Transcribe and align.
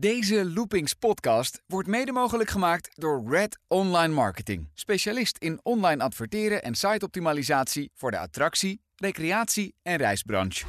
Deze 0.00 0.50
Loopings 0.54 0.94
podcast 0.94 1.62
wordt 1.66 1.88
mede 1.88 2.12
mogelijk 2.12 2.50
gemaakt 2.50 2.90
door 2.94 3.24
Red 3.26 3.58
Online 3.68 4.14
Marketing. 4.14 4.68
Specialist 4.74 5.38
in 5.38 5.60
online 5.62 6.02
adverteren 6.02 6.62
en 6.62 6.74
siteoptimalisatie 6.74 7.90
voor 7.94 8.10
de 8.10 8.18
attractie, 8.18 8.80
recreatie 8.96 9.74
en 9.82 9.96
reisbranche. 9.96 10.64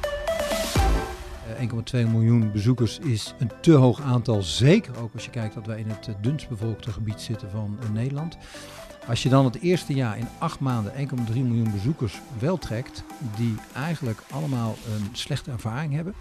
1,2 1.96 2.10
miljoen 2.10 2.52
bezoekers 2.52 2.98
is 2.98 3.34
een 3.38 3.50
te 3.60 3.72
hoog 3.72 4.00
aantal. 4.00 4.42
Zeker 4.42 4.98
ook 4.98 5.12
als 5.14 5.24
je 5.24 5.30
kijkt 5.30 5.54
dat 5.54 5.66
wij 5.66 5.78
in 5.78 5.88
het 5.88 6.08
eh, 6.08 6.14
dunst 6.20 6.48
bevolkte 6.48 6.92
gebied 6.92 7.20
zitten 7.20 7.50
van 7.50 7.78
eh, 7.82 7.90
Nederland. 7.90 8.36
Als 9.06 9.22
je 9.22 9.28
dan 9.28 9.44
het 9.44 9.60
eerste 9.60 9.92
jaar 9.92 10.18
in 10.18 10.28
acht 10.38 10.60
maanden 10.60 10.92
1,3 10.92 11.34
miljoen 11.34 11.72
bezoekers 11.72 12.20
wel 12.38 12.58
trekt, 12.58 13.04
die 13.36 13.54
eigenlijk 13.74 14.18
allemaal 14.30 14.76
een 14.86 15.08
slechte 15.16 15.50
ervaring 15.50 15.94
hebben. 15.94 16.14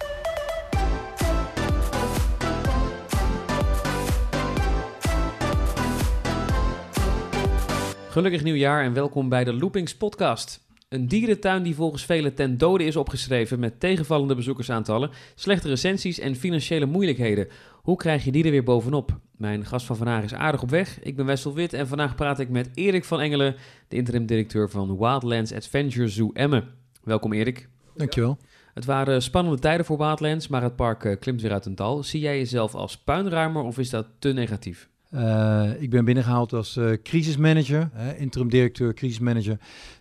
Gelukkig 8.20 8.44
nieuwjaar 8.44 8.84
en 8.84 8.94
welkom 8.94 9.30
bij 9.30 9.44
de 9.44 9.54
Loopings 9.54 9.96
podcast. 9.96 10.66
Een 10.90 11.08
dierentuin 11.08 11.64
die 11.64 11.76
volgens 11.76 12.06
velen 12.06 12.34
ten 12.34 12.58
dode 12.58 12.84
is 12.84 12.96
opgeschreven 12.96 13.60
met 13.60 13.80
tegenvallende 13.80 14.36
bezoekersaantallen, 14.36 15.10
slechte 15.36 15.68
recensies 15.68 16.20
en 16.20 16.36
financiële 16.36 16.86
moeilijkheden. 16.86 17.48
Hoe 17.74 17.98
krijg 17.98 18.24
je 18.24 18.32
die 18.32 18.44
er 18.44 18.52
weer 18.52 18.64
bovenop? 18.64 19.20
Mijn 19.38 19.66
gast 19.66 19.86
van 19.86 19.96
vandaag 19.96 20.24
is 20.24 20.34
aardig 20.34 20.62
op 20.62 20.70
weg. 20.70 21.00
Ik 21.02 21.16
ben 21.16 21.26
Wessel 21.26 21.54
Wit 21.54 21.74
en 21.74 21.88
vandaag 21.88 22.16
praat 22.16 22.40
ik 22.40 22.50
met 22.50 22.70
Erik 22.74 23.06
van 23.06 23.20
Engelen, 23.20 23.56
de 23.88 23.96
interim-directeur 23.96 24.70
van 24.70 24.98
Wildlands 24.98 25.54
Adventure 25.54 26.08
Zoo 26.08 26.32
Emmen. 26.34 26.68
Welkom 27.04 27.34
Erik. 27.34 27.70
Dankjewel. 27.96 28.38
Het 28.74 28.86
waren 28.86 29.22
spannende 29.22 29.60
tijden 29.60 29.86
voor 29.86 29.98
Wildlands, 29.98 30.48
maar 30.48 30.64
het 30.64 30.76
park 30.76 31.04
eh, 31.04 31.20
klimt 31.20 31.42
weer 31.42 31.52
uit 31.52 31.66
een 31.66 31.76
dal. 31.76 32.04
Zie 32.04 32.20
jij 32.20 32.38
jezelf 32.38 32.76
als 32.76 32.98
puinruimer 32.98 33.64
of 33.64 33.78
is 33.78 33.90
dat 33.90 34.08
te 34.20 34.34
negatief? 34.34 34.90
Uh, 35.14 35.82
ik 35.82 35.90
ben 35.90 36.06
binnengehaald 36.06 36.54
als 36.54 36.78
uh, 36.78 36.94
crisismanager, 37.04 37.90
uh, 37.96 38.22
interim 38.22 38.50
directeur, 38.50 38.94
crisismanager. 38.94 39.58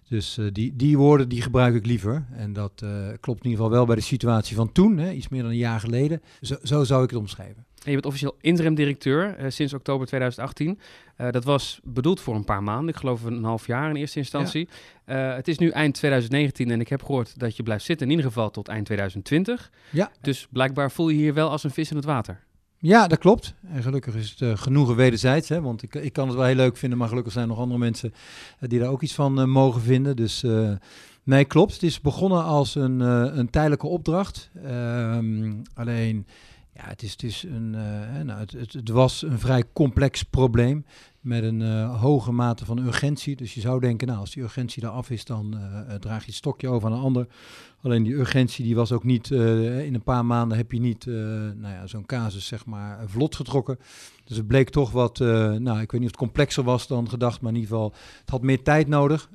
Dus 0.08 0.38
die, 0.52 0.76
die 0.76 0.98
woorden 0.98 1.28
die 1.28 1.42
gebruik 1.42 1.74
ik 1.74 1.86
liever. 1.86 2.26
En 2.32 2.52
dat 2.52 2.84
klopt 3.20 3.44
in 3.44 3.50
ieder 3.50 3.64
geval 3.64 3.70
wel 3.70 3.86
bij 3.86 3.96
de 3.96 4.02
situatie 4.02 4.56
van 4.56 4.72
toen, 4.72 4.98
hè, 4.98 5.10
iets 5.10 5.28
meer 5.28 5.42
dan 5.42 5.50
een 5.50 5.56
jaar 5.56 5.80
geleden. 5.80 6.22
Zo, 6.40 6.56
zo 6.62 6.84
zou 6.84 7.04
ik 7.04 7.10
het 7.10 7.18
omschrijven. 7.18 7.56
En 7.56 7.84
je 7.84 7.92
bent 7.92 8.06
officieel 8.06 8.36
interim 8.40 8.74
directeur 8.74 9.36
sinds 9.48 9.72
oktober 9.72 10.06
2018. 10.06 10.78
dat 11.30 11.44
was 11.44 11.80
bedoeld 11.84 12.20
voor 12.20 12.34
een 12.34 12.44
paar 12.44 12.62
maanden, 12.62 12.88
ik 12.88 13.00
geloof 13.00 13.22
een 13.22 13.44
half 13.44 13.66
jaar 13.66 13.90
in 13.90 13.96
eerste 13.96 14.18
instantie. 14.18 14.68
Ja. 15.06 15.14
het 15.14 15.48
is 15.48 15.58
nu 15.58 15.68
eind 15.68 15.94
2019 15.94 16.70
en 16.70 16.80
ik 16.80 16.88
heb 16.88 17.02
gehoord 17.02 17.38
dat 17.38 17.56
je 17.56 17.62
blijft 17.62 17.84
zitten, 17.84 18.06
in 18.06 18.12
ieder 18.12 18.30
geval 18.30 18.50
tot 18.50 18.68
eind 18.68 18.86
2020. 18.86 19.70
Ja. 19.90 20.10
Dus 20.20 20.46
blijkbaar 20.50 20.90
voel 20.90 21.08
je 21.08 21.16
hier 21.16 21.34
wel 21.34 21.50
als 21.50 21.64
een 21.64 21.70
vis 21.70 21.90
in 21.90 21.96
het 21.96 22.04
water. 22.04 22.46
Ja, 22.80 23.06
dat 23.06 23.18
klopt. 23.18 23.54
En 23.72 23.82
gelukkig 23.82 24.14
is 24.14 24.30
het 24.30 24.40
uh, 24.40 24.56
genoegen 24.56 24.96
wederzijds. 24.96 25.48
Hè? 25.48 25.60
Want 25.60 25.82
ik, 25.82 25.94
ik 25.94 26.12
kan 26.12 26.28
het 26.28 26.36
wel 26.36 26.46
heel 26.46 26.54
leuk 26.54 26.76
vinden, 26.76 26.98
maar 26.98 27.08
gelukkig 27.08 27.32
zijn 27.32 27.44
er 27.44 27.50
nog 27.50 27.60
andere 27.60 27.78
mensen 27.78 28.12
uh, 28.60 28.68
die 28.68 28.78
daar 28.78 28.88
ook 28.88 29.02
iets 29.02 29.14
van 29.14 29.40
uh, 29.40 29.44
mogen 29.44 29.80
vinden. 29.80 30.16
Dus 30.16 30.44
nee, 31.22 31.44
klopt. 31.44 31.72
Het 31.72 31.82
is 31.82 32.00
begonnen 32.00 32.44
als 32.44 32.74
een, 32.74 33.00
een 33.00 33.50
tijdelijke 33.50 33.86
opdracht. 33.86 34.50
Um, 34.66 35.62
alleen, 35.74 36.26
ja, 36.74 36.82
het, 36.84 37.02
is, 37.02 37.10
het, 37.12 37.22
is 37.22 37.42
een, 37.42 37.70
nou, 38.24 38.40
het, 38.40 38.52
het, 38.52 38.72
het, 38.72 38.88
was 38.88 39.22
een 39.22 39.38
vrij 39.38 39.64
complex 39.72 40.22
probleem 40.22 40.84
met 41.20 41.42
een 41.42 41.84
hoge 41.84 42.32
mate 42.32 42.64
van 42.64 42.78
urgentie. 42.78 43.36
Dus 43.36 43.54
je 43.54 43.60
zou 43.60 43.80
denken, 43.80 44.06
nou, 44.06 44.20
als 44.20 44.30
die 44.30 44.42
urgentie 44.42 44.82
eraf 44.82 45.10
is, 45.10 45.24
dan 45.24 45.58
draag 46.00 46.20
je 46.20 46.26
het 46.26 46.34
stokje 46.34 46.68
over 46.68 46.88
aan 46.88 46.96
een 46.96 47.02
ander. 47.02 47.26
Alleen 47.82 48.02
die 48.02 48.14
urgentie 48.14 48.64
die 48.64 48.74
was 48.74 48.92
ook 48.92 49.04
niet, 49.04 49.30
in 49.30 49.94
een 49.94 50.02
paar 50.02 50.24
maanden 50.24 50.56
heb 50.56 50.72
je 50.72 50.80
niet 50.80 51.06
nou 51.06 51.74
ja, 51.74 51.86
zo'n 51.86 52.06
casus 52.06 52.46
zeg 52.46 52.66
maar 52.66 52.98
vlot 53.06 53.36
getrokken. 53.36 53.78
Dus 54.28 54.36
het 54.36 54.46
bleek 54.46 54.70
toch 54.70 54.90
wat, 54.90 55.18
uh, 55.18 55.28
nou 55.52 55.80
ik 55.80 55.90
weet 55.90 56.00
niet 56.00 56.10
of 56.10 56.16
het 56.16 56.16
complexer 56.16 56.64
was 56.64 56.86
dan 56.86 57.08
gedacht, 57.08 57.40
maar 57.40 57.50
in 57.50 57.58
ieder 57.58 57.70
geval 57.70 57.92
het 58.20 58.30
had 58.30 58.42
meer 58.42 58.62
tijd 58.62 58.88
nodig. 58.88 59.28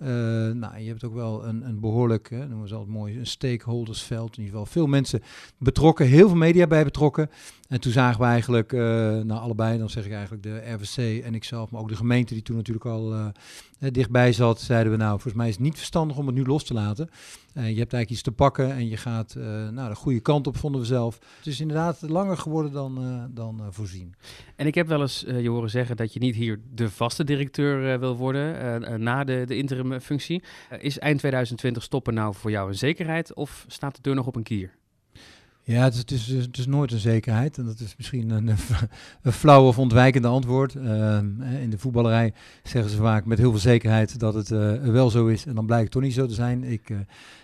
nou, 0.53 0.77
je 0.77 0.87
hebt 0.87 1.03
ook 1.03 1.13
wel 1.13 1.45
een, 1.45 1.67
een 1.67 1.79
behoorlijk, 1.79 2.29
hè, 2.29 2.37
noemen 2.37 2.61
het 2.61 2.71
altijd 2.71 2.91
mooi, 2.91 3.19
een 3.19 3.27
stakeholdersveld. 3.27 4.37
In 4.37 4.43
ieder 4.43 4.59
geval 4.59 4.71
veel 4.71 4.87
mensen 4.87 5.21
betrokken, 5.57 6.05
heel 6.05 6.27
veel 6.27 6.37
media 6.37 6.67
bij 6.67 6.83
betrokken. 6.83 7.29
En 7.67 7.79
toen 7.79 7.91
zagen 7.91 8.19
we 8.19 8.25
eigenlijk, 8.25 8.71
nou 8.71 9.39
allebei, 9.39 9.77
dan 9.77 9.89
zeg 9.89 10.05
ik 10.05 10.11
eigenlijk 10.11 10.43
de 10.43 10.61
RVC 10.73 11.23
en 11.23 11.35
ikzelf, 11.35 11.71
maar 11.71 11.81
ook 11.81 11.89
de 11.89 11.95
gemeente 11.95 12.33
die 12.33 12.43
toen 12.43 12.55
natuurlijk 12.55 12.85
al 12.85 13.31
dichtbij 13.79 14.33
zat, 14.33 14.61
zeiden 14.61 14.91
we 14.91 14.97
nou, 14.97 15.11
volgens 15.11 15.33
mij 15.33 15.47
is 15.47 15.53
het 15.53 15.63
niet 15.63 15.77
verstandig 15.77 16.17
om 16.17 16.25
het 16.25 16.35
nu 16.35 16.45
los 16.45 16.63
te 16.63 16.73
laten. 16.73 17.09
je 17.53 17.59
hebt 17.59 17.75
eigenlijk 17.75 18.09
iets 18.09 18.21
te 18.21 18.31
pakken 18.31 18.71
en 18.71 18.87
je 18.87 18.97
gaat 18.97 19.35
uh, 19.37 19.69
nou, 19.69 19.89
de 19.89 19.95
goede 19.95 20.19
kant 20.19 20.47
op, 20.47 20.57
vonden 20.57 20.81
we 20.81 20.87
zelf. 20.87 21.19
Het 21.37 21.47
is 21.47 21.59
inderdaad 21.59 22.01
langer 22.01 22.37
geworden 22.37 22.71
dan, 22.71 23.03
uh, 23.03 23.23
dan 23.29 23.61
voorzien. 23.69 24.15
En 24.55 24.67
ik 24.67 24.75
heb 24.75 24.87
wel 24.87 25.01
eens 25.01 25.25
je 25.27 25.49
horen 25.49 25.69
zeggen 25.69 25.97
dat 25.97 26.13
je 26.13 26.19
niet 26.19 26.35
hier 26.35 26.59
de 26.73 26.89
vaste 26.89 27.23
directeur 27.23 27.99
wil 27.99 28.15
worden 28.15 29.03
na 29.03 29.23
de, 29.23 29.43
de 29.45 29.57
interim 29.57 29.99
functie. 29.99 30.43
is 30.79 30.99
eind 30.99 31.19
2020 31.19 31.83
stoppen 31.83 32.13
nou 32.13 32.35
voor 32.35 32.51
jou 32.51 32.69
een 32.69 32.77
zekerheid 32.77 33.33
of 33.33 33.65
staat 33.67 33.95
de 33.95 34.01
deur 34.01 34.15
nog 34.15 34.27
op 34.27 34.35
een 34.35 34.43
kier? 34.43 34.71
Ja, 35.65 35.83
het 35.83 36.11
is, 36.11 36.27
het, 36.27 36.57
is, 36.57 36.67
nooit 36.67 36.91
een 36.91 36.99
zekerheid. 36.99 37.57
En 37.57 37.65
dat 37.65 37.79
is 37.79 37.95
misschien 37.97 38.29
een, 38.29 38.47
een 39.21 39.31
flauw 39.41 39.67
of 39.67 39.79
ontwijkende 39.79 40.27
antwoord. 40.27 40.73
Uh, 40.75 41.17
in 41.61 41.69
de 41.69 41.77
voetballerij 41.77 42.33
zeggen 42.63 42.91
ze 42.91 42.97
vaak 42.97 43.25
met 43.25 43.37
heel 43.37 43.51
veel 43.51 43.59
zekerheid 43.59 44.19
dat 44.19 44.33
het 44.33 44.49
uh, 44.49 44.73
wel 44.83 45.09
zo 45.09 45.27
is. 45.27 45.45
En 45.45 45.55
dan 45.55 45.65
blijkt 45.65 45.83
het 45.83 45.93
toch 45.93 46.01
niet 46.01 46.13
zo 46.13 46.27
te 46.27 46.33
zijn. 46.33 46.63
Ik 46.63 46.89
uh, 46.89 46.97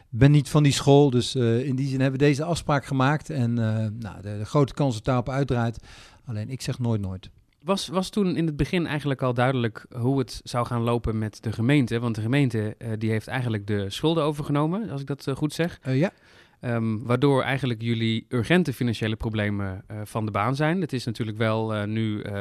ben 0.09 0.31
niet 0.31 0.50
van 0.50 0.63
die 0.63 0.72
school. 0.72 1.09
Dus 1.09 1.35
in 1.35 1.75
die 1.75 1.88
zin 1.88 2.02
hebben 2.02 2.19
we 2.19 2.25
deze 2.25 2.44
afspraak 2.44 2.85
gemaakt. 2.85 3.29
En 3.29 3.53
nou, 3.53 4.22
de, 4.22 4.38
de, 4.38 4.46
grote 4.46 4.74
kans 4.74 4.94
dat 4.94 5.06
daarop 5.06 5.29
uitdraait. 5.29 5.79
Alleen 6.25 6.50
ik 6.50 6.62
zeg 6.62 6.79
nooit 6.79 7.02
nooit. 7.02 7.29
Was, 7.63 7.88
was 7.88 8.09
toen 8.09 8.35
in 8.35 8.46
het 8.46 8.56
begin 8.56 8.88
eigenlijk 8.88 9.22
al 9.22 9.34
duidelijk 9.34 9.85
hoe 9.96 10.19
het 10.19 10.41
zou 10.44 10.66
gaan 10.66 10.81
lopen 10.81 11.18
met 11.18 11.44
de 11.44 11.52
gemeente? 11.52 12.00
Want 12.00 12.16
de 12.16 12.22
gemeente 12.22 12.75
die 12.97 13.09
heeft 13.09 13.28
eigenlijk 13.28 13.68
de 13.68 13.90
schulden 13.90 14.24
overgenomen, 14.24 14.90
als 14.90 15.02
ik 15.02 15.08
dat 15.08 15.28
goed 15.35 15.53
zeg. 15.53 15.79
ja. 15.84 16.12
Um, 16.62 17.06
waardoor 17.06 17.44
eigenlijk 17.44 17.81
jullie 17.81 18.25
urgente 18.30 18.74
financiële 18.74 19.16
problemen 19.16 19.84
uh, 19.92 19.97
van 20.03 20.25
de 20.25 20.31
baan 20.31 20.56
zijn. 20.56 20.81
Het 20.81 20.94
is 20.94 21.06
natuurlijk 21.06 21.38
wel 21.38 21.75
uh, 21.75 21.84
nu 21.84 22.24
uh, 22.24 22.34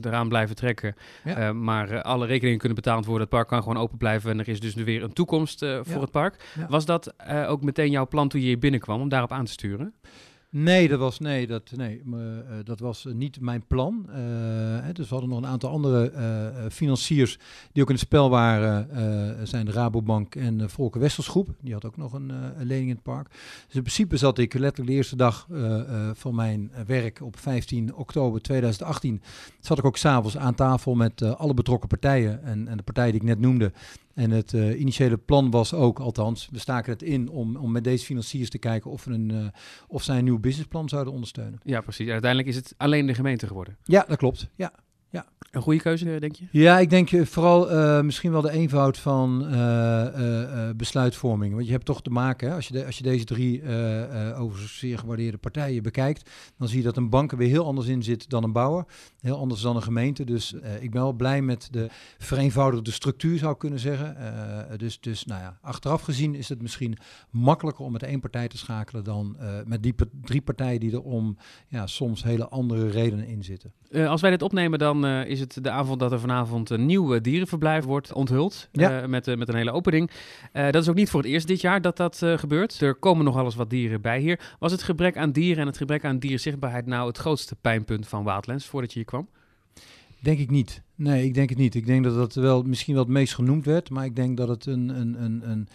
eraan 0.00 0.28
blijven 0.28 0.56
trekken, 0.56 0.94
ja. 1.24 1.52
maar 1.52 2.02
alle 2.02 2.26
rekeningen 2.26 2.58
kunnen 2.58 2.76
betaald 2.76 3.04
worden. 3.04 3.22
Het 3.22 3.30
park 3.30 3.48
kan 3.48 3.62
gewoon 3.62 3.82
open 3.82 3.98
blijven 3.98 4.30
en 4.30 4.38
er 4.38 4.48
is 4.48 4.60
dus 4.60 4.74
nu 4.74 4.84
weer 4.84 5.02
een 5.02 5.12
toekomst 5.12 5.58
voor 5.58 5.84
ja. 5.94 6.00
het 6.00 6.10
park. 6.10 6.44
Ja. 6.58 6.66
Was 6.68 6.84
dat 6.84 7.14
ook 7.46 7.62
meteen 7.62 7.90
jouw 7.90 8.06
plan 8.06 8.28
toen 8.28 8.40
je 8.40 8.46
hier 8.46 8.58
binnenkwam 8.58 9.00
om 9.00 9.08
daarop 9.08 9.32
aan 9.32 9.44
te 9.44 9.52
sturen? 9.52 9.94
Nee, 10.50 10.88
dat 10.88 10.98
was, 10.98 11.18
nee, 11.18 11.46
dat, 11.46 11.70
nee, 11.76 12.02
uh, 12.06 12.18
dat 12.64 12.80
was 12.80 13.06
niet 13.12 13.40
mijn 13.40 13.66
plan. 13.66 14.06
Hè, 14.82 14.92
dus 14.92 15.08
we 15.08 15.14
hadden 15.14 15.28
nog 15.28 15.38
een 15.38 15.46
aantal 15.46 15.70
andere 15.70 16.12
financiers 16.70 17.38
die 17.72 17.82
ook 17.82 17.88
in 17.88 17.94
het 17.94 18.04
spel 18.04 18.30
waren. 18.30 19.46
zijn 19.46 19.66
de 19.66 19.72
Rabobank 19.72 20.34
en 20.34 20.58
de 20.58 20.68
Volker 20.68 21.00
Westelsgroep. 21.00 21.48
Die 21.60 21.72
had 21.72 21.84
ook 21.84 21.96
nog 21.96 22.12
een, 22.12 22.28
een, 22.28 22.66
lening 22.66 22.88
in 22.88 22.94
het 22.94 23.02
park. 23.02 23.28
Dus 23.66 23.74
in 23.74 23.82
principe 23.82 24.16
zat 24.16 24.38
ik 24.38 24.52
letterlijk 24.52 24.90
de 24.90 24.96
eerste 24.96 25.16
dag 25.16 25.48
van 26.12 26.34
mijn 26.34 26.70
werk 26.86 27.20
op 27.22 27.38
15 27.38 27.94
oktober 27.94 28.42
2018. 28.42 29.22
Zat 29.60 29.78
ik 29.78 29.84
ook 29.84 29.96
s'avonds 29.96 30.36
aan 30.36 30.54
tafel 30.54 30.94
met 30.94 31.22
alle 31.22 31.54
betrokken 31.54 31.88
partijen. 31.88 32.42
En, 32.42 32.68
en 32.68 32.76
de 32.76 32.82
partij 32.82 33.10
die 33.10 33.20
ik 33.20 33.26
net 33.26 33.40
noemde. 33.40 33.72
En 34.18 34.30
het 34.30 34.52
uh, 34.52 34.80
initiële 34.80 35.16
plan 35.16 35.50
was 35.50 35.74
ook, 35.74 35.98
althans, 35.98 36.48
we 36.52 36.58
staken 36.58 36.92
het 36.92 37.02
in 37.02 37.28
om, 37.28 37.56
om 37.56 37.72
met 37.72 37.84
deze 37.84 38.04
financiers 38.04 38.50
te 38.50 38.58
kijken 38.58 38.90
of, 38.90 39.06
een, 39.06 39.32
uh, 39.32 39.46
of 39.88 40.02
zij 40.02 40.18
een 40.18 40.24
nieuw 40.24 40.38
businessplan 40.38 40.88
zouden 40.88 41.12
ondersteunen. 41.12 41.60
Ja, 41.62 41.80
precies. 41.80 42.08
Uiteindelijk 42.08 42.50
is 42.50 42.56
het 42.56 42.74
alleen 42.76 43.06
de 43.06 43.14
gemeente 43.14 43.46
geworden. 43.46 43.76
Ja, 43.84 44.04
dat 44.08 44.16
klopt. 44.16 44.48
Ja. 44.54 44.72
Ja. 45.10 45.26
Een 45.50 45.62
goede 45.62 45.80
keuze, 45.80 46.18
denk 46.18 46.34
je? 46.34 46.44
Ja, 46.50 46.78
ik 46.78 46.90
denk 46.90 47.10
vooral 47.26 47.72
uh, 47.72 48.00
misschien 48.00 48.32
wel 48.32 48.40
de 48.40 48.50
eenvoud 48.50 48.98
van 48.98 49.44
uh, 49.44 50.06
uh, 50.18 50.70
besluitvorming. 50.76 51.54
Want 51.54 51.66
je 51.66 51.72
hebt 51.72 51.84
toch 51.84 52.02
te 52.02 52.10
maken, 52.10 52.48
hè, 52.48 52.54
als, 52.54 52.66
je 52.66 52.72
de, 52.72 52.86
als 52.86 52.96
je 52.96 53.02
deze 53.02 53.24
drie 53.24 53.62
overigens 54.34 54.78
zeer 54.78 54.98
gewaardeerde 54.98 55.38
partijen 55.38 55.82
bekijkt, 55.82 56.30
dan 56.58 56.68
zie 56.68 56.78
je 56.78 56.84
dat 56.84 56.96
een 56.96 57.10
bank 57.10 57.32
er 57.32 57.38
weer 57.38 57.48
heel 57.48 57.64
anders 57.64 57.86
in 57.86 58.02
zit 58.02 58.30
dan 58.30 58.44
een 58.44 58.52
bouwer. 58.52 58.84
Heel 59.20 59.38
anders 59.38 59.60
dan 59.60 59.76
een 59.76 59.82
gemeente. 59.82 60.24
Dus 60.24 60.54
ik 60.80 60.90
ben 60.90 61.02
wel 61.02 61.12
blij 61.12 61.42
met 61.42 61.68
de 61.70 61.88
vereenvoudigde 62.18 62.90
structuur, 62.90 63.38
zou 63.38 63.52
ik 63.52 63.58
kunnen 63.58 63.78
zeggen. 63.78 64.16
dus, 64.78 65.00
dus 65.00 65.24
nou 65.24 65.40
ja, 65.40 65.58
achteraf 65.62 66.02
gezien 66.02 66.34
is 66.34 66.48
het 66.48 66.62
misschien 66.62 66.98
makkelijker 67.30 67.84
om 67.84 67.92
met 67.92 68.02
één 68.02 68.20
partij 68.20 68.48
te 68.48 68.58
schakelen 68.58 69.04
dan 69.04 69.36
met 69.64 69.82
die 69.82 69.94
drie 70.22 70.42
partijen 70.42 70.80
die 70.80 70.92
er 70.92 71.02
om 71.02 71.36
ja, 71.66 71.86
soms 71.86 72.22
hele 72.22 72.48
andere 72.48 72.90
redenen 72.90 73.26
in 73.26 73.44
zitten. 73.44 73.72
als 73.92 74.20
wij 74.20 74.30
dit 74.30 74.42
opnemen, 74.42 74.78
dan 74.78 74.97
uh, 75.04 75.26
is 75.26 75.40
het 75.40 75.58
de 75.62 75.70
avond 75.70 76.00
dat 76.00 76.12
er 76.12 76.20
vanavond 76.20 76.70
een 76.70 76.86
nieuw 76.86 77.20
dierenverblijf 77.20 77.84
wordt 77.84 78.12
onthuld. 78.12 78.68
Ja. 78.72 79.02
Uh, 79.02 79.08
met, 79.08 79.36
met 79.36 79.48
een 79.48 79.54
hele 79.54 79.72
opening. 79.72 80.10
dat 80.52 80.74
is 80.74 80.88
ook 80.88 80.94
niet 80.94 81.10
voor 81.10 81.20
het 81.20 81.30
eerst 81.30 81.46
dit 81.46 81.60
jaar 81.60 81.80
dat 81.80 81.96
dat 81.96 82.22
gebeurt. 82.36 82.80
Er 82.80 82.94
komen 82.94 83.24
nog 83.24 83.36
alles 83.36 83.54
wat 83.54 83.70
dieren 83.70 84.00
bij 84.00 84.20
hier. 84.20 84.40
Was 84.58 84.72
het 84.72 84.82
gebrek 84.82 85.16
aan 85.16 85.32
dieren 85.32 85.60
en 85.60 85.66
het 85.66 85.76
gebrek 85.76 86.04
aan 86.04 86.18
dierzichtbaarheid 86.18 86.86
nou 86.86 87.06
het 87.06 87.18
grootste 87.18 87.56
pijnpunt 87.56 88.08
van 88.08 88.24
Wildlands 88.24 88.66
voordat 88.66 88.92
je 88.92 88.98
hier 88.98 89.08
kwam? 89.08 89.28
Denk 90.20 90.38
ik 90.38 90.50
niet. 90.50 90.82
Nee, 90.94 91.24
ik 91.24 91.34
denk 91.34 91.48
het 91.48 91.58
niet. 91.58 91.74
Ik 91.74 91.86
denk 91.86 92.04
dat 92.04 92.14
dat 92.14 92.34
wel 92.34 92.62
misschien 92.62 92.94
wel 92.94 93.02
het 93.02 93.12
meest 93.12 93.34
genoemd 93.34 93.64
werd. 93.64 93.90
Maar 93.90 94.04
ik 94.04 94.16
denk 94.16 94.36
dat 94.36 94.48
het 94.48 94.66
een, 94.66 94.88
een, 94.88 95.22
een, 95.22 95.50
een 95.50 95.68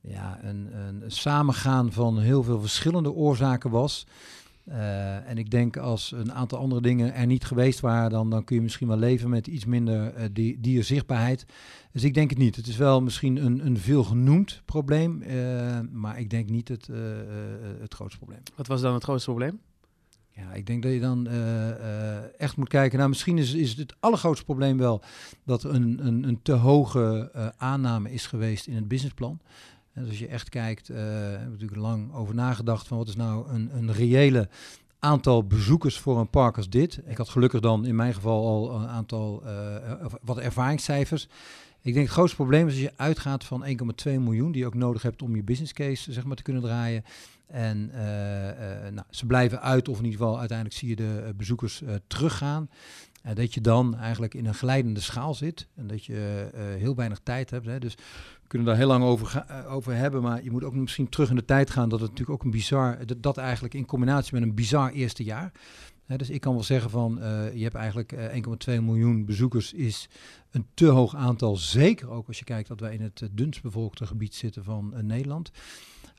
ja, 0.00 0.38
een, 0.42 0.68
een 0.74 1.02
samengaan 1.06 1.92
van 1.92 2.18
heel 2.18 2.42
veel 2.42 2.60
verschillende 2.60 3.12
oorzaken 3.12 3.70
was. 3.70 4.06
Uh, 4.68 5.28
en 5.28 5.38
ik 5.38 5.50
denk 5.50 5.76
als 5.76 6.12
een 6.12 6.32
aantal 6.32 6.58
andere 6.58 6.80
dingen 6.80 7.14
er 7.14 7.26
niet 7.26 7.44
geweest 7.44 7.80
waren, 7.80 8.10
dan, 8.10 8.30
dan 8.30 8.44
kun 8.44 8.56
je 8.56 8.62
misschien 8.62 8.88
wel 8.88 8.96
leven 8.96 9.30
met 9.30 9.46
iets 9.46 9.64
minder 9.64 10.16
uh, 10.16 10.24
die, 10.32 10.60
dierzichtbaarheid. 10.60 11.46
Dus 11.92 12.04
ik 12.04 12.14
denk 12.14 12.30
het 12.30 12.38
niet. 12.38 12.56
Het 12.56 12.66
is 12.66 12.76
wel 12.76 13.02
misschien 13.02 13.44
een, 13.44 13.66
een 13.66 13.78
veel 13.78 14.04
genoemd 14.04 14.62
probleem, 14.64 15.22
uh, 15.22 15.78
maar 15.92 16.18
ik 16.18 16.30
denk 16.30 16.48
niet 16.48 16.68
het, 16.68 16.88
het 17.80 17.94
grootste 17.94 18.18
probleem. 18.18 18.42
Wat 18.56 18.66
was 18.66 18.80
dan 18.80 18.94
het 18.94 19.04
grootste 19.04 19.30
probleem? 19.30 19.60
Ja, 20.30 20.52
ik 20.52 20.66
denk 20.66 20.82
dat 20.82 20.92
je 20.92 21.00
dan 21.00 21.28
echt 22.38 22.56
moet 22.56 22.68
kijken. 22.68 22.98
Nou, 22.98 23.08
misschien 23.08 23.38
is, 23.38 23.54
is 23.54 23.76
het 23.76 23.94
allergrootste 24.00 24.44
probleem 24.44 24.78
wel 24.78 25.02
dat 25.44 25.62
er 25.62 25.74
een, 25.74 26.06
een, 26.06 26.28
een 26.28 26.42
te 26.42 26.52
hoge 26.52 27.30
aanname 27.56 28.12
is 28.12 28.26
geweest 28.26 28.66
in 28.66 28.74
het 28.74 28.88
businessplan. 28.88 29.40
Dus 29.94 30.08
als 30.08 30.18
je 30.18 30.26
echt 30.26 30.48
kijkt, 30.48 30.90
uh, 30.90 30.96
hebben 30.96 31.44
we 31.44 31.50
natuurlijk 31.50 31.80
lang 31.80 32.14
over 32.14 32.34
nagedacht 32.34 32.86
van 32.86 32.98
wat 32.98 33.08
is 33.08 33.16
nou 33.16 33.48
een, 33.48 33.70
een 33.76 33.92
reële 33.92 34.48
aantal 34.98 35.46
bezoekers 35.46 35.98
voor 35.98 36.18
een 36.18 36.30
park 36.30 36.56
als 36.56 36.68
dit. 36.68 37.00
Ik 37.06 37.16
had 37.16 37.28
gelukkig 37.28 37.60
dan 37.60 37.86
in 37.86 37.96
mijn 37.96 38.14
geval 38.14 38.46
al 38.46 38.80
een 38.80 38.88
aantal 38.88 39.42
uh, 39.44 40.06
wat 40.22 40.38
ervaringscijfers. 40.38 41.28
Ik 41.80 41.94
denk 41.94 42.06
het 42.06 42.14
grootste 42.14 42.36
probleem 42.36 42.66
is 42.66 42.72
als 42.72 42.82
je 42.82 42.92
uitgaat 42.96 43.44
van 43.44 43.64
1,2 43.66 43.72
miljoen 44.04 44.52
die 44.52 44.60
je 44.60 44.66
ook 44.66 44.74
nodig 44.74 45.02
hebt 45.02 45.22
om 45.22 45.36
je 45.36 45.42
business 45.42 45.72
case 45.72 46.12
zeg 46.12 46.24
maar, 46.24 46.36
te 46.36 46.42
kunnen 46.42 46.62
draaien. 46.62 47.04
En 47.46 47.90
uh, 47.92 48.00
nou, 48.90 49.06
ze 49.10 49.26
blijven 49.26 49.62
uit, 49.62 49.88
of 49.88 49.98
in 49.98 50.04
ieder 50.04 50.18
geval 50.18 50.38
uiteindelijk 50.38 50.78
zie 50.78 50.88
je 50.88 50.96
de 50.96 51.32
bezoekers 51.36 51.82
teruggaan. 52.06 52.68
dat 53.34 53.54
je 53.54 53.60
dan 53.60 53.96
eigenlijk 53.96 54.34
in 54.34 54.46
een 54.46 54.54
glijdende 54.54 55.00
schaal 55.00 55.34
zit 55.34 55.66
en 55.74 55.86
dat 55.86 56.04
je 56.04 56.48
heel 56.78 56.94
weinig 56.94 57.20
tijd 57.22 57.50
hebt. 57.50 57.66
Hè. 57.66 57.78
Dus 57.78 57.96
kunnen 58.46 58.68
daar 58.68 58.76
heel 58.76 58.86
lang 58.86 59.04
over, 59.04 59.44
uh, 59.50 59.72
over 59.72 59.94
hebben. 59.94 60.22
Maar 60.22 60.44
je 60.44 60.50
moet 60.50 60.64
ook 60.64 60.74
misschien 60.74 61.08
terug 61.08 61.30
in 61.30 61.36
de 61.36 61.44
tijd 61.44 61.70
gaan. 61.70 61.88
Dat 61.88 62.00
het 62.00 62.10
natuurlijk 62.10 62.38
ook 62.38 62.44
een 62.44 62.50
bizar. 62.50 63.06
Dat, 63.06 63.22
dat 63.22 63.36
eigenlijk 63.36 63.74
in 63.74 63.86
combinatie 63.86 64.34
met 64.34 64.42
een 64.42 64.54
bizar 64.54 64.90
eerste 64.90 65.24
jaar. 65.24 65.52
dus 66.06 66.30
ik 66.30 66.40
kan 66.40 66.54
wel 66.54 66.62
zeggen 66.62 66.90
van. 66.90 67.18
Uh, 67.18 67.54
je 67.54 67.62
hebt 67.62 67.74
eigenlijk 67.74 68.12
uh, 68.12 68.76
1,2 68.76 68.82
miljoen 68.82 69.24
bezoekers. 69.24 69.72
Is 69.72 70.08
een 70.50 70.66
te 70.74 70.86
hoog 70.86 71.14
aantal. 71.14 71.56
Zeker 71.56 72.10
ook 72.10 72.26
als 72.26 72.38
je 72.38 72.44
kijkt 72.44 72.68
dat 72.68 72.80
wij 72.80 72.94
in 72.94 73.02
het 73.02 73.28
dunst 73.32 73.62
bevolkte 73.62 74.06
gebied 74.06 74.34
zitten 74.34 74.64
van 74.64 74.94
Nederland. 75.00 75.50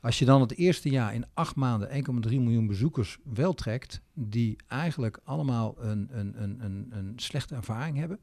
Als 0.00 0.18
je 0.18 0.24
dan 0.24 0.40
het 0.40 0.56
eerste 0.56 0.88
jaar 0.88 1.14
in 1.14 1.24
acht 1.34 1.56
maanden 1.56 1.88
1,3 1.88 1.94
miljoen 2.30 2.66
bezoekers 2.66 3.18
wel 3.34 3.54
trekt. 3.54 4.00
Die 4.14 4.56
eigenlijk 4.68 5.20
allemaal 5.24 5.74
een, 5.78 6.08
een, 6.10 6.42
een, 6.42 6.64
een, 6.64 6.86
een 6.90 7.12
slechte 7.16 7.54
ervaring 7.54 7.96
hebben 7.96 8.18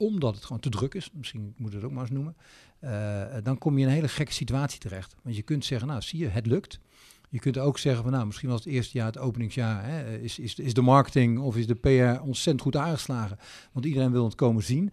omdat 0.00 0.34
het 0.34 0.44
gewoon 0.44 0.60
te 0.60 0.68
druk 0.68 0.94
is, 0.94 1.10
misschien 1.12 1.54
moet 1.56 1.72
het 1.72 1.84
ook 1.84 1.90
maar 1.90 2.02
eens 2.02 2.10
noemen, 2.10 2.36
uh, 2.80 3.24
dan 3.42 3.58
kom 3.58 3.74
je 3.74 3.82
in 3.82 3.88
een 3.88 3.94
hele 3.94 4.08
gekke 4.08 4.32
situatie 4.32 4.80
terecht. 4.80 5.16
Want 5.22 5.36
je 5.36 5.42
kunt 5.42 5.64
zeggen, 5.64 5.88
nou 5.88 6.02
zie 6.02 6.18
je, 6.18 6.28
het 6.28 6.46
lukt. 6.46 6.80
Je 7.28 7.38
kunt 7.38 7.58
ook 7.58 7.78
zeggen 7.78 8.02
van 8.02 8.12
nou, 8.12 8.26
misschien 8.26 8.48
was 8.48 8.64
het 8.64 8.72
eerste 8.72 8.98
jaar, 8.98 9.06
het 9.06 9.18
openingsjaar, 9.18 9.84
hè, 9.84 10.18
is, 10.18 10.38
is, 10.38 10.54
is 10.54 10.74
de 10.74 10.82
marketing 10.82 11.38
of 11.38 11.56
is 11.56 11.66
de 11.66 11.74
PR 11.74 12.22
ontzettend 12.22 12.60
goed 12.60 12.76
aangeslagen. 12.76 13.38
Want 13.72 13.86
iedereen 13.86 14.12
wil 14.12 14.24
het 14.24 14.34
komen 14.34 14.62
zien. 14.62 14.92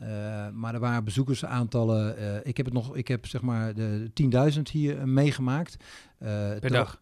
Uh, 0.00 0.06
maar 0.52 0.74
er 0.74 0.80
waren 0.80 1.04
bezoekersaantallen. 1.04 2.18
Uh, 2.18 2.36
ik 2.42 2.56
heb 2.56 2.66
het 2.66 2.74
nog, 2.74 2.96
ik 2.96 3.08
heb 3.08 3.26
zeg 3.26 3.40
maar 3.40 3.74
de 3.74 4.10
10.000 4.54 4.60
hier 4.70 5.08
meegemaakt. 5.08 5.76
per 6.18 6.70
dag? 6.70 7.00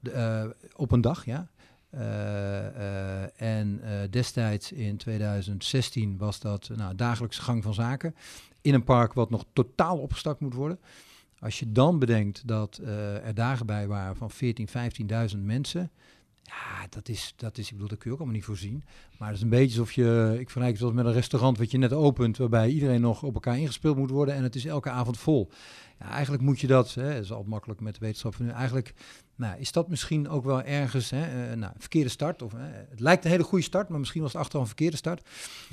op 0.77 0.93
een 0.93 1.01
dag, 1.01 1.25
ja. 1.25 1.49
Uh, 1.97 2.03
uh, 2.03 3.41
en 3.41 3.81
uh, 3.85 3.91
destijds 4.11 4.73
in 4.73 4.97
2016 4.97 6.17
was 6.19 6.41
dat 6.41 6.71
nou, 6.77 6.95
dagelijkse 6.95 7.43
gang 7.43 7.63
van 7.63 7.75
zaken. 7.75 8.15
In 8.61 8.75
een 8.75 8.85
park 8.85 9.13
wat 9.13 9.31
nog 9.31 9.45
totaal 9.53 9.99
opgestart 9.99 10.41
moet 10.41 10.55
worden. 10.55 10.79
Als 11.39 11.59
je 11.59 11.73
dan 11.73 11.99
bedenkt 11.99 12.49
dat 12.49 12.81
er 13.25 13.35
dagen 13.35 13.67
bij 13.67 13.87
waren 13.87 14.17
van 14.17 14.31
14, 14.31 14.69
15.000 15.33 15.39
mensen. 15.39 15.91
Ja, 16.47 16.87
dat 16.91 17.09
is, 17.09 17.33
dat 17.37 17.59
is, 17.59 17.67
ik 17.67 17.73
bedoel, 17.73 17.89
dat 17.89 17.99
kun 17.99 18.07
je 18.07 18.13
ook 18.13 18.23
allemaal 18.23 18.39
niet 18.39 18.47
voorzien. 18.47 18.85
Maar 19.19 19.29
het 19.29 19.37
is 19.37 19.43
een 19.43 19.49
beetje 19.49 19.79
alsof 19.79 19.93
je, 19.93 20.37
ik 20.39 20.51
vergelijk 20.51 20.73
het 20.73 20.81
wel 20.81 20.93
met 20.93 21.07
een 21.07 21.13
restaurant 21.13 21.59
wat 21.59 21.71
je 21.71 21.79
net 21.79 21.93
opent, 21.93 22.37
waarbij 22.37 22.69
iedereen 22.69 23.01
nog 23.01 23.23
op 23.23 23.35
elkaar 23.35 23.59
ingespeeld 23.59 23.97
moet 23.97 24.11
worden 24.11 24.35
en 24.35 24.43
het 24.43 24.55
is 24.55 24.65
elke 24.65 24.91
avond 24.91 25.19
vol. 25.19 25.51
Ja, 25.99 26.11
eigenlijk 26.11 26.43
moet 26.43 26.61
je 26.61 26.67
dat, 26.67 26.95
hè, 26.95 27.15
dat 27.15 27.23
is 27.23 27.33
al 27.33 27.45
makkelijk 27.47 27.81
met 27.81 27.95
de 27.95 28.01
wetenschap 28.01 28.35
van 28.35 28.45
nu, 28.45 28.51
eigenlijk 28.51 28.95
nou, 29.37 29.59
is 29.59 29.73
dat 29.73 29.89
misschien 29.89 30.29
ook 30.29 30.45
wel 30.45 30.63
ergens 30.63 31.11
hè, 31.11 31.51
uh, 31.51 31.57
nou, 31.57 31.73
verkeerde 31.79 32.09
start? 32.09 32.43
Of, 32.43 32.53
uh, 32.53 32.61
het 32.91 33.01
lijkt 33.01 33.25
een 33.25 33.31
hele 33.31 33.43
goede 33.43 33.65
start, 33.65 33.89
maar 33.89 33.99
misschien 33.99 34.23
was 34.23 34.33
het 34.33 34.41
achteraf 34.41 34.63
een 34.63 34.69
verkeerde 34.69 34.97
start. 34.97 35.29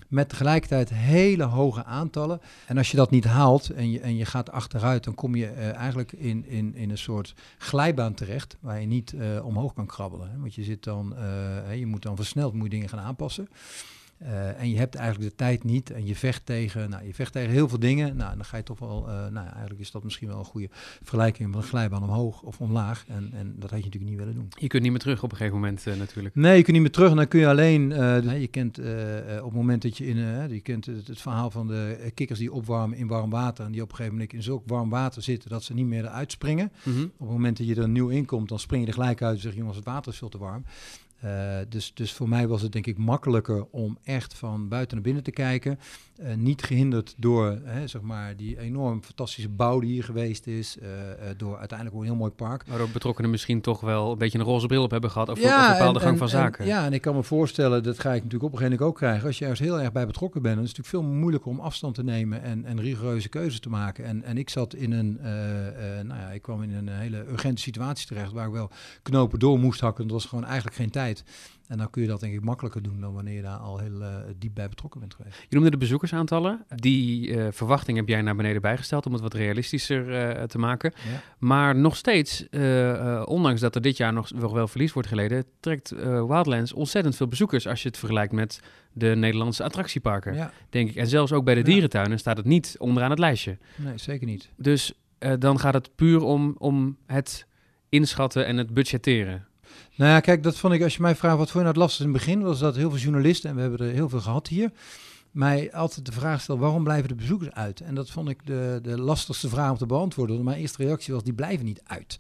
Met 0.07 0.30
tegelijkertijd 0.30 0.89
hele 0.89 1.44
hoge 1.44 1.83
aantallen. 1.83 2.42
En 2.68 2.77
als 2.77 2.92
je 2.92 2.98
dat 2.98 3.12
niet 3.12 3.25
haalt 3.25 3.69
en 3.69 3.92
je, 3.92 4.00
en 4.00 4.15
je 4.15 4.25
gaat 4.25 4.51
achteruit, 4.51 5.04
dan 5.04 5.15
kom 5.15 5.36
je 5.36 5.54
uh, 5.54 5.74
eigenlijk 5.75 6.12
in, 6.12 6.45
in, 6.45 6.75
in 6.75 6.89
een 6.89 6.98
soort 6.98 7.33
glijbaan 7.57 8.13
terecht 8.13 8.57
waar 8.60 8.80
je 8.80 8.88
niet 8.88 9.15
omhoog 9.44 9.74
kan 9.74 9.86
krabbelen. 9.86 10.39
Want 10.39 10.56
je 10.56 10.63
zit 10.63 10.83
dan, 10.83 11.15
je 11.75 11.86
moet 11.86 12.01
dan 12.01 12.15
versneld 12.15 12.54
moet 12.54 12.71
dingen 12.71 12.89
gaan 12.89 13.00
aanpassen. 13.00 13.48
Uh, 14.25 14.60
en 14.60 14.70
je 14.70 14.78
hebt 14.78 14.96
eigenlijk 14.96 15.30
de 15.30 15.36
tijd 15.36 15.64
niet 15.64 15.92
en 15.92 16.06
je 16.06 16.16
vecht 16.16 16.46
tegen, 16.46 16.90
nou, 16.90 17.06
je 17.06 17.14
vecht 17.14 17.31
tegen 17.31 17.52
heel 17.52 17.70
veel 17.70 17.80
dingen. 17.80 18.16
Nou, 18.16 18.36
dan 18.36 18.46
ga 18.46 18.58
je 18.58 18.64
toch 18.64 18.80
wel, 18.80 19.06
uh, 19.08 19.28
nou, 19.28 19.48
eigenlijk 19.48 19.80
is 19.80 19.92
dat 19.92 20.04
misschien 20.04 20.28
wel 20.28 20.40
een 20.40 20.46
goede 20.46 20.70
vergelijking 21.02 21.50
met 21.50 21.58
een 21.58 21.68
glijbaan 21.68 22.04
omhoog 22.04 22.42
of 22.42 22.60
omlaag. 22.60 23.06
En, 23.08 23.30
en 23.34 23.56
dat 23.56 23.70
had 23.70 23.80
je 23.80 23.86
natuurlijk 23.86 24.12
niet 24.12 24.20
willen 24.20 24.34
doen. 24.34 24.48
Je 24.60 24.68
kunt 24.68 24.84
niet 24.84 24.92
meer 24.92 25.02
terug 25.02 25.24
op 25.24 25.31
een 25.31 25.38
gegeven 25.38 25.60
moment 25.60 25.86
uh, 25.86 25.96
natuurlijk. 25.96 26.36
Nee, 26.36 26.58
je 26.58 26.64
kunt 26.64 26.72
niet 26.72 26.81
meer 26.81 26.92
terug 26.92 27.10
en 27.10 27.16
dan 27.16 27.28
kun 27.28 27.40
je 27.40 27.48
alleen, 27.48 27.90
je 28.40 28.48
kent 28.48 28.80
op 28.80 28.86
het 29.44 29.54
moment 29.54 29.81
dat 29.81 29.98
je 29.98 30.06
in, 30.06 30.18
je 30.50 30.60
kent 30.60 30.86
het, 30.86 31.08
het, 31.08 31.22
verhaal 31.22 31.52
van 31.52 31.68
de 31.68 32.12
kikkers 32.14 32.40
die 32.40 32.54
opwarmen 32.54 32.98
in 32.98 33.08
warm 33.08 33.30
water 33.30 33.66
en 33.66 33.72
die 33.72 33.81
op 33.81 33.90
een 33.90 33.96
gegeven 33.96 34.18
moment 34.18 34.34
in 34.34 34.44
zulk 34.44 34.64
warm 34.66 34.90
water 34.90 35.22
zitten 35.22 35.50
dat 35.50 35.64
ze 35.64 35.74
niet 35.74 35.86
meer 35.86 36.04
eruit 36.04 36.31
springen. 36.31 36.72
Mm 36.84 36.94
-hmm. 36.94 37.04
Op 37.04 37.20
het 37.20 37.30
moment 37.30 37.58
dat 37.58 37.68
je 37.68 37.75
er 37.75 37.90
nieuw 37.90 38.10
in 38.10 38.25
komt, 38.25 38.50
dan 38.50 38.60
spring 38.60 38.81
je 38.81 38.88
er 38.88 38.94
gelijk 38.94 39.22
uit 39.22 39.36
en 39.36 39.42
zeg 39.42 39.52
je 39.52 39.58
jongens, 39.58 39.78
het 39.78 39.86
water 39.86 40.12
is 40.12 40.18
veel 40.18 40.30
te 40.30 40.38
warm. 40.38 40.64
Uh, 41.25 41.58
dus, 41.70 41.94
dus 41.94 42.14
voor 42.14 42.30
mij 42.30 42.48
was 42.48 42.62
het 42.62 42.72
denk 42.72 42.88
ik 42.88 42.98
makkelijker 42.98 43.66
om 43.72 43.98
echt 44.04 44.34
van 44.34 44.68
buiten 44.68 44.96
naar 44.96 45.06
binnen 45.06 45.24
te 45.24 45.31
kijken. 45.31 45.80
Uh, 46.22 46.34
niet 46.36 46.64
gehinderd 46.64 47.14
door 47.18 47.60
hè, 47.64 47.88
zeg 47.88 48.02
maar, 48.02 48.36
die 48.36 48.60
enorm 48.60 49.04
fantastische 49.04 49.50
bouw 49.50 49.80
die 49.80 49.92
hier 49.92 50.04
geweest 50.04 50.48
is. 50.48 50.78
Uh, 50.81 50.88
door 51.38 51.58
uiteindelijk 51.58 51.98
ook 51.98 52.04
een 52.04 52.08
heel 52.08 52.18
mooi 52.18 52.31
park. 52.31 52.64
Waarop 52.68 52.94
betrokkenen 52.94 53.31
misschien 53.31 53.62
toch 53.62 53.81
wel 53.81 54.12
een 54.12 54.18
beetje 54.18 54.40
een 54.40 54.46
roze 54.46 54.68
bril 54.68 54.84
op 54.84 54.92
hebben 54.92 55.12
gehad 55.12 55.30
over 55.30 55.44
ja, 55.44 55.66
een 55.66 55.78
bepaalde 55.78 56.00
en, 56.00 56.06
gang 56.06 56.18
van 56.18 56.30
zaken. 56.30 56.60
En, 56.60 56.68
ja, 56.68 56.86
en 56.86 56.94
ik 56.94 57.02
kan 57.02 57.16
me 57.16 57.24
voorstellen, 57.24 57.84
dat 57.84 58.00
ga 58.00 58.14
ik 58.14 58.24
natuurlijk 58.24 58.44
op 58.44 58.52
een 58.52 58.58
gegeven 58.58 58.72
moment 58.72 58.90
ook 58.90 58.96
krijgen. 58.96 59.28
Als 59.28 59.38
je 59.38 59.46
ergens 59.46 59.68
heel 59.68 59.81
erg 59.81 59.92
bij 59.92 60.06
betrokken 60.06 60.42
bent, 60.42 60.56
dan 60.56 60.64
is 60.64 60.70
het 60.70 60.78
natuurlijk 60.78 61.06
veel 61.06 61.20
moeilijker 61.20 61.52
om 61.52 61.60
afstand 61.60 61.96
te 61.96 62.04
nemen 62.04 62.42
en, 62.42 62.66
en 62.66 62.81
rigoureuze 62.81 63.30
keuzes 63.30 63.60
te 63.60 63.70
maken. 63.70 64.06
En, 64.06 64.24
en 64.24 64.38
ik 64.38 64.50
zat 64.50 64.74
in 64.74 64.92
een, 64.92 65.20
nou 66.08 66.20
ja, 66.20 66.31
ik 66.31 66.42
kwam 66.42 66.62
in 66.62 66.74
een 66.74 66.88
hele 66.88 67.25
urgente 67.30 67.62
situatie 67.62 68.08
terecht 68.08 68.31
waar 68.31 68.48
ik 68.48 68.54
wel 68.54 68.70
knopen 69.02 69.40
door 69.40 69.60
moest 69.60 69.80
hakken. 69.80 70.04
Dat 70.04 70.14
was 70.14 70.25
gewoon 70.25 70.46
eigenlijk 70.46 70.75
geen 70.75 70.90
tijd. 70.90 71.12
En 71.68 71.77
dan 71.77 71.89
kun 71.89 72.01
je 72.01 72.07
dat 72.07 72.19
denk 72.19 72.33
ik 72.33 72.44
makkelijker 72.44 72.81
doen 72.81 73.00
dan 73.00 73.13
wanneer 73.13 73.36
je 73.36 73.42
daar 73.42 73.57
al 73.57 73.77
heel 73.77 74.01
uh, 74.01 74.15
diep 74.38 74.54
bij 74.54 74.70
betrokken 74.70 75.00
bent 75.00 75.13
geweest. 75.13 75.38
Je 75.50 75.55
noemde 75.55 75.72
de 75.72 75.77
bezoekersaantallen. 75.77 76.65
Die 76.75 77.27
uh, 77.27 77.48
verwachting 77.51 77.98
heb 77.98 78.08
jij 78.08 78.22
naar 78.22 78.36
beneden 78.36 78.62
bijgesteld 78.62 79.05
om 79.05 79.13
het 79.13 79.22
wat 79.22 79.34
realistischer 79.34 80.38
uh, 80.38 80.43
te 80.43 80.58
maken. 80.58 80.93
Ja. 80.96 81.22
Maar 81.38 81.75
nog 81.75 81.96
steeds, 81.96 82.46
ondanks 83.25 83.62
dat 83.62 83.75
er 83.75 83.82
dit 83.82 83.98
jaar 83.98 84.13
nog, 84.13 84.29
wel 84.29 84.67
verlies 84.67 84.93
wordt 84.93 85.08
geleden, 85.08 85.46
trekt 85.60 85.89
Wildlands 86.00 86.74
ontzettend 86.74 87.15
veel 87.15 87.27
bezoekers 87.27 87.67
als 87.67 87.82
je 87.82 87.88
het 87.88 87.98
vergelijkt 87.98 88.34
met 88.34 88.60
de 88.91 89.15
Nederlandse 89.15 89.63
attractieparken, 89.63 90.34
ja. 90.34 90.51
denk 90.70 90.89
ik. 90.89 90.96
En 90.96 91.08
zelfs 91.08 91.32
ook 91.32 91.46
bij 91.46 91.55
de 91.55 91.62
dierentuinen 91.62 92.20
staat 92.20 92.38
het 92.38 92.46
niet 92.46 92.75
onderaan 92.79 93.10
het 93.10 93.20
lijstje. 93.20 93.58
Nee, 93.75 93.98
zeker 93.98 94.27
niet. 94.27 94.50
Dus 94.58 94.93
dan 95.39 95.60
gaat 95.60 95.74
het 95.74 95.96
puur 95.96 96.22
om, 96.22 96.55
om 96.58 96.98
het 97.05 97.48
inschatten 97.89 98.46
en 98.46 98.58
het 98.58 98.74
budgetteren. 98.74 99.48
Nou 99.95 100.12
ja, 100.12 100.19
kijk, 100.19 100.43
dat 100.43 100.57
vond 100.57 100.73
ik, 100.73 100.83
als 100.83 100.95
je 100.95 101.01
mij 101.01 101.15
vraagt 101.15 101.38
wat 101.38 101.51
voor 101.51 101.62
nou 101.62 101.71
het 101.71 101.77
lastigste 101.77 102.07
in 102.07 102.13
het 102.13 102.25
begin, 102.25 102.41
was 102.41 102.59
dat 102.59 102.75
heel 102.75 102.89
veel 102.89 103.00
journalisten, 103.00 103.50
en 103.50 103.55
we 103.55 103.62
hebben 103.62 103.79
er 103.79 103.93
heel 103.93 104.09
veel 104.09 104.21
gehad 104.21 104.47
hier, 104.47 104.71
mij 105.31 105.73
altijd 105.73 106.05
de 106.05 106.12
vraag 106.12 106.41
stelde, 106.41 106.62
waarom 106.62 106.83
blijven 106.83 107.07
de 107.07 107.15
bezoekers 107.15 107.51
uit? 107.51 107.81
En 107.81 107.95
dat 107.95 108.09
vond 108.09 108.29
ik 108.29 108.45
de, 108.45 108.79
de 108.81 109.01
lastigste 109.01 109.50
vraag 109.50 109.71
om 109.71 109.77
te 109.77 109.85
beantwoorden. 109.85 110.43
Mijn 110.43 110.59
eerste 110.59 110.83
reactie 110.83 111.13
was, 111.13 111.23
die 111.23 111.33
blijven 111.33 111.65
niet 111.65 111.81
uit. 111.83 112.19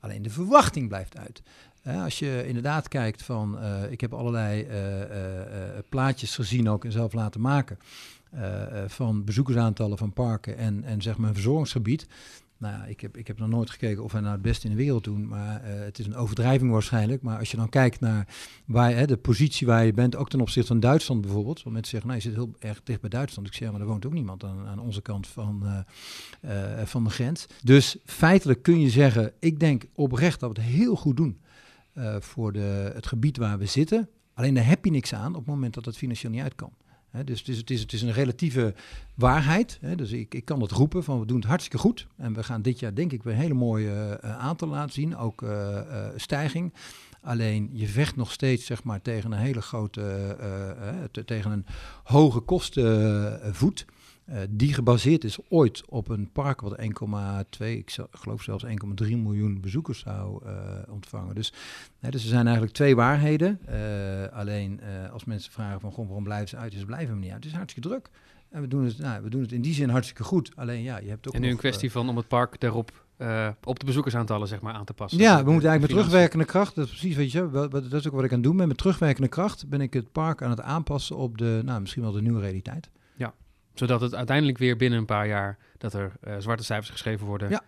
Alleen 0.00 0.22
de 0.22 0.30
verwachting 0.30 0.88
blijft 0.88 1.16
uit. 1.16 1.42
Als 1.84 2.18
je 2.18 2.44
inderdaad 2.46 2.88
kijkt 2.88 3.22
van, 3.22 3.58
uh, 3.60 3.90
ik 3.90 4.00
heb 4.00 4.14
allerlei 4.14 4.66
uh, 4.66 5.78
plaatjes 5.88 6.34
gezien 6.34 6.68
ook 6.68 6.84
en 6.84 6.92
zelf 6.92 7.12
laten 7.12 7.40
maken. 7.40 7.78
van 8.86 9.24
bezoekersaantallen 9.24 9.98
van 9.98 10.12
parken 10.12 10.56
en, 10.56 10.84
en 10.84 11.02
zeg 11.02 11.16
maar 11.16 11.28
een 11.28 11.34
verzorgingsgebied. 11.34 12.06
Nou 12.60 12.74
ja, 12.74 12.84
ik 12.84 13.00
heb, 13.00 13.16
ik 13.16 13.26
heb 13.26 13.38
nog 13.38 13.48
nooit 13.48 13.70
gekeken 13.70 14.04
of 14.04 14.12
wij 14.12 14.20
nou 14.20 14.32
het 14.32 14.42
beste 14.42 14.64
in 14.64 14.70
de 14.70 14.82
wereld 14.82 15.04
doen. 15.04 15.28
Maar 15.28 15.62
uh, 15.64 15.80
het 15.80 15.98
is 15.98 16.06
een 16.06 16.16
overdrijving 16.16 16.70
waarschijnlijk. 16.70 17.22
Maar 17.22 17.38
als 17.38 17.50
je 17.50 17.56
dan 17.56 17.68
kijkt 17.68 18.00
naar 18.00 18.26
waar, 18.64 18.94
hè, 18.94 19.06
de 19.06 19.16
positie 19.16 19.66
waar 19.66 19.84
je 19.84 19.92
bent, 19.92 20.16
ook 20.16 20.28
ten 20.28 20.40
opzichte 20.40 20.68
van 20.68 20.80
Duitsland 20.80 21.20
bijvoorbeeld. 21.20 21.62
Want 21.62 21.74
mensen 21.74 21.90
zeggen, 21.90 22.10
nou 22.10 22.22
je 22.22 22.28
zit 22.28 22.38
heel 22.38 22.70
erg 22.70 22.82
dicht 22.82 23.00
bij 23.00 23.10
Duitsland. 23.10 23.48
Ik 23.48 23.54
zeg, 23.54 23.70
maar 23.70 23.80
er 23.80 23.86
woont 23.86 24.06
ook 24.06 24.12
niemand 24.12 24.44
aan, 24.44 24.66
aan 24.66 24.78
onze 24.78 25.02
kant 25.02 25.26
van, 25.26 25.62
uh, 25.64 25.78
uh, 26.50 26.82
van 26.84 27.04
de 27.04 27.10
grens. 27.10 27.46
Dus 27.62 27.96
feitelijk 28.04 28.62
kun 28.62 28.80
je 28.80 28.90
zeggen, 28.90 29.32
ik 29.38 29.60
denk 29.60 29.84
oprecht 29.94 30.40
dat 30.40 30.56
we 30.56 30.62
het 30.62 30.70
heel 30.70 30.96
goed 30.96 31.16
doen 31.16 31.40
voor 32.18 32.52
de, 32.52 32.90
het 32.94 33.06
gebied 33.06 33.36
waar 33.36 33.58
we 33.58 33.66
zitten. 33.66 34.08
Alleen 34.34 34.54
daar 34.54 34.66
heb 34.66 34.84
je 34.84 34.90
niks 34.90 35.14
aan 35.14 35.34
op 35.34 35.40
het 35.40 35.46
moment 35.46 35.74
dat 35.74 35.84
het 35.84 35.96
financieel 35.96 36.32
niet 36.32 36.42
uit 36.42 36.54
kan. 36.54 36.72
Dus 37.24 37.38
het 37.38 37.48
is, 37.48 37.58
het, 37.58 37.70
is, 37.70 37.80
het 37.80 38.02
een 38.02 38.12
relatieve 38.12 38.74
waarheid. 39.14 39.78
He, 39.80 39.94
dus 39.94 40.10
ik, 40.10 40.34
ik 40.34 40.44
kan 40.44 40.58
dat 40.58 40.70
roepen 40.70 41.04
van 41.04 41.20
we 41.20 41.26
doen 41.26 41.36
het 41.36 41.46
hartstikke 41.46 41.78
goed. 41.78 42.06
En 42.16 42.34
we 42.34 42.42
gaan 42.42 42.62
dit 42.62 42.78
jaar 42.78 42.94
denk 42.94 43.12
ik 43.12 43.22
weer 43.22 43.34
hele 43.34 43.54
mooie 43.54 44.20
uh, 44.24 44.38
aantallen 44.38 44.74
laten 44.74 44.92
zien. 44.92 45.16
Ook 45.16 45.42
uh, 45.42 45.50
uh, 45.50 46.06
stijging. 46.16 46.72
Alleen 47.22 47.70
je 47.72 47.86
vecht 47.86 48.16
nog 48.16 48.32
steeds 48.32 48.66
zeg 48.66 48.84
maar, 48.84 49.02
tegen 49.02 49.32
een 49.32 49.38
hele 49.38 49.62
grote, 49.62 50.36
tegen 51.24 51.50
een 51.50 51.66
hoge 52.02 52.40
kostenvoet. 52.40 53.86
Uh, 54.30 54.36
die 54.50 54.74
gebaseerd 54.74 55.24
is 55.24 55.38
ooit 55.48 55.82
op 55.88 56.08
een 56.08 56.30
park 56.32 56.60
wat 56.60 56.80
1,2, 56.80 57.66
ik 57.66 57.96
geloof 58.10 58.42
zelfs 58.42 58.64
1,3 58.64 58.70
miljoen 59.08 59.60
bezoekers 59.60 59.98
zou 59.98 60.44
uh, 60.46 60.52
ontvangen. 60.88 61.34
Dus, 61.34 61.52
dus 62.00 62.22
er 62.22 62.28
zijn 62.28 62.44
eigenlijk 62.44 62.74
twee 62.74 62.96
waarheden. 62.96 63.60
Uh, 63.68 63.76
alleen 64.32 64.80
als 65.12 65.24
mensen 65.24 65.52
vragen 65.52 65.80
van, 65.80 65.92
waarom 65.96 66.24
blijven 66.24 66.48
ze 66.48 66.56
uit? 66.56 66.72
Ze 66.72 66.84
blijven 66.84 67.14
we 67.14 67.20
niet 67.20 67.32
uit. 67.32 67.44
Het 67.44 67.52
is 67.52 67.58
hartstikke 67.58 67.88
druk. 67.88 68.10
En 68.50 68.60
we 68.60 68.68
doen, 68.68 68.84
het, 68.84 68.98
nou, 68.98 69.22
we 69.22 69.30
doen 69.30 69.40
het 69.40 69.52
in 69.52 69.62
die 69.62 69.74
zin 69.74 69.88
hartstikke 69.88 70.24
goed. 70.24 70.50
Alleen 70.56 70.82
ja, 70.82 70.98
je 70.98 71.08
hebt 71.08 71.28
ook. 71.28 71.34
En 71.34 71.40
nu 71.40 71.50
een 71.50 71.56
kwestie 71.56 71.92
van 71.92 72.08
om 72.08 72.16
het 72.16 72.28
park 72.28 72.60
daarop 72.60 73.04
uh, 73.18 73.48
op 73.64 73.78
de 73.78 73.86
bezoekersaantallen 73.86 74.48
zeg 74.48 74.60
maar, 74.60 74.74
aan 74.74 74.84
te 74.84 74.94
passen. 74.94 75.20
Ja, 75.20 75.44
we 75.44 75.50
moeten 75.50 75.68
eigenlijk 75.68 75.80
met 75.80 75.90
terugwerkende 75.90 76.44
kracht, 76.44 76.74
dat 76.74 76.84
is 76.84 76.90
precies, 76.90 77.16
weet 77.16 77.32
je, 77.32 77.68
dat 77.70 77.92
is 77.92 78.06
ook 78.06 78.14
wat 78.14 78.24
ik 78.24 78.30
aan 78.30 78.36
het 78.36 78.46
doen 78.46 78.56
ben. 78.56 78.68
Met 78.68 78.76
terugwerkende 78.76 79.28
kracht 79.28 79.68
ben 79.68 79.80
ik 79.80 79.92
het 79.92 80.12
park 80.12 80.42
aan 80.42 80.50
het 80.50 80.60
aanpassen 80.60 81.16
op 81.16 81.38
de, 81.38 81.62
nou, 81.64 81.80
misschien 81.80 82.02
wel 82.02 82.12
de 82.12 82.22
nieuwe 82.22 82.40
realiteit. 82.40 82.90
Zodat 83.80 84.00
het 84.00 84.14
uiteindelijk 84.14 84.58
weer 84.58 84.76
binnen 84.76 84.98
een 84.98 85.04
paar 85.04 85.26
jaar, 85.26 85.58
dat 85.78 85.92
er 85.92 86.12
uh, 86.24 86.34
zwarte 86.38 86.64
cijfers 86.64 86.90
geschreven 86.90 87.26
worden. 87.26 87.50
Ja. 87.50 87.62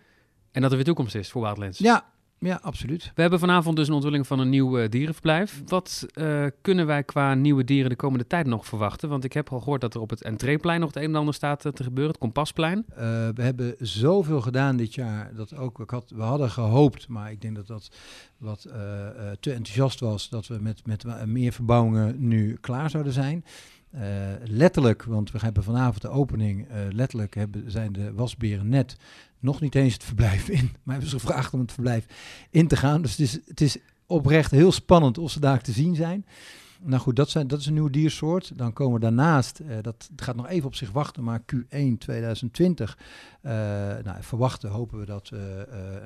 En 0.51 0.61
dat 0.61 0.69
er 0.69 0.75
weer 0.75 0.85
toekomst 0.85 1.15
is 1.15 1.31
voor 1.31 1.41
Wildlands. 1.41 1.79
Ja, 1.79 2.05
ja, 2.39 2.59
absoluut. 2.61 3.11
We 3.15 3.21
hebben 3.21 3.39
vanavond 3.39 3.75
dus 3.75 3.87
een 3.87 3.93
ontwikkeling 3.93 4.27
van 4.27 4.39
een 4.39 4.49
nieuw 4.49 4.79
uh, 4.79 4.89
dierenverblijf. 4.89 5.61
Wat 5.65 6.05
uh, 6.13 6.45
kunnen 6.61 6.85
wij 6.85 7.03
qua 7.03 7.33
nieuwe 7.33 7.63
dieren 7.63 7.89
de 7.89 7.95
komende 7.95 8.27
tijd 8.27 8.45
nog 8.45 8.65
verwachten? 8.65 9.09
Want 9.09 9.23
ik 9.23 9.33
heb 9.33 9.49
al 9.49 9.59
gehoord 9.59 9.81
dat 9.81 9.93
er 9.93 10.01
op 10.01 10.09
het 10.09 10.23
entreeplein 10.23 10.79
nog 10.79 10.93
het 10.93 11.03
een 11.03 11.09
en 11.09 11.15
ander 11.15 11.33
staat 11.33 11.65
uh, 11.65 11.71
te 11.71 11.83
gebeuren, 11.83 12.11
het 12.11 12.21
Kompasplein. 12.21 12.85
we 13.35 13.41
hebben 13.41 13.75
zoveel 13.79 14.41
gedaan 14.41 14.77
dit 14.77 14.93
jaar 14.93 15.35
dat 15.35 15.55
ook, 15.55 15.79
ik 15.79 15.89
had, 15.89 16.11
we 16.15 16.21
hadden 16.21 16.49
gehoopt, 16.49 17.07
maar 17.07 17.31
ik 17.31 17.41
denk 17.41 17.55
dat 17.55 17.67
dat 17.67 17.91
wat 18.37 18.61
te 19.39 19.51
enthousiast 19.51 19.99
was, 19.99 20.29
dat 20.29 20.47
we 20.47 20.57
met, 20.61 20.85
met 20.85 21.25
meer 21.25 21.51
verbouwingen 21.51 22.27
nu 22.27 22.57
klaar 22.61 22.89
zouden 22.89 23.13
zijn. 23.13 23.45
Uh, 23.95 24.01
letterlijk, 24.43 25.03
want 25.03 25.31
we 25.31 25.39
hebben 25.41 25.63
vanavond 25.63 26.01
de 26.01 26.09
opening, 26.09 26.67
uh, 26.69 26.77
letterlijk 26.89 27.35
hebben, 27.35 27.71
zijn 27.71 27.93
de 27.93 28.13
wasberen 28.13 28.69
net 28.69 28.95
nog 29.39 29.61
niet 29.61 29.75
eens 29.75 29.93
het 29.93 30.03
verblijf 30.03 30.49
in. 30.49 30.71
Maar 30.83 30.93
hebben 30.93 31.09
ze 31.09 31.19
gevraagd 31.19 31.53
om 31.53 31.59
het 31.59 31.71
verblijf 31.71 32.05
in 32.49 32.67
te 32.67 32.75
gaan. 32.75 33.01
Dus 33.01 33.11
het 33.11 33.19
is, 33.19 33.39
het 33.45 33.61
is 33.61 33.77
oprecht 34.05 34.51
heel 34.51 34.71
spannend 34.71 35.17
of 35.17 35.31
ze 35.31 35.39
daar 35.39 35.61
te 35.61 35.71
zien 35.71 35.95
zijn. 35.95 36.25
Nou 36.81 37.01
goed, 37.01 37.15
dat, 37.15 37.29
zijn, 37.29 37.47
dat 37.47 37.59
is 37.59 37.65
een 37.65 37.73
nieuwe 37.73 37.89
diersoort. 37.89 38.57
Dan 38.57 38.73
komen 38.73 38.93
we 38.93 38.99
daarnaast, 38.99 39.59
uh, 39.59 39.75
dat 39.81 40.09
gaat 40.15 40.35
nog 40.35 40.47
even 40.47 40.67
op 40.67 40.75
zich 40.75 40.91
wachten, 40.91 41.23
maar 41.23 41.41
Q1 41.55 41.97
2020 41.97 42.97
uh, 43.41 43.51
nou, 44.03 44.17
verwachten, 44.19 44.69
hopen 44.69 44.99
we 44.99 45.05
dat 45.05 45.27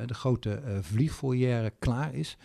de 0.06 0.14
grote 0.14 0.62
vliegfoyer 0.82 1.72
klaar 1.80 2.14
is. 2.14 2.38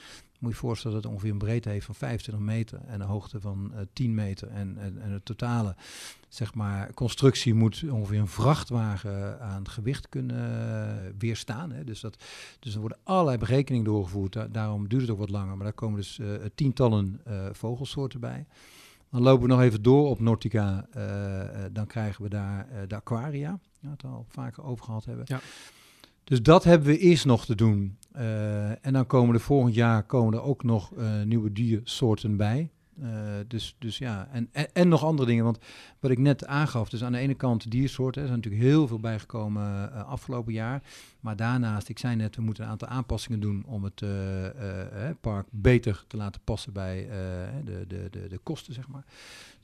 Moet 0.42 0.52
je 0.52 0.58
voorstellen 0.58 0.96
dat 0.96 1.04
het 1.04 1.12
ongeveer 1.12 1.32
een 1.32 1.38
breedte 1.38 1.68
heeft 1.68 1.86
van 1.86 1.94
25 1.94 2.44
meter 2.44 2.80
en 2.86 3.00
een 3.00 3.06
hoogte 3.06 3.40
van 3.40 3.72
10 3.92 4.14
meter. 4.14 4.48
En, 4.48 4.78
en, 4.78 5.12
de 5.12 5.20
totale 5.22 5.74
zeg 6.28 6.54
maar, 6.54 6.94
constructie 6.94 7.54
moet 7.54 7.84
ongeveer 7.90 8.18
een 8.18 8.28
vrachtwagen 8.28 9.40
aan 9.40 9.68
gewicht 9.68 10.08
kunnen 10.08 11.14
weerstaan. 11.18 11.72
Hè. 11.72 11.84
Dus, 11.84 12.00
dat, 12.00 12.24
dus 12.58 12.74
er 12.74 12.80
worden 12.80 12.98
allerlei 13.02 13.38
berekeningen 13.38 13.86
doorgevoerd. 13.86 14.36
daarom 14.50 14.88
duurt 14.88 15.02
het 15.02 15.10
ook 15.10 15.18
wat 15.18 15.30
langer. 15.30 15.56
Maar 15.56 15.64
daar 15.64 15.72
komen 15.72 15.96
dus 15.96 16.18
uh, 16.18 16.34
tientallen 16.54 17.20
uh, 17.28 17.46
vogelsoorten 17.52 18.20
bij. 18.20 18.46
Dan 19.10 19.22
lopen 19.22 19.42
we 19.42 19.54
nog 19.54 19.60
even 19.60 19.82
door 19.82 20.08
op 20.08 20.20
Nortica. 20.20 20.86
Dan 21.72 21.86
krijgen 21.86 22.22
we 22.22 22.28
daar 22.28 22.68
de 22.88 22.94
aquaria. 22.94 23.58
We 23.80 23.88
het 23.88 24.04
al 24.04 24.26
vaker 24.28 24.64
over 24.64 24.84
gehad 24.84 25.04
hebben. 25.04 25.24
Ja. 25.28 25.40
Dus 26.24 26.42
dat 26.42 26.64
hebben 26.64 26.88
we 26.88 26.98
eerst 26.98 27.24
nog 27.24 27.44
te 27.44 27.54
doen. 27.54 27.96
en 28.82 28.92
dan 28.92 29.06
komen 29.06 29.34
er 29.34 29.40
volgend 29.40 29.74
jaar 29.74 30.02
komen 30.02 30.34
er 30.34 30.42
ook 30.42 30.64
nog 30.64 30.92
nieuwe 31.24 31.52
diersoorten 31.52 32.36
bij. 32.36 32.70
Uh, 33.00 33.08
dus, 33.48 33.76
dus 33.78 33.98
ja, 33.98 34.28
en, 34.32 34.48
en, 34.72 34.88
nog 34.88 35.04
andere 35.04 35.28
dingen. 35.28 35.44
Want 35.44 35.58
wat 36.00 36.10
ik 36.10 36.18
net 36.18 36.46
aangaf, 36.46 36.88
dus 36.88 37.04
aan 37.04 37.12
de 37.12 37.18
ene 37.18 37.34
kant 37.34 37.70
diersoorten, 37.70 38.22
er 38.22 38.28
zijn 38.28 38.40
natuurlijk 38.40 38.64
heel 38.64 38.86
veel 38.86 38.98
bijgekomen 38.98 39.92
afgelopen 40.06 40.52
jaar. 40.52 40.82
Maar 41.20 41.36
daarnaast, 41.36 41.88
ik 41.88 41.98
zei 41.98 42.16
net, 42.16 42.36
we 42.36 42.42
moeten 42.42 42.64
een 42.64 42.70
aantal 42.70 42.88
aanpassingen 42.88 43.40
doen 43.40 43.64
om 43.66 43.84
het 43.84 44.02
park 45.20 45.46
beter 45.50 46.04
te 46.06 46.16
laten 46.16 46.40
passen 46.44 46.72
bij 46.72 47.08
de, 47.64 47.84
de, 47.88 48.08
de, 48.10 48.28
de 48.28 48.38
kosten, 48.42 48.74
zeg 48.74 48.88
maar. 48.88 49.04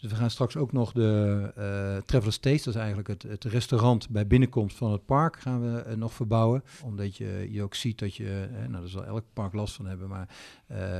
Dus 0.01 0.11
we 0.11 0.17
gaan 0.17 0.31
straks 0.31 0.57
ook 0.57 0.73
nog 0.73 0.93
de 0.93 1.41
uh, 1.59 2.03
Traveler's 2.07 2.39
Taste, 2.39 2.65
dat 2.65 2.75
is 2.75 2.81
eigenlijk 2.81 3.09
het, 3.09 3.23
het, 3.23 3.45
restaurant 3.45 4.09
bij 4.09 4.27
binnenkomst 4.27 4.77
van 4.77 4.93
het 4.93 5.05
park, 5.07 5.41
gaan 5.41 5.61
we 5.61 5.85
uh, 5.89 5.95
nog 5.95 6.13
verbouwen. 6.13 6.65
Omdat 6.83 7.17
je, 7.17 7.49
je 7.51 7.63
ook 7.63 7.75
ziet 7.75 7.99
dat 7.99 8.15
je, 8.15 8.49
nou 8.69 8.73
daar 8.73 8.89
zal 8.89 9.05
elk 9.05 9.25
park 9.33 9.53
last 9.53 9.75
van 9.75 9.87
hebben, 9.87 10.09
maar 10.09 10.29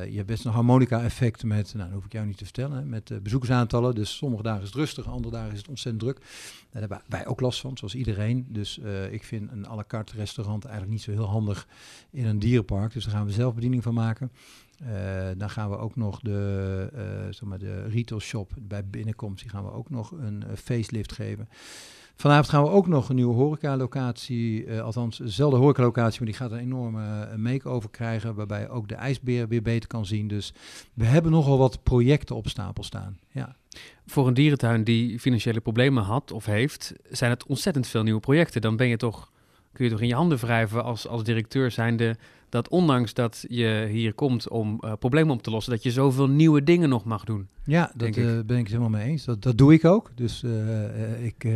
je 0.09 0.15
hebt 0.15 0.27
best 0.27 0.45
een 0.45 0.53
harmonica-effect 0.53 1.45
met, 1.45 1.75
nou 1.75 1.87
dat 1.87 1.95
hoef 1.95 2.05
ik 2.05 2.13
jou 2.13 2.27
niet 2.27 2.37
te 2.37 2.45
vertellen, 2.45 2.89
met 2.89 3.23
bezoekersaantallen. 3.23 3.95
Dus 3.95 4.17
sommige 4.17 4.43
dagen 4.43 4.63
is 4.63 4.67
het 4.67 4.77
rustig, 4.77 5.07
andere 5.07 5.35
dagen 5.35 5.53
is 5.53 5.59
het 5.59 5.69
ontzettend 5.69 6.03
druk. 6.03 6.19
Daar 6.71 6.81
hebben 6.81 7.01
wij 7.07 7.27
ook 7.27 7.41
last 7.41 7.61
van, 7.61 7.77
zoals 7.77 7.95
iedereen. 7.95 8.47
Dus 8.49 8.79
ik 9.11 9.25
vind 9.25 9.51
een 9.51 9.69
à 9.69 9.75
la 9.75 9.85
carte 9.87 10.17
restaurant 10.17 10.65
eigenlijk 10.65 10.95
niet 10.95 11.03
zo 11.03 11.11
heel 11.11 11.29
handig 11.29 11.67
in 12.11 12.27
een 12.27 12.39
dierenpark. 12.39 12.93
Dus 12.93 13.05
daar 13.05 13.15
gaan 13.15 13.27
we 13.27 13.33
zelf 13.33 13.55
bediening 13.55 13.83
van 13.83 13.95
maken. 13.95 14.31
Uh, 14.83 14.89
dan 15.37 15.51
gaan 15.51 15.71
we 15.71 15.77
ook 15.77 15.97
nog 15.97 16.21
de, 16.21 16.91
uh, 16.95 17.01
zeg 17.31 17.43
maar 17.49 17.59
de 17.59 17.83
retail 17.83 18.21
shop 18.21 18.53
bij 18.61 18.85
binnenkomst, 18.85 19.43
die 19.43 19.51
gaan 19.51 19.65
we 19.65 19.73
ook 19.73 19.91
nog 19.91 20.11
een 20.11 20.45
uh, 20.47 20.57
facelift 20.57 21.13
geven. 21.13 21.49
Vanavond 22.17 22.49
gaan 22.49 22.63
we 22.63 22.69
ook 22.69 22.87
nog 22.87 23.09
een 23.09 23.17
nieuwe 23.17 23.35
horecalocatie, 23.35 24.73
althans 24.81 25.19
dezelfde 25.19 25.59
horecalocatie, 25.59 26.19
maar 26.19 26.29
die 26.29 26.39
gaat 26.39 26.51
een 26.51 26.59
enorme 26.59 27.37
make-over 27.37 27.91
krijgen, 27.91 28.35
waarbij 28.35 28.69
ook 28.69 28.89
de 28.89 28.95
ijsbeer 28.95 29.49
weer 29.49 29.63
beter 29.63 29.89
kan 29.89 30.07
zien. 30.07 30.29
Dus 30.29 30.53
we 30.95 31.05
hebben 31.05 31.33
nogal 31.33 31.59
wat 31.59 31.83
projecten 31.83 32.37
op 32.37 32.49
stapel 32.49 32.83
staan. 32.83 33.19
Ja. 33.31 33.57
Voor 34.07 34.27
een 34.27 34.35
dierentuin 34.35 34.85
die 34.85 35.19
financiële 35.21 35.61
problemen 35.61 36.03
had 36.03 36.33
of 36.33 36.45
heeft, 36.45 36.93
zijn 37.11 37.31
het 37.31 37.47
ontzettend 37.47 37.87
veel 37.87 38.03
nieuwe 38.03 38.21
projecten. 38.21 38.61
Dan 38.61 38.77
ben 38.77 38.89
je 38.89 38.97
toch, 38.97 39.31
kun 39.79 39.87
je 39.87 39.93
toch 39.93 40.03
in 40.03 40.09
je 40.09 40.15
handen 40.15 40.39
wrijven 40.39 40.85
als, 40.85 41.09
als 41.09 41.25
directeur 41.25 41.71
zijnde 41.71 42.17
dat 42.49 42.69
ondanks 42.69 43.15
dat 43.15 43.45
je 43.49 43.89
hier 43.91 44.13
komt 44.13 44.49
om 44.49 44.79
uh, 44.81 44.93
problemen 44.99 45.35
op 45.35 45.43
te 45.43 45.51
lossen, 45.51 45.73
dat 45.73 45.83
je 45.83 45.91
zoveel 45.91 46.29
nieuwe 46.29 46.63
dingen 46.63 46.89
nog 46.89 47.05
mag 47.05 47.25
doen. 47.25 47.49
Ja, 47.65 47.93
dat 47.95 48.17
uh, 48.17 48.25
ben 48.25 48.57
ik 48.57 48.63
het 48.63 48.69
helemaal 48.69 48.89
mee 48.89 49.09
eens. 49.09 49.25
Dat, 49.25 49.43
dat 49.43 49.59
doe 49.59 49.73
ik 49.73 49.85
ook. 49.85 50.11
Dus 50.15 50.43
uh, 50.43 51.25
ik, 51.25 51.47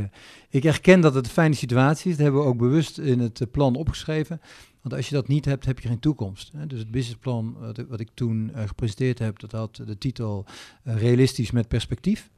ik 0.49 0.65
erken 0.65 1.01
dat 1.01 1.15
het 1.15 1.25
een 1.25 1.33
fijne 1.33 1.55
situatie 1.55 2.11
is. 2.11 2.17
Dat 2.17 2.25
hebben 2.25 2.43
we 2.43 2.49
ook 2.49 2.59
bewust 2.59 2.99
in 2.99 3.21
het 3.21 3.47
plan 3.51 3.75
opgeschreven. 3.75 4.41
Want 4.83 4.95
als 4.95 5.09
je 5.09 5.15
dat 5.15 5.29
niet 5.29 5.45
hebt, 5.45 5.65
heb 5.65 5.81
je 5.81 5.89
geen 5.89 5.99
toekomst. 5.99 6.53
Hè? 6.57 6.67
Dus 6.67 6.79
het 6.79 6.91
businessplan 6.91 7.57
wat, 7.61 7.85
wat 7.89 8.01
ik 8.01 8.09
toen 8.15 8.53
gepresenteerd 8.55 9.19
heb, 9.19 9.39
dat 9.39 9.53
had 9.53 9.83
de 9.87 9.99
titel 9.99 10.45
Realistisch 10.83 11.51
met 11.51 11.69
perspectief. 11.69 12.31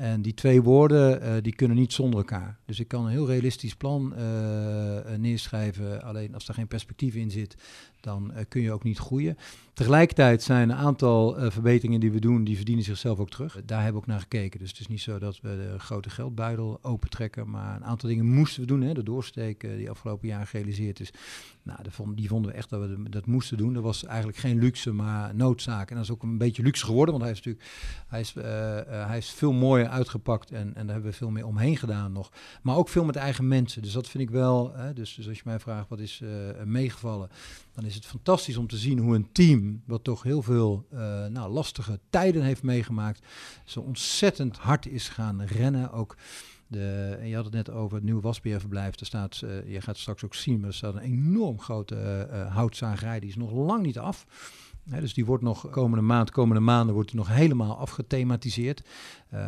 En 0.00 0.22
die 0.22 0.34
twee 0.34 0.62
woorden 0.62 1.22
uh, 1.22 1.32
die 1.42 1.54
kunnen 1.54 1.76
niet 1.76 1.92
zonder 1.92 2.18
elkaar. 2.18 2.58
Dus 2.66 2.80
ik 2.80 2.88
kan 2.88 3.04
een 3.04 3.10
heel 3.10 3.26
realistisch 3.26 3.74
plan 3.74 4.14
uh, 4.18 5.16
neerschrijven. 5.16 6.02
Alleen 6.02 6.34
als 6.34 6.48
er 6.48 6.54
geen 6.54 6.68
perspectief 6.68 7.14
in 7.14 7.30
zit, 7.30 7.56
dan 8.00 8.30
uh, 8.30 8.38
kun 8.48 8.62
je 8.62 8.72
ook 8.72 8.82
niet 8.82 8.98
groeien. 8.98 9.36
Tegelijkertijd 9.72 10.42
zijn 10.42 10.70
een 10.70 10.76
aantal 10.76 11.50
verbeteringen 11.50 12.00
die 12.00 12.12
we 12.12 12.20
doen, 12.20 12.44
die 12.44 12.56
verdienen 12.56 12.84
zichzelf 12.84 13.18
ook 13.18 13.30
terug. 13.30 13.60
Daar 13.64 13.82
hebben 13.82 13.94
we 13.94 14.06
ook 14.06 14.12
naar 14.12 14.20
gekeken. 14.20 14.58
Dus 14.60 14.68
het 14.68 14.80
is 14.80 14.86
niet 14.86 15.00
zo 15.00 15.18
dat 15.18 15.40
we 15.40 15.48
de 15.48 15.78
grote 15.78 16.10
geldbuidel 16.10 16.78
opentrekken. 16.82 17.50
Maar 17.50 17.76
een 17.76 17.84
aantal 17.84 18.08
dingen 18.08 18.26
moesten 18.26 18.60
we 18.60 18.66
doen. 18.66 18.80
Hè? 18.80 18.94
De 18.94 19.02
doorsteek 19.02 19.60
die 19.60 19.90
afgelopen 19.90 20.28
jaar 20.28 20.46
gerealiseerd 20.46 21.00
is. 21.00 21.12
Nou, 21.62 21.78
die 22.14 22.28
vonden 22.28 22.50
we 22.50 22.56
echt 22.56 22.70
dat 22.70 22.80
we 22.80 23.08
dat 23.08 23.26
moesten 23.26 23.56
doen. 23.56 23.72
Dat 23.72 23.82
was 23.82 24.04
eigenlijk 24.04 24.38
geen 24.38 24.58
luxe, 24.58 24.92
maar 24.92 25.34
noodzaak. 25.34 25.90
En 25.90 25.94
dat 25.94 26.04
is 26.04 26.10
ook 26.10 26.22
een 26.22 26.38
beetje 26.38 26.62
luxe 26.62 26.84
geworden. 26.84 27.10
Want 27.10 27.22
hij 27.22 27.32
is 27.32 27.38
natuurlijk 27.38 27.66
hij 28.06 28.20
is, 28.20 28.34
hij 29.06 29.18
is 29.18 29.30
veel 29.30 29.52
mooier 29.52 29.88
uitgepakt 29.88 30.50
en, 30.50 30.74
en 30.74 30.86
daar 30.86 30.94
hebben 30.94 31.10
we 31.10 31.16
veel 31.16 31.30
meer 31.30 31.46
omheen 31.46 31.76
gedaan 31.76 32.12
nog. 32.12 32.32
Maar 32.62 32.76
ook 32.76 32.88
veel 32.88 33.04
met 33.04 33.16
eigen 33.16 33.48
mensen. 33.48 33.82
Dus 33.82 33.92
dat 33.92 34.08
vind 34.08 34.22
ik 34.22 34.30
wel. 34.30 34.74
Hè, 34.74 34.92
dus, 34.92 35.14
dus 35.14 35.28
als 35.28 35.36
je 35.36 35.42
mij 35.44 35.60
vraagt 35.60 35.88
wat 35.88 36.00
is 36.00 36.22
meegevallen, 36.64 37.28
dan 37.80 37.88
is 37.88 37.94
het 37.94 38.06
fantastisch 38.06 38.56
om 38.56 38.66
te 38.66 38.76
zien 38.76 38.98
hoe 38.98 39.14
een 39.14 39.32
team, 39.32 39.82
wat 39.86 40.04
toch 40.04 40.22
heel 40.22 40.42
veel 40.42 40.86
uh, 40.92 41.26
nou, 41.26 41.52
lastige 41.52 42.00
tijden 42.10 42.42
heeft 42.42 42.62
meegemaakt, 42.62 43.26
zo 43.64 43.80
ontzettend 43.80 44.56
hard 44.56 44.86
is 44.86 45.08
gaan 45.08 45.42
rennen. 45.42 45.92
Ook. 45.92 46.16
De, 46.66 47.18
je 47.24 47.34
had 47.34 47.44
het 47.44 47.54
net 47.54 47.70
over 47.70 47.94
het 47.94 48.04
nieuwe 48.04 48.20
wasbeerverblijf. 48.20 49.00
Er 49.00 49.06
staat, 49.06 49.40
uh, 49.44 49.72
je 49.72 49.80
gaat 49.80 49.98
straks 49.98 50.24
ook 50.24 50.34
zien, 50.34 50.60
maar 50.60 50.68
er 50.68 50.74
staat 50.74 50.94
een 50.94 51.00
enorm 51.00 51.60
grote 51.60 52.28
uh, 52.30 52.54
houtzagerij. 52.54 53.20
Die 53.20 53.28
is 53.28 53.36
nog 53.36 53.52
lang 53.52 53.82
niet 53.82 53.98
af 53.98 54.26
dus 54.84 55.14
die 55.14 55.24
wordt 55.24 55.42
nog 55.42 55.70
komende 55.70 56.04
maand, 56.04 56.30
komende 56.30 56.60
maanden 56.60 56.94
wordt 56.94 57.10
die 57.10 57.18
nog 57.18 57.28
helemaal 57.28 57.76
afgethematiseerd. 57.76 58.82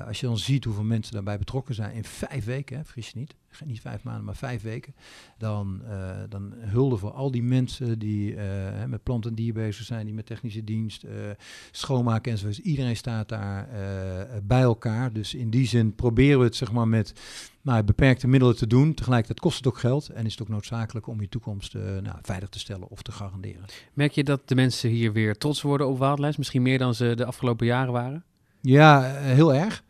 Als 0.06 0.20
je 0.20 0.26
dan 0.26 0.38
ziet 0.38 0.64
hoeveel 0.64 0.84
mensen 0.84 1.12
daarbij 1.12 1.38
betrokken 1.38 1.74
zijn 1.74 1.94
in 1.94 2.04
vijf 2.04 2.44
weken, 2.44 2.76
hè, 2.76 2.84
vergis 2.84 3.08
je 3.08 3.18
niet. 3.18 3.34
Niet 3.64 3.80
vijf 3.80 4.02
maanden, 4.02 4.24
maar 4.24 4.36
vijf 4.36 4.62
weken. 4.62 4.94
Dan, 5.38 5.80
uh, 5.84 6.16
dan 6.28 6.52
hulde 6.56 6.96
voor 6.96 7.10
al 7.10 7.30
die 7.30 7.42
mensen 7.42 7.98
die 7.98 8.36
met 8.86 9.02
plant 9.02 9.26
en 9.26 9.34
dier 9.34 9.52
bezig 9.52 9.84
zijn, 9.84 10.04
die 10.04 10.14
met 10.14 10.26
technische 10.26 10.64
dienst, 10.64 11.04
schoonmaken 11.70 12.32
enzovoort. 12.32 12.58
Iedereen 12.58 12.96
staat 12.96 13.28
daar 13.28 13.68
bij 14.42 14.60
elkaar. 14.60 15.12
Dus 15.12 15.34
in 15.34 15.50
die 15.50 15.66
zin 15.66 15.94
proberen 15.94 16.38
we 16.38 16.44
het 16.44 16.56
zeg 16.56 16.72
maar 16.72 16.88
met 16.88 17.12
nou, 17.62 17.82
beperkte 17.82 18.28
middelen 18.28 18.56
te 18.56 18.66
doen. 18.66 18.94
Tegelijkertijd 18.94 19.40
kost 19.40 19.56
het 19.56 19.66
ook 19.66 19.78
geld 19.78 20.08
en 20.08 20.26
is 20.26 20.32
het 20.32 20.42
ook 20.42 20.48
noodzakelijk 20.48 21.06
om 21.06 21.20
je 21.20 21.28
toekomst 21.28 21.74
uh, 21.74 21.82
nou, 21.82 22.16
veilig 22.22 22.48
te 22.48 22.58
stellen 22.58 22.88
of 22.88 23.02
te 23.02 23.12
garanderen. 23.12 23.64
Merk 23.92 24.12
je 24.12 24.24
dat 24.24 24.48
de 24.48 24.54
mensen 24.54 24.90
hier 24.90 25.12
weer 25.12 25.38
trots 25.38 25.62
worden 25.62 25.88
op 25.88 25.98
Wildlands? 25.98 26.36
Misschien 26.36 26.62
meer 26.62 26.78
dan 26.78 26.94
ze 26.94 27.12
de 27.14 27.24
afgelopen 27.24 27.66
jaren 27.66 27.92
waren? 27.92 28.24
Ja, 28.60 29.14
eh, 29.14 29.22
heel 29.22 29.54
erg. 29.54 29.84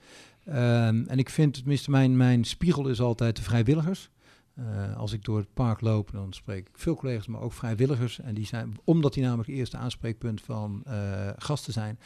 Um, 0.49 1.07
en 1.07 1.19
ik 1.19 1.31
vind, 1.31 1.55
tenminste, 1.55 1.91
mijn, 1.91 2.17
mijn 2.17 2.45
spiegel 2.45 2.89
is 2.89 3.01
altijd 3.01 3.37
de 3.37 3.43
vrijwilligers. 3.43 4.11
Uh, 4.59 4.97
als 4.97 5.13
ik 5.13 5.25
door 5.25 5.39
het 5.39 5.55
park 5.55 5.81
loop, 5.81 6.11
dan 6.11 6.33
spreek 6.33 6.69
ik 6.69 6.79
veel 6.79 6.97
collega's, 6.97 7.27
maar 7.27 7.41
ook 7.41 7.53
vrijwilligers. 7.53 8.21
En 8.21 8.35
die 8.35 8.47
zijn, 8.47 8.77
omdat 8.85 9.15
die 9.15 9.23
namelijk 9.23 9.49
het 9.49 9.59
eerste 9.59 9.77
aanspreekpunt 9.77 10.41
van 10.41 10.83
uh, 10.89 11.29
gasten 11.37 11.73
zijn, 11.73 11.99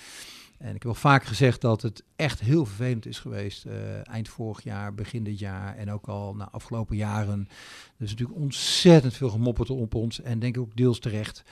en 0.58 0.66
ik 0.66 0.72
heb 0.72 0.82
wel 0.82 0.94
vaak 0.94 1.24
gezegd 1.24 1.60
dat 1.60 1.82
het 1.82 2.02
echt 2.16 2.40
heel 2.40 2.66
vervelend 2.66 3.06
is 3.06 3.18
geweest. 3.18 3.64
Uh, 3.66 3.72
eind 4.08 4.28
vorig 4.28 4.62
jaar, 4.62 4.94
begin 4.94 5.24
dit 5.24 5.38
jaar 5.38 5.76
en 5.76 5.90
ook 5.90 6.06
al 6.06 6.34
na 6.34 6.48
afgelopen 6.50 6.96
jaren. 6.96 7.48
Er 7.96 8.04
is 8.04 8.10
natuurlijk 8.10 8.38
ontzettend 8.38 9.14
veel 9.14 9.30
gemopperd 9.30 9.70
op 9.70 9.94
ons 9.94 10.20
en 10.20 10.38
denk 10.38 10.56
ik 10.56 10.62
ook 10.62 10.76
deels 10.76 10.98
terecht. 10.98 11.44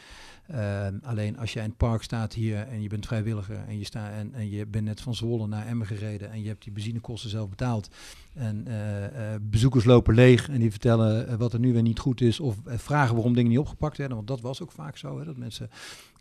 Uh, 0.51 0.87
alleen 1.03 1.39
als 1.39 1.53
je 1.53 1.59
in 1.59 1.65
het 1.65 1.77
park 1.77 2.03
staat 2.03 2.33
hier 2.33 2.69
en 2.69 2.83
je 2.83 2.89
bent 2.89 3.07
vrijwilliger 3.07 3.65
en 3.67 3.79
je, 3.79 3.85
staat 3.85 4.13
en, 4.13 4.35
en 4.35 4.51
je 4.51 4.67
bent 4.67 4.85
net 4.85 5.01
van 5.01 5.15
Zwolle 5.15 5.47
naar 5.47 5.67
Emmen 5.67 5.87
gereden 5.87 6.31
en 6.31 6.43
je 6.43 6.49
hebt 6.49 6.63
die 6.63 6.73
benzinekosten 6.73 7.31
zelf 7.31 7.49
betaald. 7.49 7.89
En 8.35 8.65
uh, 8.69 9.03
uh, 9.03 9.09
bezoekers 9.41 9.85
lopen 9.85 10.15
leeg 10.15 10.49
en 10.49 10.61
die 10.61 10.71
vertellen 10.71 11.39
wat 11.39 11.53
er 11.53 11.59
nu 11.59 11.73
weer 11.73 11.83
niet 11.83 11.99
goed 11.99 12.21
is 12.21 12.41
of 12.41 12.57
vragen 12.65 13.15
waarom 13.15 13.35
dingen 13.35 13.51
niet 13.51 13.59
opgepakt 13.59 13.97
werden. 13.97 14.17
Want 14.17 14.29
dat 14.29 14.41
was 14.41 14.63
ook 14.63 14.73
vaak 14.73 14.97
zo, 14.97 15.19
hè, 15.19 15.25
dat 15.25 15.37
mensen 15.37 15.71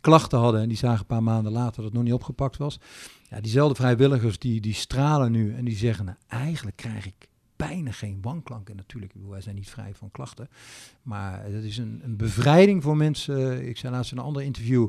klachten 0.00 0.38
hadden 0.38 0.60
en 0.60 0.68
die 0.68 0.76
zagen 0.76 1.00
een 1.00 1.06
paar 1.06 1.22
maanden 1.22 1.52
later 1.52 1.76
dat 1.76 1.84
het 1.84 1.94
nog 1.94 2.02
niet 2.02 2.12
opgepakt 2.12 2.56
was. 2.56 2.80
Ja, 3.30 3.40
diezelfde 3.40 3.74
vrijwilligers 3.74 4.38
die, 4.38 4.60
die 4.60 4.74
stralen 4.74 5.32
nu 5.32 5.54
en 5.54 5.64
die 5.64 5.76
zeggen, 5.76 6.04
nou, 6.04 6.16
eigenlijk 6.28 6.76
krijg 6.76 7.06
ik 7.06 7.28
bijna 7.56 7.90
geen 7.90 8.18
wanklanken. 8.22 8.76
Natuurlijk, 8.76 9.12
wij 9.28 9.40
zijn 9.40 9.54
niet 9.54 9.70
vrij 9.70 9.94
van 9.94 10.10
klachten. 10.10 10.48
Maar 11.02 11.50
dat 11.52 11.62
is 11.62 11.78
een, 11.78 12.00
een 12.04 12.16
bevrijding 12.16 12.82
voor 12.82 12.96
mensen. 12.96 13.68
Ik 13.68 13.76
zei 13.76 13.92
laatst 13.92 14.12
in 14.12 14.18
een 14.18 14.24
ander 14.24 14.42
interview 14.42 14.88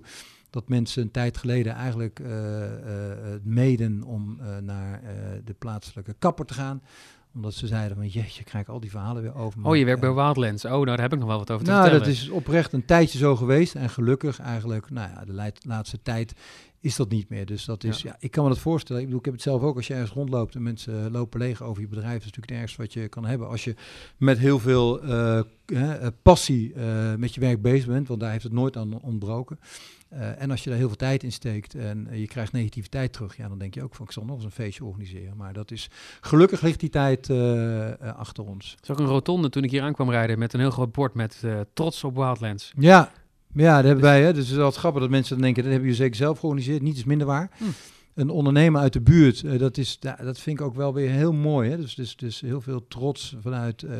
dat 0.50 0.70
mensen 0.70 1.02
een 1.02 1.12
tijd 1.12 1.38
geleden 1.38 1.74
eigenlijk 1.74 2.20
uh, 2.20 2.28
uh, 2.30 3.08
meden 3.44 4.04
om 4.04 4.40
uh, 4.42 4.58
naar 4.58 5.02
de 5.44 5.54
plaatselijke 5.54 6.16
kapper 6.20 6.46
te 6.46 6.54
gaan 6.54 6.82
omdat 7.36 7.54
ze 7.54 7.68
zeiden 7.68 7.98
van, 7.98 8.08
jeetje, 8.08 8.40
ik 8.40 8.46
krijg 8.46 8.70
al 8.70 8.80
die 8.80 8.90
verhalen 8.90 9.22
weer 9.22 9.36
over. 9.36 9.64
Oh, 9.64 9.76
je 9.76 9.86
werkt 9.86 10.02
bij 10.02 10.14
Wildlands. 10.14 10.66
Oh, 10.66 10.72
nou, 10.72 10.86
daar 10.86 11.02
heb 11.02 11.14
ik 11.14 11.20
nog 11.20 11.28
wel 11.28 11.38
wat 11.38 11.52
over 11.52 11.66
te 11.66 11.72
nou, 11.72 11.84
vertellen. 11.84 12.08
dat 12.08 12.16
is 12.16 12.30
oprecht 12.30 12.74
een 12.74 12.86
tijdje 12.86 13.18
zo 13.18 13.36
geweest. 13.36 13.76
En 13.76 13.90
gelukkig 13.90 14.40
eigenlijk, 14.40 14.90
nou 14.90 15.10
ja, 15.10 15.26
de 15.26 15.54
laatste 15.62 16.02
tijd 16.02 16.34
is 16.86 16.96
dat 16.96 17.10
niet 17.10 17.30
meer. 17.30 17.46
Dus 17.46 17.66
dat 17.66 17.84
is, 17.84 18.02
ja. 18.02 18.16
ik 18.20 18.32
kan 18.32 18.44
me 18.44 18.50
dat 18.50 18.60
voorstellen. 18.60 19.02
Ik 19.02 19.08
bedoel, 19.08 19.20
ik 19.20 19.26
heb 19.26 19.36
het 19.36 19.44
zelf 19.44 19.62
ook 19.62 19.76
als 19.76 19.88
je 19.88 19.94
ergens 19.94 20.12
rondloopt 20.12 20.56
en 20.56 20.64
mensen 20.64 21.12
lopen 21.12 21.40
leeg 21.40 21.62
over 21.62 21.82
je 21.82 21.88
bedrijf. 21.88 22.14
Dat 22.14 22.20
is 22.20 22.26
natuurlijk 22.26 22.52
het 22.52 22.62
ergste 22.62 22.82
wat 22.82 22.94
je 22.94 23.08
kan 23.08 23.26
hebben. 23.26 23.48
Als 23.48 23.64
je 23.64 23.76
met 24.18 24.38
heel 24.38 24.60
veel 24.60 25.06
uh, 25.06 25.42
passie 26.22 26.74
uh, 26.74 27.16
met 27.16 27.34
je 27.34 27.40
werk 27.40 27.62
bezig 27.62 27.88
bent, 27.88 28.08
want 28.08 28.20
daar 28.20 28.32
heeft 28.32 28.44
het 28.44 28.54
nooit 28.54 28.78
aan 28.78 29.02
ontbroken. 29.02 29.60
Uh, 30.14 30.42
en 30.42 30.52
als 30.52 30.64
je 30.64 30.70
daar 30.70 30.78
heel 30.78 30.88
veel 30.88 30.98
tijd 30.98 31.24
in 31.24 31.32
steekt 31.32 31.76
en 31.76 32.08
je 32.12 32.28
krijgt 32.28 32.52
negativiteit 32.52 33.14
terug, 33.14 33.38
ja, 33.38 33.48
dan 33.48 33.58
denk 33.58 33.74
je 33.74 33.84
ook 33.84 33.96
van 33.96 34.06
ik 34.06 34.12
zal 34.12 34.26
nog 34.26 34.36
eens 34.36 34.46
een 34.46 34.52
feestje 34.52 34.86
organiseren. 34.86 35.38
Maar 35.38 35.54
dat 35.54 35.72
is 35.72 35.90
gelukkig 36.22 36.62
ligt 36.62 36.80
die 36.80 36.90
tijd 36.90 37.30
achter 38.00 38.44
ons. 38.44 38.72
Het 38.72 38.84
is 38.84 38.90
ook 38.90 39.00
een 39.00 39.06
rotonde 39.06 39.50
toen 39.50 39.64
ik 39.64 39.72
hier 39.72 39.82
aankwam 39.82 40.10
rijden 40.10 40.40
met 40.40 40.54
een 40.54 40.60
heel 40.60 40.72
groot 40.72 40.92
bord 40.92 41.14
met 41.14 41.44
trots 41.74 42.04
op 42.04 42.16
Wildlands. 42.16 42.72
Ja, 42.78 43.12
ja, 43.64 43.76
dat 43.76 43.86
hebben 43.86 44.04
wij. 44.04 44.24
Hè. 44.24 44.34
Dus 44.34 44.44
het 44.44 44.52
is 44.52 44.58
wel 44.58 44.72
grappig 44.72 45.02
dat 45.02 45.10
mensen 45.10 45.34
dan 45.34 45.44
denken, 45.44 45.64
dat 45.64 45.72
hebben 45.72 45.90
jullie 45.90 46.04
zeker 46.04 46.18
zelf 46.18 46.40
georganiseerd. 46.40 46.82
Niet 46.82 46.98
is 46.98 47.04
minder 47.04 47.28
waar. 47.28 47.50
Hm. 47.58 47.64
Een 48.14 48.30
ondernemer 48.30 48.82
uit 48.82 48.94
de 48.94 49.02
buurt, 49.02 49.42
uh, 49.42 49.60
dat, 49.60 49.78
is, 49.78 49.98
ja, 50.00 50.16
dat 50.16 50.40
vind 50.40 50.60
ik 50.60 50.66
ook 50.66 50.76
wel 50.76 50.94
weer 50.94 51.10
heel 51.10 51.34
mooi. 51.34 51.70
Hè. 51.70 51.78
Dus, 51.78 51.96
dus, 51.96 52.16
dus 52.16 52.42
heel 52.42 52.62
veel 52.62 52.88
trots 52.88 53.36
vanuit 53.42 53.82
uh, 53.82 53.92
uh, 53.92 53.98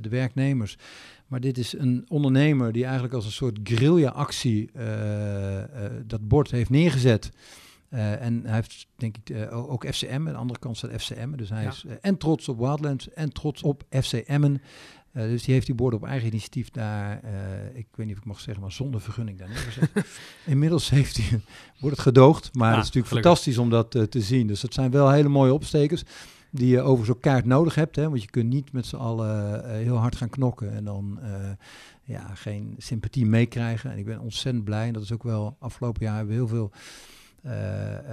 de 0.00 0.08
werknemers. 0.08 0.76
Maar 1.26 1.40
dit 1.40 1.58
is 1.58 1.78
een 1.78 2.04
ondernemer 2.08 2.72
die 2.72 2.84
eigenlijk 2.84 3.14
als 3.14 3.24
een 3.24 3.32
soort 3.32 3.58
guerrilla-actie 3.62 4.70
dat 6.06 6.28
bord 6.28 6.50
heeft 6.50 6.70
neergezet. 6.70 7.30
en 7.88 8.42
hij 8.44 8.54
heeft, 8.54 8.86
denk 8.96 9.16
ik, 9.24 9.52
ook 9.52 9.86
FCM, 9.86 10.14
aan 10.14 10.24
de 10.24 10.32
andere 10.32 10.58
kant 10.58 10.76
staat 10.76 11.02
FCM. 11.02 11.36
Dus 11.36 11.48
hij 11.48 11.62
ja. 11.62 11.68
is 11.68 11.84
en 12.00 12.16
trots 12.16 12.48
op 12.48 12.58
Wildlands 12.58 13.12
en 13.12 13.32
trots 13.32 13.62
op 13.62 13.82
FCM'en. 13.90 14.60
Uh, 15.16 15.22
dus 15.22 15.42
die 15.42 15.54
heeft 15.54 15.66
die 15.66 15.74
borden 15.74 16.00
op 16.00 16.06
eigen 16.06 16.28
initiatief 16.28 16.70
daar, 16.70 17.20
uh, 17.24 17.30
ik 17.74 17.86
weet 17.94 18.06
niet 18.06 18.14
of 18.14 18.20
ik 18.20 18.28
mag 18.28 18.40
zeggen, 18.40 18.62
maar 18.62 18.72
zonder 18.72 19.00
vergunning 19.00 19.38
daar 19.38 19.48
neergezet. 19.48 19.90
Inmiddels 20.46 20.90
heeft 20.90 21.16
hij, 21.16 21.40
wordt 21.78 21.96
het 21.96 22.06
gedoogd, 22.06 22.54
maar 22.54 22.70
ja, 22.70 22.76
het 22.76 22.86
is 22.86 22.92
natuurlijk 22.92 23.08
gelukkig. 23.08 23.32
fantastisch 23.32 23.58
om 23.58 23.70
dat 23.70 23.94
uh, 23.94 24.02
te 24.02 24.20
zien. 24.20 24.46
Dus 24.46 24.60
dat 24.60 24.74
zijn 24.74 24.90
wel 24.90 25.10
hele 25.10 25.28
mooie 25.28 25.52
opstekers 25.52 26.02
die 26.50 26.68
je 26.68 26.80
overigens 26.80 27.16
ook 27.16 27.22
kaart 27.22 27.44
nodig 27.44 27.74
hebt. 27.74 27.96
Hè, 27.96 28.08
want 28.08 28.22
je 28.22 28.30
kunt 28.30 28.48
niet 28.48 28.72
met 28.72 28.86
z'n 28.86 28.96
allen 28.96 29.70
heel 29.74 29.96
hard 29.96 30.16
gaan 30.16 30.30
knokken 30.30 30.72
en 30.72 30.84
dan 30.84 31.18
ja, 32.04 32.34
geen 32.34 32.74
sympathie 32.78 33.26
meekrijgen. 33.26 33.90
En 33.90 33.98
ik 33.98 34.04
ben 34.04 34.20
ontzettend 34.20 34.64
blij 34.64 34.86
en 34.86 34.92
dat 34.92 35.02
is 35.02 35.12
ook 35.12 35.22
wel 35.22 35.56
afgelopen 35.58 36.04
jaar 36.04 36.16
hebben 36.16 36.34
we 36.34 36.40
heel 36.40 36.48
veel 36.48 36.70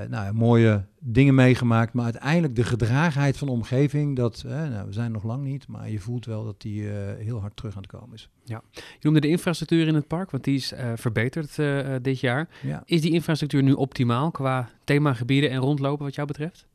nou, 0.10 0.34
mooie 0.34 0.86
dingen 1.00 1.36
meegemaakt. 1.36 1.94
Maar 1.94 2.04
uiteindelijk 2.04 2.56
de 2.56 2.64
gedragenheid 2.64 3.38
van 3.38 3.48
de 3.48 3.54
omgeving, 3.54 4.16
dat, 4.16 4.44
uh, 4.46 4.52
nou, 4.52 4.86
we 4.86 4.94
zijn 4.94 5.12
nog 5.12 5.24
lang 5.24 5.44
niet, 5.44 5.68
maar 5.68 5.90
je 5.90 6.00
voelt 6.00 6.26
wel 6.26 6.46
dat 6.46 6.62
die 6.62 6.84
heel 7.18 7.40
hard 7.40 7.56
terug 7.56 7.76
aan 7.76 7.82
het 7.82 7.92
komen 7.92 8.16
is. 8.16 8.30
Ja. 8.44 8.62
Je 8.72 8.82
noemde 9.02 9.20
de 9.20 9.28
infrastructuur 9.28 9.88
in 9.88 9.96
het 9.96 10.08
park, 10.08 10.32
want 10.32 10.44
die 10.44 10.56
is 10.56 10.74
verbeterd 10.96 11.56
dit 12.02 12.20
jaar. 12.20 12.50
Ja. 12.62 12.84
Is 12.86 13.02
die 13.02 13.12
infrastructuur 13.12 13.64
nu 13.64 13.72
optimaal 13.72 14.32
qua 14.32 14.70
themagebieden 14.84 15.50
en 15.50 15.60
rondlopen 15.60 16.06
wat 16.06 16.16
jou 16.16 16.28
betreft? 16.28 16.68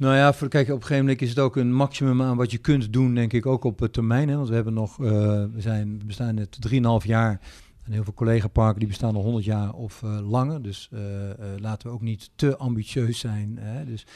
Nou 0.00 0.14
ja, 0.14 0.32
voor, 0.32 0.48
kijk, 0.48 0.66
op 0.66 0.74
een 0.74 0.80
gegeven 0.80 1.04
moment 1.04 1.22
is 1.22 1.28
het 1.28 1.38
ook 1.38 1.56
een 1.56 1.74
maximum 1.74 2.22
aan 2.22 2.36
wat 2.36 2.50
je 2.50 2.58
kunt 2.58 2.92
doen, 2.92 3.14
denk 3.14 3.32
ik, 3.32 3.46
ook 3.46 3.64
op 3.64 3.88
termijn. 3.90 4.28
Hè? 4.28 4.36
Want 4.36 4.48
we 4.48 4.54
hebben 4.54 4.74
nog, 4.74 4.96
we, 4.96 5.48
zijn, 5.56 5.98
we 5.98 6.04
bestaan 6.04 6.34
net 6.34 6.58
3,5 7.02 7.06
jaar 7.06 7.40
en 7.82 7.92
heel 7.92 8.04
veel 8.04 8.14
collega-parken 8.14 8.78
die 8.78 8.88
bestaan 8.88 9.14
al 9.14 9.22
100 9.22 9.44
jaar 9.44 9.72
of 9.72 10.02
uh, 10.02 10.30
langer. 10.30 10.62
Dus 10.62 10.88
uh, 10.92 11.00
uh, 11.00 11.34
laten 11.56 11.88
we 11.88 11.94
ook 11.94 12.00
niet 12.00 12.30
te 12.34 12.56
ambitieus 12.56 13.18
zijn. 13.18 13.58
Hè. 13.58 13.84
Dus 13.84 14.06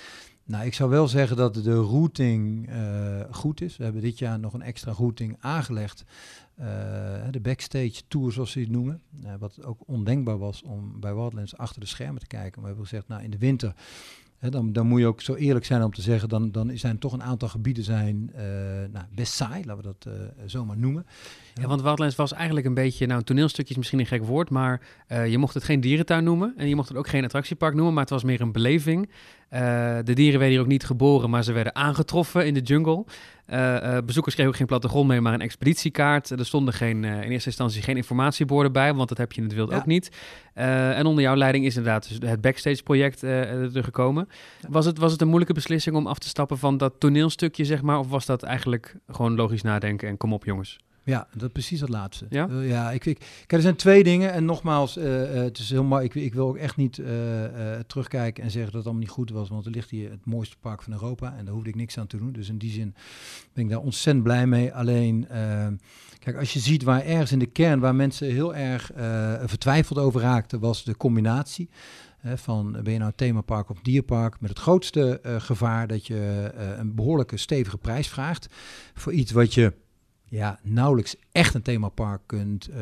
nou, 0.44 0.66
ik 0.66 0.74
zou 0.74 0.90
wel 0.90 1.08
zeggen 1.08 1.36
dat 1.36 1.54
de 1.54 1.74
routing 1.74 2.70
goed 3.30 3.60
is. 3.60 3.76
We 3.76 3.84
hebben 3.84 4.02
dit 4.02 4.18
jaar 4.18 4.38
nog 4.38 4.54
een 4.54 4.62
extra 4.62 4.92
routing 4.92 5.36
aangelegd. 5.40 6.04
de 7.30 7.40
backstage 7.42 8.02
tour, 8.08 8.32
zoals 8.32 8.50
ze 8.50 8.60
het 8.60 8.70
noemen. 8.70 9.02
wat 9.38 9.64
ook 9.64 9.80
ondenkbaar 9.86 10.38
was 10.38 10.62
om 10.62 11.00
bij 11.00 11.14
Wildlands 11.14 11.56
achter 11.56 11.80
de 11.80 11.86
schermen 11.86 12.20
te 12.20 12.26
kijken. 12.26 12.60
We 12.60 12.66
hebben 12.66 12.86
gezegd, 12.86 13.08
nou 13.08 13.22
in 13.22 13.30
de 13.30 13.38
winter 13.38 13.74
dan, 14.50 14.72
dan, 14.72 14.86
moet 14.86 15.00
je 15.00 15.06
ook 15.06 15.20
zo 15.20 15.34
eerlijk 15.34 15.64
zijn 15.64 15.82
om 15.82 15.92
te 15.92 16.02
zeggen, 16.02 16.28
dan, 16.28 16.50
dan 16.50 16.78
zijn 16.78 16.98
toch 16.98 17.12
een 17.12 17.22
aantal 17.22 17.48
gebieden 17.48 17.84
zijn, 17.84 18.30
nou, 18.92 19.04
best 19.14 19.32
saai, 19.32 19.64
laten 19.64 19.82
we 19.84 19.94
dat 19.98 20.14
zomaar 20.46 20.78
noemen. 20.78 21.06
Ja, 21.60 21.66
want 21.66 21.82
Wildlands 21.82 22.16
was 22.16 22.32
eigenlijk 22.32 22.66
een 22.66 22.74
beetje, 22.74 23.06
nou 23.06 23.18
een 23.18 23.24
toneelstukje 23.24 23.70
is 23.70 23.76
misschien 23.76 23.98
een 23.98 24.06
gek 24.06 24.24
woord, 24.24 24.50
maar 24.50 24.80
uh, 25.08 25.26
je 25.26 25.38
mocht 25.38 25.54
het 25.54 25.64
geen 25.64 25.80
dierentuin 25.80 26.24
noemen 26.24 26.54
en 26.56 26.68
je 26.68 26.74
mocht 26.74 26.88
het 26.88 26.96
ook 26.96 27.08
geen 27.08 27.24
attractiepark 27.24 27.74
noemen, 27.74 27.92
maar 27.92 28.02
het 28.02 28.12
was 28.12 28.24
meer 28.24 28.40
een 28.40 28.52
beleving. 28.52 29.10
de 29.50 30.12
dieren 30.14 30.38
werden 30.38 30.48
hier 30.48 30.60
ook 30.60 30.66
niet 30.66 30.84
geboren, 30.84 31.30
maar 31.30 31.44
ze 31.44 31.52
werden 31.52 31.74
aangetroffen 31.74 32.46
in 32.46 32.54
de 32.54 32.60
jungle. 32.60 33.04
Uh, 33.52 33.98
bezoekers 34.04 34.34
kregen 34.34 34.52
ook 34.52 34.58
geen 34.58 34.66
plattegrond 34.66 35.08
mee, 35.08 35.20
maar 35.20 35.34
een 35.34 35.40
expeditiekaart. 35.40 36.30
Er 36.30 36.46
stonden 36.46 36.74
geen, 36.74 37.04
in 37.04 37.30
eerste 37.30 37.48
instantie 37.48 37.82
geen 37.82 37.96
informatieborden 37.96 38.72
bij, 38.72 38.94
want 38.94 39.08
dat 39.08 39.18
heb 39.18 39.32
je 39.32 39.40
in 39.40 39.46
het 39.46 39.56
wild 39.56 39.70
ja. 39.70 39.76
ook 39.76 39.86
niet. 39.86 40.10
en 40.54 41.06
onder 41.06 41.22
jouw 41.22 41.36
leiding 41.36 41.64
is 41.64 41.76
inderdaad 41.76 42.08
dus 42.08 42.30
het 42.30 42.40
Backstage-project 42.40 43.22
er 43.22 43.84
gekomen. 43.84 44.28
Was, 44.68 44.84
het, 44.84 44.98
was 44.98 45.12
het 45.12 45.20
een 45.20 45.26
moeilijke 45.26 45.54
beslissing 45.54 45.96
om 45.96 46.06
af 46.06 46.18
te 46.18 46.28
stappen 46.28 46.58
van 46.58 46.76
dat 46.76 46.94
toneelstukje, 46.98 47.64
zeg 47.64 47.82
maar? 47.82 47.98
Of 47.98 48.08
was 48.08 48.26
dat 48.26 48.42
eigenlijk 48.42 48.96
gewoon 49.08 49.34
logisch 49.34 49.62
nadenken 49.62 50.08
en 50.08 50.16
kom 50.16 50.32
op 50.32 50.44
jongens? 50.44 50.78
Ja, 51.04 51.26
dat 51.34 51.52
precies 51.52 51.80
het 51.80 51.88
laatste. 51.88 52.26
Ja, 52.30 52.48
uh, 52.48 52.68
ja 52.68 52.90
ik, 52.90 53.04
ik, 53.04 53.18
kijk, 53.18 53.52
er 53.52 53.60
zijn 53.60 53.76
twee 53.76 54.04
dingen. 54.04 54.32
En 54.32 54.44
nogmaals, 54.44 54.96
uh, 54.96 55.34
uh, 55.34 55.42
het 55.42 55.58
is 55.58 55.70
heel 55.70 56.00
ik, 56.00 56.14
ik 56.14 56.34
wil 56.34 56.48
ook 56.48 56.56
echt 56.56 56.76
niet 56.76 56.94
terugkijken 57.86 58.44
en 58.44 58.50
zeggen 58.50 58.72
dat 58.72 58.74
het 58.74 58.84
allemaal 58.84 59.02
niet 59.02 59.10
goed 59.10 59.30
was. 59.30 59.48
Want 59.48 59.66
er 59.66 59.70
ligt 59.70 59.90
hier 59.90 60.10
het 60.10 60.24
mooiste 60.24 60.56
park 60.60 60.82
van 60.82 60.92
Europa. 60.92 61.34
En 61.36 61.44
daar 61.44 61.54
hoefde 61.54 61.68
ik 61.68 61.74
niks 61.74 61.98
aan 61.98 62.06
te 62.06 62.16
doen. 62.16 62.32
Dus 62.32 62.48
in 62.48 62.58
die 62.58 62.70
zin 62.70 62.94
ben 63.52 63.64
ik 63.64 63.70
daar 63.70 63.80
ontzettend 63.80 64.24
blij 64.24 64.46
mee. 64.46 64.74
Alleen, 64.74 65.26
kijk, 66.18 66.36
als 66.36 66.52
je 66.52 66.58
ziet 66.58 66.82
waar 66.82 67.04
ergens 67.04 67.32
in 67.32 67.38
de 67.38 67.46
kern, 67.46 67.80
waar 67.80 67.94
mensen 67.94 68.30
heel 68.30 68.54
erg 68.54 68.90
vertwijfeld 69.44 69.98
over 69.98 70.20
raakten, 70.20 70.60
was 70.60 70.84
de 70.84 70.96
combinatie. 70.96 71.68
van 72.22 72.72
ben 72.72 72.92
je 72.92 72.98
nou 72.98 73.10
een 73.10 73.16
themapark 73.16 73.70
of 73.70 73.80
dierpark 73.82 74.40
met 74.40 74.50
het 74.50 74.58
grootste 74.58 75.20
gevaar 75.38 75.86
dat 75.86 76.06
je 76.06 76.50
een 76.78 76.94
behoorlijke 76.94 77.36
stevige 77.36 77.78
prijs 77.78 78.08
vraagt 78.08 78.46
voor 78.94 79.12
iets 79.12 79.32
wat 79.32 79.54
je 79.54 79.72
ja, 80.34 80.58
nauwelijks 80.62 81.16
echt 81.32 81.54
een 81.54 81.62
themapark 81.62 82.22
kunt 82.26 82.68
uh, 82.68 82.76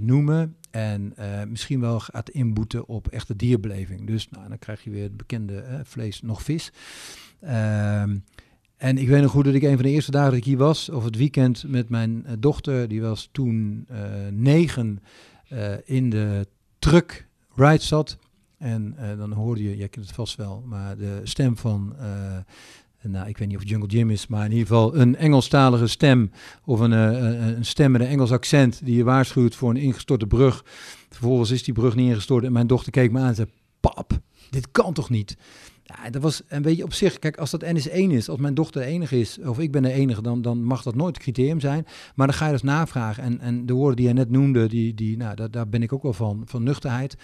noemen. 0.00 0.56
En 0.70 1.14
uh, 1.18 1.42
misschien 1.44 1.80
wel 1.80 2.00
gaat 2.00 2.30
inboeten 2.30 2.88
op 2.88 3.08
echte 3.08 3.36
dierbeleving. 3.36 4.06
Dus 4.06 4.28
nou, 4.30 4.48
dan 4.48 4.58
krijg 4.58 4.84
je 4.84 4.90
weer 4.90 5.02
het 5.02 5.16
bekende 5.16 5.64
uh, 5.70 5.80
vlees 5.82 6.22
nog 6.22 6.42
vis. 6.42 6.72
Ehm, 7.40 8.18
En 8.76 8.98
ik 8.98 9.08
weet 9.08 9.22
nog 9.22 9.30
goed 9.30 9.44
dat 9.44 9.54
ik 9.54 9.62
een 9.62 9.74
van 9.74 9.82
de 9.82 9.90
eerste 9.90 10.10
dagen 10.10 10.30
dat 10.30 10.38
ik 10.38 10.44
hier 10.44 10.56
was, 10.56 10.88
of 10.88 11.04
het 11.04 11.16
weekend 11.16 11.64
met 11.68 11.88
mijn 11.88 12.26
eh, 12.26 12.32
dochter, 12.38 12.88
die 12.88 13.00
was 13.00 13.28
toen 13.32 13.86
negen, 14.30 15.02
in 15.84 16.10
de 16.10 16.46
truck 16.78 17.26
ride 17.54 17.82
zat. 17.82 18.18
En 18.58 18.96
dan 19.18 19.32
hoorde 19.32 19.62
je, 19.62 19.76
jij 19.76 19.88
kent 19.88 20.06
het 20.06 20.14
vast 20.14 20.36
wel, 20.36 20.62
maar 20.66 20.96
de 20.96 21.20
stem 21.22 21.56
van, 21.56 21.96
nou 23.02 23.28
ik 23.28 23.38
weet 23.38 23.48
niet 23.48 23.56
of 23.56 23.68
Jungle 23.68 23.88
Jim 23.88 24.10
is, 24.10 24.26
maar 24.26 24.44
in 24.44 24.50
ieder 24.50 24.66
geval 24.66 24.96
een 24.96 25.16
Engelstalige 25.16 25.86
stem, 25.86 26.30
of 26.64 26.80
een, 26.80 26.90
een 26.90 27.64
stem 27.64 27.90
met 27.90 28.00
een 28.00 28.06
Engels 28.06 28.32
accent 28.32 28.80
die 28.84 28.96
je 28.96 29.04
waarschuwt 29.04 29.54
voor 29.54 29.70
een 29.70 29.76
ingestorte 29.76 30.26
brug. 30.26 30.64
Vervolgens 31.08 31.50
is 31.50 31.62
die 31.62 31.74
brug 31.74 31.94
niet 31.94 32.08
ingestort 32.08 32.44
en 32.44 32.52
mijn 32.52 32.66
dochter 32.66 32.92
keek 32.92 33.12
me 33.12 33.18
aan 33.20 33.28
en 33.28 33.34
zei, 33.34 33.48
pap, 33.80 34.20
dit 34.50 34.70
kan 34.70 34.92
toch 34.92 35.10
niet? 35.10 35.36
Ja, 35.96 36.10
dat 36.10 36.22
was 36.22 36.42
een 36.48 36.62
beetje 36.62 36.84
op 36.84 36.92
zich. 36.92 37.18
Kijk, 37.18 37.36
als 37.36 37.50
dat 37.50 37.60
N 37.60 37.76
is 37.76 37.88
1 37.88 38.10
is, 38.10 38.28
als 38.28 38.38
mijn 38.38 38.54
dochter 38.54 38.80
de 38.80 38.86
enige 38.86 39.20
is, 39.20 39.38
of 39.38 39.58
ik 39.58 39.72
ben 39.72 39.82
de 39.82 39.92
enige, 39.92 40.22
dan, 40.22 40.42
dan 40.42 40.62
mag 40.62 40.82
dat 40.82 40.94
nooit 40.94 41.18
criterium 41.18 41.60
zijn. 41.60 41.86
Maar 42.14 42.26
dan 42.26 42.36
ga 42.36 42.46
je 42.46 42.52
dus 42.52 42.62
navragen. 42.62 43.22
En, 43.22 43.40
en 43.40 43.66
de 43.66 43.72
woorden 43.72 43.96
die 43.96 44.04
jij 44.04 44.14
net 44.14 44.30
noemde, 44.30 44.68
die, 44.68 44.94
die, 44.94 45.16
nou, 45.16 45.34
daar, 45.34 45.50
daar 45.50 45.68
ben 45.68 45.82
ik 45.82 45.92
ook 45.92 46.02
wel 46.02 46.12
van, 46.12 46.42
van 46.46 46.62
nuchterheid. 46.62 47.16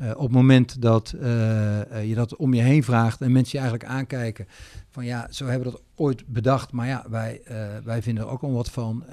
Uh, 0.00 0.10
op 0.10 0.22
het 0.22 0.32
moment 0.32 0.82
dat 0.82 1.14
uh, 1.16 1.78
uh, 1.78 2.08
je 2.08 2.14
dat 2.14 2.36
om 2.36 2.54
je 2.54 2.62
heen 2.62 2.84
vraagt 2.84 3.20
en 3.20 3.32
mensen 3.32 3.58
je 3.58 3.64
eigenlijk 3.64 3.92
aankijken 3.92 4.46
van 4.90 5.04
ja, 5.04 5.26
zo 5.30 5.46
hebben 5.46 5.66
we 5.66 5.72
dat 5.72 5.82
ooit 5.94 6.26
bedacht, 6.26 6.72
maar 6.72 6.86
ja, 6.86 7.04
wij, 7.10 7.40
wij 7.84 8.02
vinden 8.02 8.24
er 8.24 8.30
ook 8.30 8.42
al 8.42 8.52
wat 8.52 8.70
van. 8.70 9.04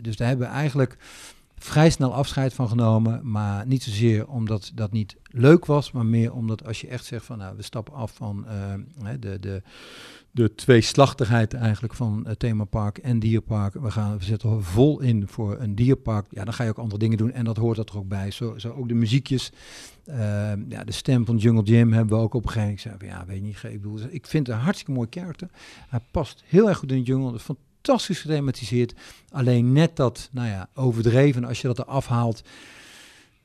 dus 0.00 0.16
daar 0.16 0.28
hebben 0.28 0.46
we 0.46 0.52
eigenlijk 0.52 0.96
vrij 1.58 1.90
snel 1.90 2.14
afscheid 2.14 2.54
van 2.54 2.68
genomen. 2.68 3.30
Maar 3.30 3.66
niet 3.66 3.82
zozeer 3.82 4.28
omdat 4.28 4.70
dat 4.74 4.92
niet 4.92 5.16
leuk 5.24 5.64
was, 5.64 5.92
maar 5.92 6.06
meer 6.06 6.32
omdat 6.32 6.66
als 6.66 6.80
je 6.80 6.88
echt 6.88 7.04
zegt 7.04 7.24
van 7.24 7.38
nou, 7.38 7.56
we 7.56 7.62
stappen 7.62 7.94
af 7.94 8.12
van 8.14 8.46
uh, 8.48 9.10
de, 9.20 9.38
de, 9.40 9.62
de 10.30 10.54
tweeslachtigheid 10.54 11.54
eigenlijk 11.54 11.94
van 11.94 12.24
het 12.26 12.38
themapark 12.38 12.98
en 12.98 13.18
dierpark. 13.18 13.74
We, 13.74 13.90
gaan, 13.90 14.18
we 14.18 14.24
zetten 14.24 14.62
vol 14.62 15.00
in 15.00 15.28
voor 15.28 15.60
een 15.60 15.74
dierpark. 15.74 16.26
Ja, 16.30 16.44
dan 16.44 16.54
ga 16.54 16.64
je 16.64 16.70
ook 16.70 16.78
andere 16.78 16.98
dingen 16.98 17.18
doen 17.18 17.32
en 17.32 17.44
dat 17.44 17.56
hoort 17.56 17.78
er 17.78 17.98
ook 17.98 18.08
bij. 18.08 18.30
Zo, 18.30 18.58
zo 18.58 18.72
ook 18.72 18.88
de 18.88 18.94
muziekjes. 18.94 19.52
Uh, 20.08 20.16
ja, 20.68 20.84
de 20.84 20.92
stem 20.92 21.26
van 21.26 21.36
Jungle 21.36 21.62
Jim 21.62 21.92
hebben 21.92 22.16
we 22.16 22.22
ook 22.22 22.34
op 22.34 22.42
een 22.42 22.50
gegeven 22.50 22.90
moment. 22.90 23.02
Ik 23.02 23.08
zei, 23.08 23.12
ja, 23.12 23.26
weet 23.26 23.42
niet, 23.42 23.62
ik 23.62 23.82
bedoel, 23.82 23.98
ik 24.10 24.26
vind 24.26 24.46
het 24.46 24.56
een 24.56 24.62
hartstikke 24.62 24.92
mooi 24.92 25.08
karakter. 25.08 25.48
Hij 25.88 26.00
past 26.10 26.42
heel 26.46 26.68
erg 26.68 26.78
goed 26.78 26.90
in 26.90 26.98
de 26.98 27.04
jungle. 27.04 27.30
Dat 27.30 27.40
is 27.40 27.46
fantastisch 27.86 28.20
gethematiseerd. 28.20 28.94
Alleen 29.30 29.72
net 29.72 29.96
dat, 29.96 30.28
nou 30.32 30.48
ja, 30.48 30.68
overdreven. 30.74 31.44
Als 31.44 31.60
je 31.60 31.66
dat 31.66 31.78
eraf 31.78 32.06
haalt, 32.06 32.42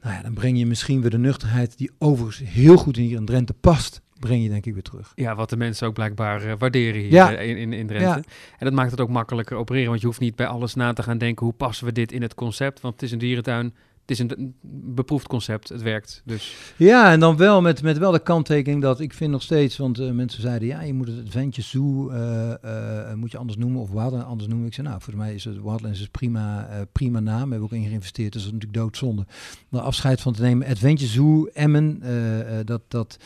nou 0.02 0.16
ja, 0.16 0.22
dan 0.22 0.34
breng 0.34 0.58
je 0.58 0.66
misschien 0.66 1.02
weer 1.02 1.10
de 1.10 1.18
nuchterheid 1.18 1.78
die 1.78 1.92
overigens 1.98 2.50
heel 2.50 2.78
goed 2.78 2.96
hier 2.96 3.18
in 3.18 3.26
Drenthe 3.26 3.54
past. 3.54 4.02
Breng 4.20 4.44
je 4.44 4.50
denk 4.50 4.66
ik 4.66 4.74
weer 4.74 4.84
terug. 4.84 5.12
Ja, 5.16 5.36
wat 5.36 5.50
de 5.50 5.58
mensen 5.58 5.88
ook 5.88 5.94
blijkbaar 5.94 6.46
uh, 6.46 6.54
waarderen 6.58 7.02
hier 7.02 7.12
ja. 7.12 7.30
in, 7.30 7.58
in, 7.58 7.74
in 7.74 7.88
Drenthe. 7.88 8.08
Ja. 8.08 8.24
En 8.58 8.66
dat 8.66 8.74
maakt 8.74 8.92
het 8.92 9.00
ook 9.00 9.10
makkelijker 9.10 9.58
opereren, 9.58 9.90
want 9.90 10.02
je 10.02 10.08
hoeft 10.08 10.20
niet 10.20 10.36
bij 10.36 10.48
alles 10.48 10.76
na 10.76 10.94
te 10.94 11.04
gaan 11.04 11.18
denken 11.18 11.46
hoe 11.46 11.56
passen 11.56 11.86
we 11.86 11.92
dit 11.92 12.12
in 12.12 12.22
het 12.22 12.36
concept. 12.36 12.82
Want 12.82 12.94
het 12.94 13.04
is 13.04 13.12
een 13.12 13.18
dierentuin, 13.18 13.74
is 14.06 14.20
een 14.20 14.56
beproefd 14.94 15.28
concept, 15.28 15.70
het 15.70 15.82
werkt. 15.82 16.22
Dus. 16.26 16.56
Ja, 16.78 17.12
en 17.12 17.20
dan 17.20 17.38
wel 17.38 17.62
met, 17.62 17.82
met 17.82 17.98
wel 17.98 18.12
de 18.12 18.20
kanttekening 18.20 18.82
dat 18.82 19.00
ik 19.00 19.14
vind 19.14 19.32
nog 19.32 19.42
steeds, 19.42 19.78
want 19.78 20.00
uh, 20.00 20.12
mensen 20.12 20.42
zeiden 20.42 20.68
ja, 20.68 20.82
je 20.82 20.94
moet 20.94 21.08
het 21.08 21.26
Adventure 21.26 21.68
Zoo, 21.68 22.12
uh, 22.12 22.54
uh, 22.66 23.14
moet 23.14 23.32
je 23.32 23.38
anders 23.38 23.58
noemen 23.58 23.82
of 23.82 23.90
Wildlands 23.90 24.26
anders 24.26 24.50
noemen. 24.50 24.68
Ik 24.68 24.74
zei 24.74 24.88
nou, 24.88 25.02
voor 25.02 25.18
mij 25.18 25.34
is 25.34 25.44
het 25.44 25.62
Wildlands 25.62 26.02
is 26.02 26.08
prima, 26.08 26.68
prima 26.92 27.20
naam, 27.20 27.44
we 27.44 27.50
hebben 27.50 27.64
ook 27.64 27.72
in 27.72 27.88
geïnvesteerd, 27.88 28.34
dus 28.34 28.44
dat 28.44 28.52
is 28.52 28.58
natuurlijk 28.58 28.84
doodzonde. 28.84 29.26
Maar 29.70 29.82
afscheid 29.82 30.22
van 30.22 30.34
te 30.34 30.42
nemen, 30.42 30.68
Adventure 30.68 31.12
Zoo, 31.12 31.46
Emmen, 31.46 32.02
dat, 32.66 32.82
dat, 32.88 33.18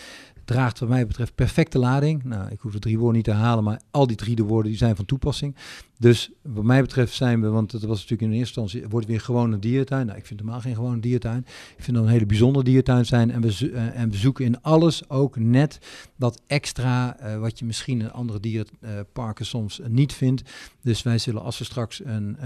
draagt 0.46 0.80
wat 0.80 0.90
mij 0.90 1.08
betreft 1.08 1.36
perfecte 1.36 1.80
lading. 1.80 2.24
Nou, 2.24 2.52
ik 2.52 2.60
hoef 2.60 2.72
de 2.72 2.80
drie 2.80 2.98
woorden 2.98 3.16
niet 3.16 3.24
te 3.26 3.32
halen, 3.32 3.64
maar 3.64 3.82
al 3.92 4.08
die 4.08 4.16
drie 4.16 4.36
de 4.36 4.44
woorden 4.44 4.72
die 4.72 4.80
zijn 4.80 4.96
van 4.96 5.06
toepassing. 5.06 5.56
Dus 6.00 6.32
wat 6.42 6.64
mij 6.64 6.82
betreft 6.82 7.14
zijn 7.14 7.42
we, 7.42 7.48
want 7.48 7.72
het 7.72 7.84
was 7.84 8.02
natuurlijk 8.02 8.32
in 8.32 8.38
eerste 8.38 8.60
instantie, 8.60 8.90
wordt 8.90 9.08
weer 9.08 9.22
gewoon 9.22 9.52
een 9.52 9.60
dierentuin. 9.60 10.06
Nou, 10.06 10.18
ik 10.18 10.26
vind 10.26 10.40
helemaal 10.40 10.62
geen 10.62 10.76
gewone 10.76 11.00
dierentuin. 11.00 11.46
Ik 11.78 11.84
vind 11.84 11.98
dat 11.98 12.06
een 12.06 12.12
hele 12.12 12.26
bijzondere 12.26 12.66
dierentuin 12.66 13.06
zijn. 13.06 13.32
En 13.32 13.42
we, 13.42 13.70
uh, 13.72 14.00
en 14.00 14.10
we 14.10 14.18
zoeken 14.18 14.46
in 14.46 14.62
alles 14.62 15.10
ook 15.10 15.38
net 15.38 15.80
dat 16.16 16.42
extra, 16.48 17.18
uh, 17.20 17.40
wat 17.40 17.60
je 17.60 17.66
misschien 17.66 18.00
in 18.00 18.12
andere 18.12 18.40
dierenparken 18.40 19.46
soms 19.46 19.82
niet 19.88 20.14
vindt. 20.14 20.42
Dus 20.82 21.04
wij 21.04 21.18
zullen, 21.18 21.42
als 21.42 21.58
we 21.58 21.64
straks 21.64 22.06
een 22.06 22.38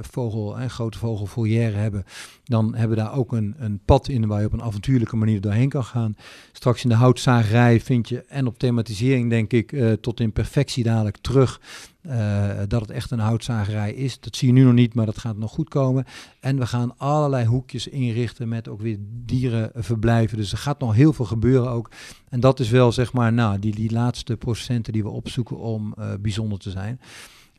vogel, 0.00 0.60
een 0.60 0.70
grote 0.70 0.98
vogelfoyer 0.98 1.76
hebben, 1.76 2.04
dan 2.44 2.74
hebben 2.74 2.96
we 2.96 3.02
daar 3.02 3.14
ook 3.14 3.32
een, 3.32 3.54
een 3.58 3.80
pad 3.84 4.08
in 4.08 4.26
waar 4.26 4.40
je 4.40 4.46
op 4.46 4.52
een 4.52 4.62
avontuurlijke 4.62 5.16
manier 5.16 5.40
doorheen 5.40 5.68
kan 5.68 5.84
gaan. 5.84 6.16
Straks 6.52 6.82
in 6.82 6.88
de 6.88 6.94
houtzagerij 6.94 7.80
vind 7.80 8.08
je, 8.08 8.24
en 8.24 8.46
op 8.46 8.58
thematisering 8.58 9.30
denk 9.30 9.52
ik, 9.52 9.74
tot 10.00 10.20
in 10.20 10.32
perfectie 10.32 10.84
dadelijk 10.84 11.16
terug 11.16 11.60
uh, 12.06 12.48
dat 12.68 12.80
het 12.80 12.90
echt 12.90 13.10
een 13.10 13.18
houtzagerij 13.18 13.92
is. 13.92 14.20
Dat 14.20 14.36
zie 14.36 14.48
je 14.48 14.54
nu 14.54 14.64
nog 14.64 14.72
niet, 14.72 14.94
maar 14.94 15.06
dat 15.06 15.18
gaat 15.18 15.36
nog 15.36 15.50
goed 15.50 15.68
komen. 15.68 16.04
En 16.40 16.58
we 16.58 16.66
gaan 16.66 16.98
allerlei 16.98 17.46
hoekjes 17.46 17.88
inrichten 17.88 18.48
met 18.48 18.68
ook 18.68 18.80
weer 18.80 18.98
dierenverblijven. 19.00 20.36
Dus 20.36 20.52
er 20.52 20.58
gaat 20.58 20.80
nog 20.80 20.94
heel 20.94 21.12
veel 21.12 21.24
gebeuren 21.24 21.70
ook. 21.70 21.90
En 22.28 22.40
dat 22.40 22.60
is 22.60 22.70
wel 22.70 22.92
zeg 22.92 23.12
maar 23.12 23.32
nou, 23.32 23.58
die, 23.58 23.74
die 23.74 23.92
laatste 23.92 24.36
procenten 24.36 24.92
die 24.92 25.02
we 25.02 25.08
opzoeken 25.08 25.58
om 25.58 25.94
uh, 25.98 26.12
bijzonder 26.20 26.58
te 26.58 26.70
zijn. 26.70 27.00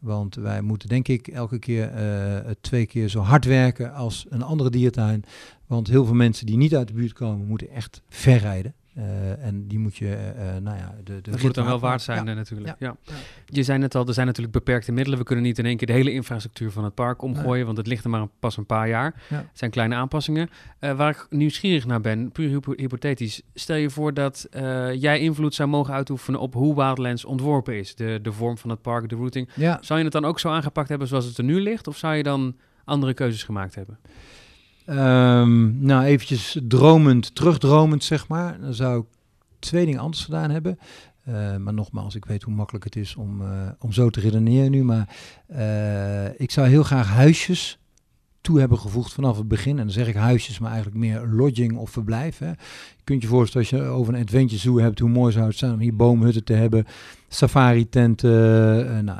Want 0.02 0.36
wij 0.36 0.62
moeten 0.62 0.90
denk 0.90 1.08
ik 1.08 1.28
elke 1.28 1.60
keer 1.60 1.92
uh, 1.96 2.52
twee 2.62 2.86
keer 2.86 3.08
zo 3.08 3.20
hard 3.20 3.46
werken 3.46 3.94
als 3.94 4.26
een 4.30 4.44
andere 4.44 4.70
diertuin. 4.70 5.24
Want 5.68 5.88
heel 5.88 6.06
veel 6.06 6.16
mensen 6.16 6.46
die 6.46 6.58
niet 6.58 6.76
uit 6.76 6.88
de 6.88 6.94
buurt 6.94 7.14
komen, 7.14 7.48
moeten 7.48 7.70
echt 7.70 8.02
verrijden. 8.10 8.74
Uh, 8.98 9.46
en 9.46 9.68
die 9.68 9.80
moet 9.80 9.98
je, 9.98 10.34
uh, 10.36 10.62
nou 10.62 10.78
ja... 10.78 10.96
De, 11.04 11.22
de 11.22 11.32
dat 11.32 11.42
moet 11.42 11.54
dan 11.54 11.66
wel 11.66 11.80
waard 11.80 12.02
zijn 12.02 12.26
ja. 12.26 12.34
natuurlijk. 12.34 12.76
Ja. 12.80 12.96
ja. 13.04 13.14
Je 13.46 13.64
zei 13.64 13.80
net 13.80 13.96
al, 13.96 14.08
er 14.08 14.14
zijn 14.14 14.26
natuurlijk 14.26 14.54
beperkte 14.54 14.92
middelen. 14.92 15.20
We 15.20 15.26
kunnen 15.26 15.46
niet 15.46 15.60
in 15.60 15.66
één 15.66 15.78
keer 15.78 15.88
de 15.88 15.94
hele 15.94 16.12
infrastructuur 16.12 16.72
van 16.72 16.84
het 16.84 16.94
park 16.94 17.22
omgooien, 17.22 17.56
nee. 17.56 17.66
want 17.66 17.78
het 17.78 17.88
ligt 17.88 18.04
er 18.04 18.10
maar 18.10 18.28
pas 18.40 18.58
een 18.58 18.66
paar 18.66 18.88
jaar. 18.88 19.22
Het 19.28 19.46
zijn 19.54 19.72
kleine 19.72 19.96
aanpassingen. 19.96 20.50
Uh, 20.80 20.92
waar 20.92 21.10
ik 21.10 21.26
nieuwsgierig 21.30 21.86
naar 21.86 22.02
ben, 22.02 22.32
puur 22.32 22.62
hypothetisch. 22.76 23.42
Stel 23.54 23.76
je 23.76 23.90
voor 23.90 24.14
dat 24.14 24.48
jij 24.94 25.20
invloed 25.20 25.56
zou 25.56 25.70
mogen 25.70 25.94
uitoefenen 25.94 26.40
op 26.40 26.54
hoe 26.54 26.76
Wildlands 26.76 27.26
ontworpen 27.26 27.78
is. 27.78 27.96
De, 27.96 28.20
de 28.22 28.32
vorm 28.32 28.58
van 28.58 28.70
het 28.70 28.82
park, 28.82 29.10
de 29.10 29.16
routing. 29.16 29.50
Zou 29.80 30.00
je 30.00 30.04
het 30.04 30.14
dan 30.14 30.26
ook 30.26 30.40
zo 30.40 30.50
aangepakt 30.50 30.90
hebben 30.90 31.08
zoals 31.08 31.26
het 31.26 31.38
er 31.38 31.44
nu 31.44 31.62
ligt? 31.62 31.88
Of 31.88 31.98
zou 31.98 32.16
je 32.16 32.24
dan 32.24 32.56
andere 32.84 33.14
keuzes 33.14 33.44
gemaakt 33.44 33.76
hebben? 33.76 34.00
Um, 34.88 35.86
nou, 35.86 36.04
eventjes 36.04 36.58
dromend, 36.68 37.36
terugdromend, 37.36 38.04
zeg 38.04 38.28
maar. 38.28 38.60
Dan 38.62 38.74
zou 38.74 39.00
ik 39.00 39.06
twee 39.60 39.86
dingen 39.86 40.00
anders 40.00 40.24
gedaan 40.24 40.50
hebben. 40.50 40.80
Uh, 41.30 41.56
maar 41.56 41.74
nogmaals, 41.74 42.16
ik 42.16 42.26
weet 42.26 42.44
hoe 42.44 42.54
makkelijk 42.54 42.86
het 42.86 42.96
is 42.96 43.16
om, 43.16 43.42
uh, 43.42 43.70
om 43.80 43.92
zo 43.92 44.10
te 44.10 44.20
redeneren 44.20 44.72
nu. 44.72 44.84
Maar 44.84 45.16
uh, 45.52 46.40
ik 46.40 46.52
zou 46.52 46.68
heel 46.68 46.84
graag 46.84 47.08
huisjes 47.08 47.80
toe 48.44 48.60
hebben 48.60 48.78
gevoegd 48.78 49.14
vanaf 49.14 49.38
het 49.38 49.48
begin. 49.48 49.72
En 49.72 49.84
dan 49.84 49.92
zeg 49.94 50.08
ik 50.08 50.16
huisjes, 50.16 50.60
maar 50.60 50.72
eigenlijk 50.72 51.00
meer 51.00 51.28
lodging 51.32 51.78
of 51.78 51.90
verblijf. 51.90 52.40
Je 52.40 52.56
kunt 53.04 53.22
je 53.22 53.28
voorstellen, 53.28 53.68
als 53.68 53.80
je 53.80 53.86
over 53.86 54.14
een 54.14 54.22
adventure 54.22 54.60
zoo 54.60 54.80
hebt, 54.80 55.00
hoe 55.00 55.10
mooi 55.10 55.32
zou 55.32 55.48
het 55.48 55.58
zijn 55.58 55.74
om 55.74 55.80
hier 55.80 55.96
boomhutten 55.96 56.44
te 56.44 56.54
hebben, 56.54 56.86
safari-tenten, 57.28 59.06
nou, 59.06 59.20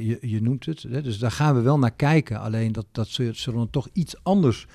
je, 0.00 0.18
je, 0.20 0.42
noemt 0.42 0.66
het. 0.66 0.86
Hè. 0.88 1.02
Dus 1.02 1.18
daar 1.18 1.30
gaan 1.30 1.54
we 1.54 1.60
wel 1.60 1.78
naar 1.78 1.90
kijken. 1.90 2.40
Alleen 2.40 2.72
dat, 2.72 2.86
dat 2.92 3.08
zullen 3.32 3.70
toch 3.70 3.88
iets 3.92 4.14
anders 4.22 4.66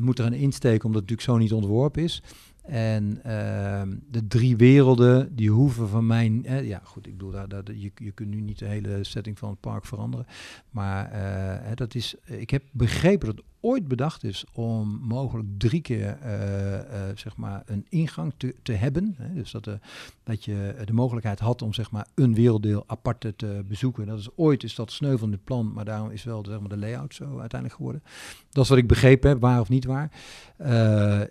moet 0.00 0.18
er 0.18 0.26
een 0.26 0.32
insteken, 0.32 0.84
omdat 0.84 1.00
het 1.00 1.10
natuurlijk 1.10 1.20
zo 1.20 1.36
niet 1.36 1.52
ontworpen 1.52 2.02
is. 2.02 2.22
En 2.62 3.20
uh, 3.26 3.82
de 4.10 4.26
drie 4.28 4.56
werelden, 4.56 5.36
die 5.36 5.50
hoeven 5.50 5.88
van 5.88 6.06
mij... 6.06 6.40
Eh, 6.42 6.68
ja, 6.68 6.80
goed, 6.84 7.06
ik 7.06 7.12
bedoel, 7.12 7.30
daar, 7.30 7.48
daar, 7.48 7.62
je, 7.74 7.90
je 7.94 8.12
kunt 8.12 8.30
nu 8.30 8.40
niet 8.40 8.58
de 8.58 8.66
hele 8.66 9.04
setting 9.04 9.38
van 9.38 9.50
het 9.50 9.60
park 9.60 9.84
veranderen. 9.84 10.26
Maar 10.70 11.12
uh, 11.12 11.70
dat 11.74 11.94
is, 11.94 12.14
ik 12.24 12.50
heb 12.50 12.62
begrepen 12.72 13.26
dat 13.26 13.44
ooit 13.60 13.88
bedacht 13.88 14.24
is 14.24 14.44
om 14.52 14.98
mogelijk 15.02 15.48
drie 15.58 15.80
keer 15.80 16.18
uh, 16.24 16.72
uh, 16.72 16.80
zeg 17.14 17.36
maar 17.36 17.62
een 17.66 17.86
ingang 17.88 18.32
te, 18.36 18.54
te 18.62 18.72
hebben. 18.72 19.14
Hè? 19.18 19.34
Dus 19.34 19.50
dat, 19.50 19.66
uh, 19.66 19.74
dat 20.22 20.44
je 20.44 20.74
de 20.84 20.92
mogelijkheid 20.92 21.38
had 21.38 21.62
om 21.62 21.72
zeg 21.72 21.90
maar 21.90 22.06
een 22.14 22.34
werelddeel 22.34 22.84
apart 22.86 23.32
te 23.36 23.64
bezoeken. 23.68 24.06
Dat 24.06 24.18
is 24.18 24.28
ooit 24.36 24.62
is 24.62 24.74
dat 24.74 24.92
sneuvelende 24.92 25.38
plan, 25.44 25.72
maar 25.72 25.84
daarom 25.84 26.10
is 26.10 26.24
wel 26.24 26.44
zeg 26.44 26.60
maar, 26.60 26.68
de 26.68 26.76
layout 26.76 27.14
zo 27.14 27.24
uiteindelijk 27.24 27.74
geworden. 27.74 28.02
Dat 28.50 28.64
is 28.64 28.70
wat 28.70 28.78
ik 28.78 28.86
begrepen 28.86 29.28
heb, 29.30 29.40
waar 29.40 29.60
of 29.60 29.68
niet 29.68 29.84
waar. 29.84 30.10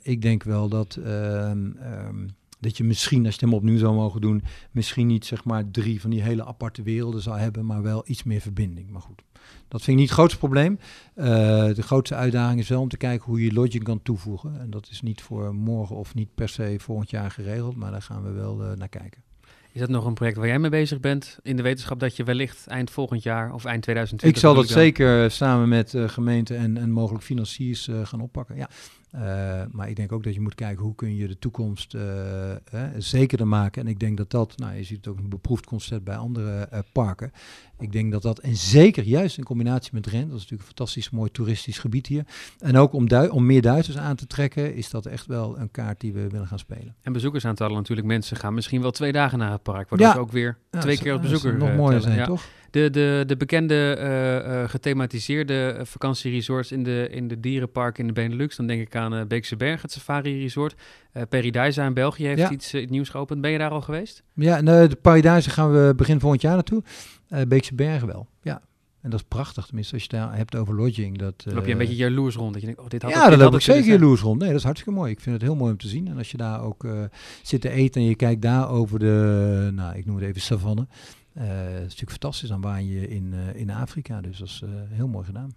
ik 0.01 0.21
denk 0.21 0.43
wel 0.43 0.69
dat. 0.69 0.95
Um, 0.95 1.77
um, 1.81 2.37
dat 2.59 2.77
je 2.77 2.83
misschien, 2.83 3.25
als 3.25 3.35
je 3.35 3.45
hem 3.45 3.53
opnieuw 3.53 3.77
zou 3.77 3.95
mogen 3.95 4.21
doen, 4.21 4.43
misschien 4.71 5.07
niet 5.07 5.25
zeg 5.25 5.43
maar 5.43 5.71
drie 5.71 6.01
van 6.01 6.09
die 6.09 6.21
hele 6.21 6.45
aparte 6.45 6.81
werelden 6.81 7.21
zou 7.21 7.39
hebben, 7.39 7.65
maar 7.65 7.81
wel 7.81 8.03
iets 8.05 8.23
meer 8.23 8.41
verbinding. 8.41 8.89
Maar 8.89 9.01
goed. 9.01 9.23
Dat 9.67 9.81
vind 9.81 9.87
ik 9.87 9.95
niet 9.95 10.09
het 10.09 10.17
grootste 10.17 10.37
probleem. 10.39 10.79
Uh, 11.15 11.25
de 11.73 11.81
grootste 11.81 12.15
uitdaging 12.15 12.59
is 12.59 12.69
wel 12.69 12.81
om 12.81 12.89
te 12.89 12.97
kijken 12.97 13.25
hoe 13.25 13.43
je 13.43 13.53
lodging 13.53 13.83
kan 13.83 14.01
toevoegen. 14.01 14.59
En 14.59 14.69
dat 14.69 14.87
is 14.91 15.01
niet 15.01 15.21
voor 15.21 15.55
morgen 15.55 15.95
of 15.95 16.15
niet 16.15 16.35
per 16.35 16.49
se 16.49 16.75
volgend 16.77 17.09
jaar 17.09 17.31
geregeld, 17.31 17.75
maar 17.75 17.91
daar 17.91 18.01
gaan 18.01 18.23
we 18.23 18.31
wel 18.31 18.61
uh, 18.61 18.71
naar 18.77 18.89
kijken. 18.89 19.23
Is 19.71 19.79
dat 19.79 19.89
nog 19.89 20.05
een 20.05 20.13
project 20.13 20.37
waar 20.37 20.47
jij 20.47 20.59
mee 20.59 20.69
bezig 20.69 20.99
bent 20.99 21.39
in 21.43 21.55
de 21.55 21.63
wetenschap 21.63 21.99
dat 21.99 22.15
je 22.15 22.23
wellicht 22.23 22.67
eind 22.67 22.91
volgend 22.91 23.23
jaar 23.23 23.53
of 23.53 23.65
eind 23.65 23.81
2020... 23.81 24.29
Ik 24.29 24.37
zal 24.37 24.53
dat 24.53 24.67
zeker 24.67 25.31
samen 25.31 25.69
met 25.69 25.93
uh, 25.93 26.09
gemeenten 26.09 26.57
en, 26.57 26.77
en 26.77 26.91
mogelijk 26.91 27.23
financiers 27.23 27.89
gaan 28.03 28.21
oppakken. 28.21 28.55
Ja. 28.55 28.69
Uh, 29.15 29.21
maar 29.71 29.89
ik 29.89 29.95
denk 29.95 30.11
ook 30.11 30.23
dat 30.23 30.33
je 30.33 30.41
moet 30.41 30.55
kijken 30.55 30.83
hoe 30.83 30.95
kun 30.95 31.15
je 31.15 31.27
de 31.27 31.39
toekomst 31.39 31.93
uh, 31.93 32.51
eh, 32.51 32.57
zekerder 32.97 33.47
maken. 33.47 33.81
En 33.81 33.87
ik 33.87 33.99
denk 33.99 34.17
dat 34.17 34.31
dat, 34.31 34.57
nou 34.57 34.75
je 34.75 34.83
ziet 34.83 34.97
het 34.97 35.07
ook 35.07 35.17
een 35.17 35.29
beproefd 35.29 35.65
concept 35.65 36.03
bij 36.03 36.15
andere 36.15 36.69
uh, 36.73 36.79
parken. 36.91 37.31
Ik 37.79 37.91
denk 37.91 38.11
dat 38.11 38.21
dat, 38.21 38.39
en 38.39 38.55
zeker 38.55 39.03
juist 39.03 39.37
in 39.37 39.43
combinatie 39.43 39.91
met 39.93 40.05
Rent, 40.05 40.29
dat 40.29 40.37
is 40.37 40.41
natuurlijk 40.41 40.61
een 40.61 40.75
fantastisch 40.75 41.09
mooi 41.09 41.31
toeristisch 41.31 41.79
gebied 41.79 42.07
hier. 42.07 42.25
En 42.59 42.77
ook 42.77 42.93
om, 42.93 43.07
om 43.29 43.45
meer 43.45 43.61
Duitsers 43.61 43.97
aan 43.97 44.15
te 44.15 44.27
trekken, 44.27 44.75
is 44.75 44.89
dat 44.89 45.05
echt 45.05 45.25
wel 45.25 45.59
een 45.59 45.71
kaart 45.71 45.99
die 45.99 46.13
we 46.13 46.27
willen 46.29 46.47
gaan 46.47 46.59
spelen. 46.59 46.95
En 47.01 47.13
bezoekersaantallen 47.13 47.75
natuurlijk, 47.75 48.07
mensen 48.07 48.37
gaan 48.37 48.53
misschien 48.53 48.81
wel 48.81 48.91
twee 48.91 49.11
dagen 49.11 49.37
naar 49.37 49.51
het 49.51 49.63
park, 49.63 49.89
waardoor 49.89 50.07
ja. 50.07 50.15
ook 50.15 50.31
weer 50.31 50.57
twee 50.79 50.97
keer 50.97 51.11
als 51.11 51.21
bezoeker 51.21 51.57
nog 51.57 51.75
mooier 51.75 52.01
zijn, 52.01 52.17
ja. 52.17 52.25
toch? 52.25 52.47
De, 52.71 52.89
de, 52.89 53.23
de 53.27 53.37
bekende 53.37 53.97
uh, 53.99 54.61
uh, 54.61 54.69
gethematiseerde 54.69 55.79
vakantieresorts 55.83 56.71
in 56.71 56.83
de, 56.83 57.07
in 57.11 57.27
de 57.27 57.39
dierenparken 57.39 58.01
in 58.01 58.07
de 58.07 58.21
Benelux. 58.21 58.55
Dan 58.55 58.67
denk 58.67 58.81
ik 58.81 58.95
aan 58.95 59.13
uh, 59.13 59.21
Beekse 59.27 59.55
Berg, 59.55 59.81
het 59.81 59.91
Safari 59.91 60.41
Resort. 60.41 60.75
Uh, 61.13 61.23
Paradise 61.29 61.81
in 61.81 61.93
België 61.93 62.25
heeft 62.25 62.39
ja. 62.39 62.51
iets, 62.51 62.73
nieuws 62.87 63.09
geopend. 63.09 63.41
Ben 63.41 63.51
je 63.51 63.57
daar 63.57 63.71
al 63.71 63.81
geweest? 63.81 64.23
Ja, 64.33 64.61
nee, 64.61 64.87
de 64.87 64.95
Paradise 64.95 65.49
gaan 65.49 65.71
we 65.71 65.93
begin 65.95 66.19
volgend 66.19 66.41
jaar 66.41 66.53
naartoe. 66.53 66.83
Beekse 67.47 67.75
Bergen 67.75 68.07
wel, 68.07 68.27
ja. 68.41 68.61
En 69.01 69.09
dat 69.09 69.19
is 69.19 69.25
prachtig, 69.27 69.65
tenminste, 69.65 69.93
als 69.93 70.03
je 70.03 70.09
daar 70.09 70.35
hebt 70.35 70.55
over 70.55 70.75
lodging. 70.75 71.17
Dat, 71.17 71.45
loop 71.45 71.65
je 71.65 71.71
een 71.71 71.77
beetje 71.77 71.95
jaloers 71.95 72.35
rond? 72.35 72.51
Dat 72.51 72.61
je 72.61 72.67
denkt, 72.67 72.81
oh, 72.81 72.89
dit 72.89 73.01
had 73.01 73.11
ja, 73.11 73.29
dan 73.29 73.39
loop 73.39 73.53
ik 73.53 73.61
zeker 73.61 73.91
jaloers 73.91 74.21
rond. 74.21 74.39
Nee, 74.39 74.47
dat 74.47 74.57
is 74.57 74.63
hartstikke 74.63 74.99
mooi. 74.99 75.11
Ik 75.11 75.19
vind 75.19 75.35
het 75.35 75.43
heel 75.43 75.55
mooi 75.55 75.71
om 75.71 75.77
te 75.77 75.87
zien. 75.87 76.07
En 76.07 76.17
als 76.17 76.31
je 76.31 76.37
daar 76.37 76.61
ook 76.61 76.87
zit 77.41 77.61
te 77.61 77.69
eten 77.69 78.01
en 78.01 78.07
je 78.07 78.15
kijkt 78.15 78.41
daar 78.41 78.69
over 78.69 78.99
de, 78.99 79.69
nou, 79.73 79.97
ik 79.97 80.05
noem 80.05 80.15
het 80.15 80.25
even 80.25 80.41
savanne. 80.41 80.87
Uh, 81.39 81.45
het 81.47 81.75
is 81.75 81.81
natuurlijk 81.81 82.11
fantastisch, 82.11 82.49
dan 82.49 82.61
waan 82.61 82.87
je 82.87 83.07
in, 83.07 83.33
uh, 83.33 83.61
in 83.61 83.69
Afrika. 83.69 84.21
Dus 84.21 84.37
dat 84.37 84.47
is 84.47 84.61
uh, 84.63 84.69
heel 84.89 85.07
mooi 85.07 85.25
gedaan. 85.25 85.51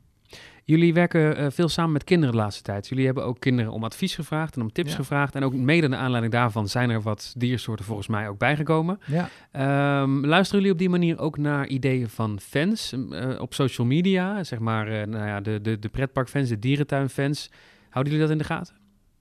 Jullie 0.65 0.95
werken 0.95 1.53
veel 1.53 1.69
samen 1.69 1.93
met 1.93 2.05
kinderen 2.05 2.35
de 2.35 2.41
laatste 2.41 2.63
tijd. 2.63 2.89
Jullie 2.89 3.05
hebben 3.05 3.25
ook 3.25 3.41
kinderen 3.41 3.73
om 3.73 3.85
advies 3.85 4.15
gevraagd 4.15 4.57
en 4.57 4.63
om 4.63 4.73
tips 4.73 4.91
ja. 4.91 4.97
gevraagd. 4.97 5.35
En 5.35 5.45
ook 5.45 5.55
mede 5.55 5.89
naar 5.89 5.99
aanleiding 5.99 6.33
daarvan 6.33 6.69
zijn 6.69 6.91
er 6.91 7.03
wat 7.03 7.35
diersoorten 7.37 7.85
volgens 7.85 8.09
mij 8.09 8.29
ook 8.29 8.39
bijgekomen. 8.39 8.99
Ja. 9.07 10.03
Um, 10.03 10.27
luisteren 10.27 10.61
jullie 10.61 10.73
op 10.73 10.79
die 10.79 10.89
manier 10.89 11.19
ook 11.19 11.39
naar 11.39 11.67
ideeën 11.67 12.09
van 12.09 12.41
fans 12.41 12.95
op 13.39 13.55
social 13.55 13.87
media? 13.87 14.45
Zeg 14.45 14.59
maar 14.59 15.09
nou 15.09 15.27
ja, 15.27 15.41
de, 15.41 15.61
de, 15.61 15.79
de 15.79 15.89
pretparkfans, 15.89 16.49
de 16.49 16.59
dierentuinfans. 16.59 17.51
Houden 17.89 18.13
jullie 18.13 18.29
dat 18.29 18.39
in 18.39 18.43
de 18.43 18.55
gaten? 18.55 18.75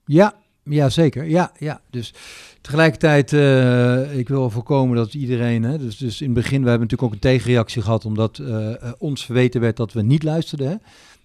Ja, 0.04 0.34
ja, 0.62 0.88
zeker. 0.88 1.24
Ja, 1.24 1.52
ja. 1.58 1.80
Dus 1.90 2.14
tegelijkertijd, 2.60 3.32
uh, 3.32 4.18
ik 4.18 4.28
wil 4.28 4.50
voorkomen 4.50 4.96
dat 4.96 5.14
iedereen. 5.14 5.62
Hè, 5.62 5.78
dus, 5.78 5.96
dus 5.96 6.20
in 6.20 6.26
het 6.26 6.34
begin, 6.34 6.62
we 6.62 6.68
hebben 6.68 6.88
natuurlijk 6.88 7.02
ook 7.02 7.12
een 7.12 7.30
tegenreactie 7.30 7.82
gehad, 7.82 8.04
omdat 8.04 8.38
uh, 8.38 8.48
uh, 8.48 8.92
ons 8.98 9.24
verweten 9.24 9.60
werd 9.60 9.76
dat 9.76 9.92
we 9.92 10.02
niet 10.02 10.22
luisterden. 10.22 10.66
Hè. 10.66 10.74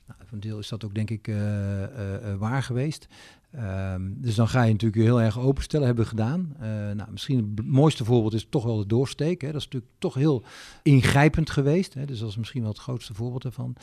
Nou, 0.08 0.19
een 0.32 0.39
deel 0.39 0.60
is 0.60 0.67
dat 0.67 0.86
ook, 0.86 0.95
denk 0.95 1.10
ik, 1.10 1.32
waar 2.38 2.63
geweest. 2.63 3.08
Um, 3.55 4.17
dus 4.21 4.36
dan 4.36 4.47
ga 4.47 4.63
je 4.63 4.71
natuurlijk 4.71 5.01
heel 5.01 5.21
erg 5.21 5.39
openstellen, 5.39 5.86
hebben 5.86 6.03
we 6.03 6.10
gedaan. 6.10 6.55
nou, 6.95 7.12
misschien 7.12 7.53
het 7.55 7.65
mooiste 7.65 8.05
voorbeeld 8.05 8.33
is 8.33 8.47
toch 8.49 8.63
wel 8.63 8.77
de 8.77 8.86
doorsteek. 8.86 9.41
Hè. 9.41 9.51
Dat 9.51 9.62
is 9.62 9.63
natuurlijk 9.63 9.93
toch 9.97 10.13
heel 10.13 10.43
ingrijpend 10.83 11.49
geweest. 11.49 11.93
Hè. 11.93 12.05
Dus 12.05 12.19
dat 12.19 12.29
is 12.29 12.38
misschien 12.38 12.62
wel 12.62 12.71
het 12.71 12.79
grootste 12.79 13.13
voorbeeld 13.13 13.41
daarvan. 13.41 13.75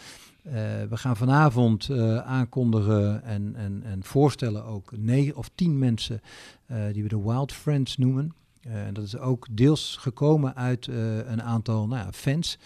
Uh, 0.46 0.53
we 0.88 0.96
gaan 0.96 1.16
vanavond 1.16 1.88
uh, 1.88 2.16
aankondigen 2.16 3.22
en, 3.22 3.57
en, 3.57 3.83
en 3.85 4.05
voorstellen 4.05 4.64
ook 4.64 4.92
negen 4.96 5.37
of 5.37 5.50
tien 5.55 5.79
mensen 5.79 6.20
die 6.92 7.03
we 7.03 7.09
de 7.09 7.22
Wild 7.22 7.53
Friends 7.53 7.96
noemen. 7.96 8.35
En 8.61 8.94
dat 8.94 9.05
is 9.05 9.18
ook 9.18 9.46
deels 9.50 9.96
gekomen 10.00 10.57
uit 10.57 10.87
een 11.27 11.42
aantal 11.42 11.87
nou 11.87 12.05
ja, 12.05 12.12
fans. 12.12 12.59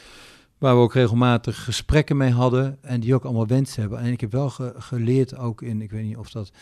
Waar 0.59 0.75
we 0.75 0.81
ook 0.81 0.95
regelmatig 0.95 1.65
gesprekken 1.65 2.17
mee 2.17 2.31
hadden 2.31 2.79
en 2.81 3.01
die 3.01 3.15
ook 3.15 3.25
allemaal 3.25 3.47
wensen 3.47 3.81
hebben. 3.81 3.99
En 3.99 4.13
ik 4.13 4.21
heb 4.21 4.33
wel 4.33 4.51
ge 4.51 4.73
geleerd 4.77 5.37
ook 5.37 5.63
in, 5.63 5.83
ik 5.83 5.91
weet 5.91 6.05
niet 6.05 6.17
of 6.17 6.31
dat 6.31 6.53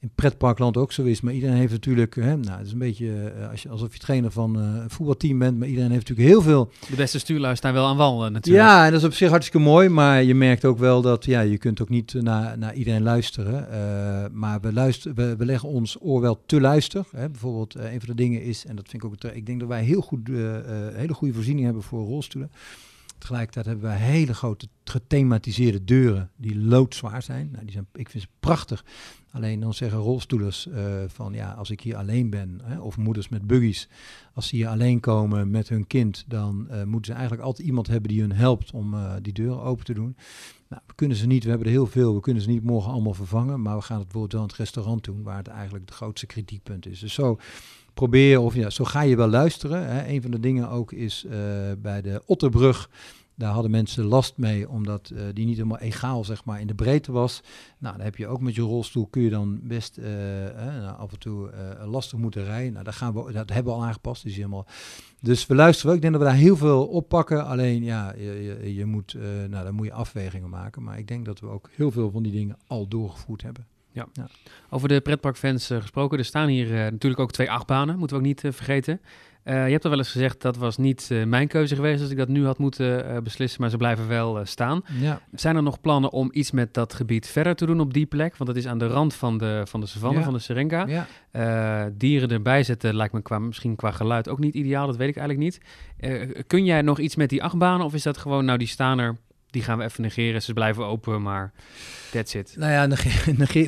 in 0.00 0.10
pretparkland 0.14 0.76
ook 0.76 0.92
zo 0.92 1.02
is. 1.02 1.20
Maar 1.20 1.32
iedereen 1.32 1.56
heeft 1.56 1.72
natuurlijk, 1.72 2.14
hè, 2.14 2.36
nou, 2.36 2.58
het 2.58 2.66
is 2.66 2.72
een 2.72 2.78
beetje 2.78 3.32
uh, 3.38 3.50
als 3.50 3.62
je, 3.62 3.68
alsof 3.68 3.92
je 3.92 3.98
trainer 3.98 4.30
van 4.30 4.58
uh, 4.58 4.82
een 4.82 4.90
voetbalteam 4.90 5.38
bent. 5.38 5.58
Maar 5.58 5.68
iedereen 5.68 5.90
heeft 5.90 6.08
natuurlijk 6.08 6.28
heel 6.28 6.42
veel. 6.42 6.70
De 6.88 6.96
beste 6.96 7.18
stuurlui 7.18 7.56
staan 7.56 7.72
wel 7.72 7.86
aan 7.86 7.96
wal 7.96 8.26
uh, 8.26 8.30
natuurlijk. 8.30 8.66
Ja, 8.66 8.84
en 8.84 8.90
dat 8.90 9.00
is 9.00 9.06
op 9.06 9.12
zich 9.12 9.30
hartstikke 9.30 9.66
mooi. 9.66 9.88
Maar 9.88 10.22
je 10.22 10.34
merkt 10.34 10.64
ook 10.64 10.78
wel 10.78 11.02
dat 11.02 11.24
ja, 11.24 11.40
je 11.40 11.58
kunt 11.58 11.82
ook 11.82 11.88
niet 11.88 12.14
naar, 12.14 12.58
naar 12.58 12.74
iedereen 12.74 13.02
luisteren. 13.02 13.68
maar 14.32 14.60
we, 14.60 14.72
luisteren, 14.72 15.16
we, 15.16 15.36
we, 15.36 15.44
leggen 15.44 15.68
ons 15.68 15.96
oor 16.00 16.20
wel 16.20 16.42
te 16.46 16.60
luisteren. 16.60 17.06
Hè. 17.10 17.28
Bijvoorbeeld, 17.28 17.74
een 17.74 18.00
van 18.00 18.08
de 18.08 18.14
dingen 18.14 18.42
is, 18.42 18.66
en 18.66 18.76
dat 18.76 18.88
vind 18.88 19.02
ik 19.02 19.08
ook, 19.08 19.32
ik 19.32 19.46
denk 19.46 19.60
dat 19.60 19.68
wij 19.68 19.82
heel 19.82 20.00
goed, 20.00 20.28
hele 20.92 21.14
goede 21.14 21.34
voorzieningen 21.34 21.64
hebben 21.64 21.82
voor 21.82 22.06
rolstoelen. 22.06 22.50
Tegelijkertijd 23.18 23.66
hebben 23.66 23.84
wij 23.84 23.96
hele 23.96 24.34
grote 24.34 24.68
gethematiseerde 24.84 25.84
deuren 25.84 26.30
die 26.36 26.58
loodzwaar 26.58 27.22
zijn. 27.22 27.48
Nou, 27.52 27.64
die 27.64 27.72
zijn 27.72 27.86
ik 27.92 28.08
vind 28.08 28.22
ze 28.22 28.28
prachtig. 28.40 28.84
Alleen 29.30 29.60
dan 29.60 29.74
zeggen 29.74 29.98
rolstoelers 29.98 30.66
uh, 30.66 31.02
van 31.06 31.32
ja, 31.32 31.52
als 31.52 31.70
ik 31.70 31.80
hier 31.80 31.96
alleen 31.96 32.30
ben, 32.30 32.60
hè, 32.62 32.78
of 32.78 32.96
moeders 32.96 33.28
met 33.28 33.46
buggies, 33.46 33.88
als 34.34 34.48
ze 34.48 34.56
hier 34.56 34.68
alleen 34.68 35.00
komen 35.00 35.50
met 35.50 35.68
hun 35.68 35.86
kind, 35.86 36.24
dan 36.26 36.66
uh, 36.70 36.82
moeten 36.82 37.04
ze 37.04 37.12
eigenlijk 37.12 37.42
altijd 37.42 37.66
iemand 37.66 37.86
hebben 37.86 38.10
die 38.10 38.20
hun 38.20 38.32
helpt 38.32 38.70
om 38.70 38.94
uh, 38.94 39.12
die 39.22 39.32
deuren 39.32 39.62
open 39.62 39.84
te 39.84 39.94
doen. 39.94 40.16
Nou, 40.68 40.82
we 40.86 40.94
kunnen 40.94 41.16
ze 41.16 41.26
niet, 41.26 41.42
we 41.42 41.48
hebben 41.48 41.66
er 41.66 41.72
heel 41.72 41.86
veel, 41.86 42.14
we 42.14 42.20
kunnen 42.20 42.42
ze 42.42 42.48
niet 42.48 42.62
morgen 42.62 42.92
allemaal 42.92 43.14
vervangen, 43.14 43.62
maar 43.62 43.76
we 43.76 43.82
gaan 43.82 43.98
het 43.98 44.04
bijvoorbeeld 44.04 44.32
wel 44.32 44.42
in 44.42 44.48
het 44.48 44.58
restaurant 44.58 45.04
doen, 45.04 45.22
waar 45.22 45.36
het 45.36 45.48
eigenlijk 45.48 45.84
het 45.84 45.94
grootste 45.94 46.26
kritiekpunt 46.26 46.86
is. 46.86 47.00
Dus 47.00 47.14
zo 47.14 47.38
probeer, 47.96 48.40
of 48.40 48.54
ja, 48.54 48.70
zo 48.70 48.84
ga 48.84 49.00
je 49.00 49.16
wel 49.16 49.28
luisteren. 49.28 49.88
Hè. 49.88 50.08
Een 50.08 50.22
van 50.22 50.30
de 50.30 50.40
dingen 50.40 50.70
ook 50.70 50.92
is 50.92 51.26
bij 51.78 52.02
de 52.02 52.22
Otterbrug 52.26 52.88
daar 53.36 53.52
hadden 53.52 53.70
mensen 53.70 54.04
last 54.04 54.36
mee, 54.36 54.68
omdat 54.68 55.10
uh, 55.12 55.20
die 55.34 55.46
niet 55.46 55.56
helemaal 55.56 55.78
egaal 55.78 56.24
zeg 56.24 56.44
maar, 56.44 56.60
in 56.60 56.66
de 56.66 56.74
breedte 56.74 57.12
was. 57.12 57.42
Nou, 57.78 57.96
dan 57.96 58.04
heb 58.04 58.16
je 58.16 58.26
ook 58.26 58.40
met 58.40 58.54
je 58.54 58.62
rolstoel, 58.62 59.06
kun 59.06 59.22
je 59.22 59.30
dan 59.30 59.60
best 59.62 59.98
uh, 59.98 60.44
uh, 60.44 60.98
af 60.98 61.12
en 61.12 61.18
toe 61.18 61.50
lastig 61.84 62.18
moeten 62.18 62.44
rijden. 62.44 62.72
Nou, 62.72 62.84
dat, 62.84 62.94
gaan 62.94 63.14
we, 63.14 63.32
dat 63.32 63.50
hebben 63.50 63.72
we 63.72 63.78
al 63.78 63.84
aangepast. 63.84 64.22
Dus, 64.22 64.36
helemaal. 64.36 64.66
dus 65.20 65.46
we 65.46 65.54
luisteren 65.54 65.90
ook. 65.90 65.96
Ik 65.96 66.02
denk 66.02 66.14
dat 66.14 66.22
we 66.22 66.28
daar 66.28 66.38
heel 66.38 66.56
veel 66.56 66.86
oppakken. 66.86 67.46
Alleen, 67.46 67.84
ja, 67.84 68.14
je, 68.16 68.42
je, 68.42 68.74
je 68.74 68.84
moet, 68.84 69.16
nou, 69.48 69.64
dan 69.64 69.74
moet 69.74 69.86
je 69.86 69.92
afwegingen 69.92 70.48
maken. 70.48 70.82
Maar 70.82 70.98
ik 70.98 71.08
denk 71.08 71.24
dat 71.24 71.40
we 71.40 71.46
ook 71.46 71.70
heel 71.72 71.90
veel 71.90 72.10
van 72.10 72.22
die 72.22 72.32
dingen 72.32 72.56
al 72.66 72.88
doorgevoerd 72.88 73.42
hebben. 73.42 73.66
Ja. 73.96 74.06
ja. 74.12 74.26
Over 74.70 74.88
de 74.88 75.00
pretparkfans 75.00 75.66
gesproken. 75.66 76.18
Er 76.18 76.24
staan 76.24 76.48
hier 76.48 76.68
natuurlijk 76.70 77.20
ook 77.20 77.32
twee 77.32 77.50
achtbanen, 77.50 77.98
moeten 77.98 78.16
we 78.16 78.22
ook 78.22 78.28
niet 78.28 78.54
vergeten. 78.54 79.00
Uh, 79.46 79.66
je 79.66 79.72
hebt 79.72 79.84
al 79.84 79.90
wel 79.90 79.98
eens 79.98 80.10
gezegd 80.10 80.42
dat 80.42 80.56
was 80.56 80.76
niet 80.76 81.08
uh, 81.12 81.24
mijn 81.24 81.48
keuze 81.48 81.74
geweest 81.74 82.00
als 82.00 82.10
ik 82.10 82.16
dat 82.16 82.28
nu 82.28 82.44
had 82.44 82.58
moeten 82.58 83.10
uh, 83.10 83.18
beslissen, 83.18 83.60
maar 83.60 83.70
ze 83.70 83.76
blijven 83.76 84.08
wel 84.08 84.44
staan. 84.44 84.82
Ja. 85.00 85.20
Zijn 85.34 85.56
er 85.56 85.62
nog 85.62 85.80
plannen 85.80 86.10
om 86.10 86.28
iets 86.32 86.50
met 86.50 86.74
dat 86.74 86.94
gebied 86.94 87.26
verder 87.26 87.54
te 87.54 87.66
doen 87.66 87.80
op 87.80 87.94
die 87.94 88.06
plek? 88.06 88.36
Want 88.36 88.50
dat 88.50 88.58
is 88.58 88.66
aan 88.66 88.78
de 88.78 88.86
rand 88.86 89.14
van 89.14 89.38
de, 89.38 89.62
van 89.64 89.80
de 89.80 89.86
savanne, 89.86 90.18
ja. 90.18 90.24
van 90.24 90.32
de 90.32 90.38
Serenga. 90.38 90.86
Ja. 90.86 91.90
dieren 91.90 92.28
erbij 92.30 92.62
zetten 92.62 92.94
lijkt 92.94 93.12
me 93.12 93.22
qua, 93.22 93.38
misschien 93.38 93.76
qua 93.76 93.90
geluid 93.90 94.28
ook 94.28 94.38
niet 94.38 94.54
ideaal, 94.54 94.86
dat 94.86 94.96
weet 94.96 95.08
ik 95.08 95.16
eigenlijk 95.16 95.48
niet. 95.48 95.60
kun 96.46 96.64
jij 96.64 96.82
nog 96.82 96.98
iets 96.98 97.16
met 97.16 97.28
die 97.28 97.42
achtbanen 97.42 97.86
of 97.86 97.94
is 97.94 98.02
dat 98.02 98.16
gewoon, 98.16 98.44
nou 98.44 98.58
die 98.58 98.68
staan 98.68 98.98
er, 98.98 99.16
die 99.50 99.62
gaan 99.62 99.78
we 99.78 99.84
even 99.84 100.02
negeren. 100.02 100.42
Ze 100.42 100.52
blijven 100.52 100.84
open, 100.84 101.22
maar 101.22 101.52
that's 102.10 102.34
it. 102.34 102.54
Nou 102.58 102.72
ja, 102.72 102.96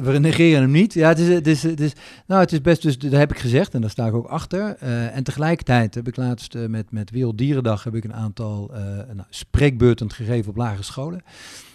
we 0.13 0.19
negeren 0.19 0.61
hem 0.61 0.71
niet. 0.71 0.95
Ja, 0.95 1.09
het 1.09 1.19
is, 1.19 1.29
het 1.29 1.47
is, 1.47 1.63
het 1.63 1.81
is, 1.81 1.93
nou, 2.27 2.41
het 2.41 2.53
is 2.53 2.61
best, 2.61 2.83
dus 2.83 2.99
dat 2.99 3.13
heb 3.13 3.31
ik 3.31 3.39
gezegd 3.39 3.75
en 3.75 3.81
daar 3.81 3.91
sta 3.91 4.07
ik 4.07 4.15
ook 4.15 4.27
achter. 4.27 4.77
Uh, 4.83 5.17
en 5.17 5.23
tegelijkertijd 5.23 5.95
heb 5.95 6.09
ik 6.09 6.17
laatst 6.17 6.55
uh, 6.55 6.67
met, 6.67 6.91
met 6.91 7.11
Werelddierendag 7.11 7.85
heb 7.85 7.95
ik 7.95 8.05
een 8.05 8.15
aantal 8.15 8.71
uh, 8.73 8.79
nou, 9.13 9.27
spreekbeurten 9.31 10.13
gegeven 10.13 10.51
op 10.51 10.57
lagere 10.57 10.83
scholen. 10.83 11.23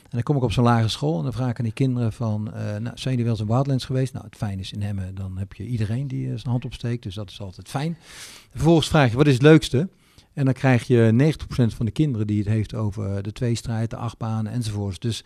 En 0.04 0.20
dan 0.20 0.24
kom 0.24 0.36
ik 0.36 0.44
op 0.44 0.52
zo'n 0.52 0.64
lagere 0.64 0.90
school 0.90 1.18
en 1.18 1.24
dan 1.24 1.34
vraag 1.34 1.50
ik 1.50 1.58
aan 1.58 1.64
die 1.64 1.74
kinderen 1.74 2.14
van, 2.14 2.44
nou, 2.54 2.82
zijn 2.84 3.00
jullie 3.04 3.24
wel 3.24 3.34
eens 3.34 3.42
in 3.42 3.48
Wildlands 3.48 3.86
geweest? 3.86 4.14
Nou, 4.14 4.26
het 4.26 4.36
fijn 4.36 4.60
is 4.60 4.72
in 4.72 4.82
Hemmen, 4.82 5.16
dan 5.16 5.38
heb 5.38 5.54
je 5.54 5.66
iedereen 5.66 6.08
die 6.08 6.28
zijn 6.28 6.50
hand 6.50 6.66
opsteekt, 6.66 7.04
dus 7.04 7.16
dat 7.16 7.30
is 7.30 7.42
altijd 7.42 7.70
fijn. 7.70 7.98
Vervolgens 8.52 8.88
vraag 8.88 9.10
je, 9.10 9.18
wat 9.18 9.28
is 9.28 9.34
het 9.34 9.42
leukste? 9.42 9.88
En 10.34 10.46
dan 10.46 10.54
krijg 10.54 10.88
je 10.88 11.34
90% 11.72 11.76
van 11.76 11.86
de 11.86 11.92
kinderen 11.92 12.28
die 12.28 12.40
het 12.40 12.48
heeft 12.48 12.76
over 12.76 13.24
de 13.24 13.32
tweestrijd, 13.32 13.90
de 13.90 13.96
achtbanen 13.96 14.52
enzovoorts. 14.52 15.00
Dus 15.00 15.24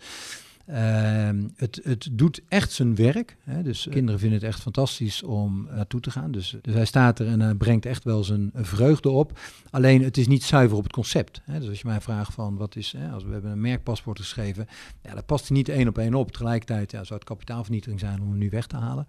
het, 1.56 1.80
het 1.82 2.08
doet 2.12 2.40
echt 2.48 2.72
zijn 2.72 2.94
werk. 2.94 3.36
Hè. 3.44 3.62
Dus 3.62 3.86
kinderen 3.90 4.20
vinden 4.20 4.38
het 4.38 4.48
echt 4.48 4.60
fantastisch 4.60 5.22
om 5.22 5.68
naartoe 5.70 6.00
te 6.00 6.10
gaan. 6.10 6.30
Dus, 6.30 6.56
dus 6.62 6.74
hij 6.74 6.84
staat 6.84 7.18
er 7.18 7.26
en 7.26 7.40
hij 7.40 7.54
brengt 7.54 7.86
echt 7.86 8.04
wel 8.04 8.24
zijn 8.24 8.50
vreugde 8.54 9.08
op. 9.08 9.38
Alleen 9.70 10.02
het 10.02 10.16
is 10.16 10.26
niet 10.26 10.44
zuiver 10.44 10.76
op 10.76 10.82
het 10.82 10.92
concept. 10.92 11.40
Hè. 11.44 11.58
Dus 11.58 11.68
als 11.68 11.80
je 11.80 11.86
mij 11.86 12.00
vraagt 12.00 12.34
van 12.34 12.56
wat 12.56 12.76
is, 12.76 12.94
hè, 12.96 13.10
als 13.10 13.24
we 13.24 13.32
hebben 13.32 13.50
een 13.50 13.60
merkpaspoort 13.60 14.18
geschreven, 14.18 14.66
ja, 15.02 15.14
dat 15.14 15.26
past 15.26 15.48
hij 15.48 15.56
niet 15.56 15.68
één 15.68 15.88
op 15.88 15.98
één 15.98 16.14
op. 16.14 16.32
Tegelijkertijd 16.32 16.90
ja, 16.90 17.04
zou 17.04 17.18
het 17.18 17.28
kapitaalvernietiging 17.28 18.00
zijn 18.00 18.20
om 18.20 18.28
hem 18.28 18.38
nu 18.38 18.50
weg 18.50 18.66
te 18.66 18.76
halen. 18.76 19.06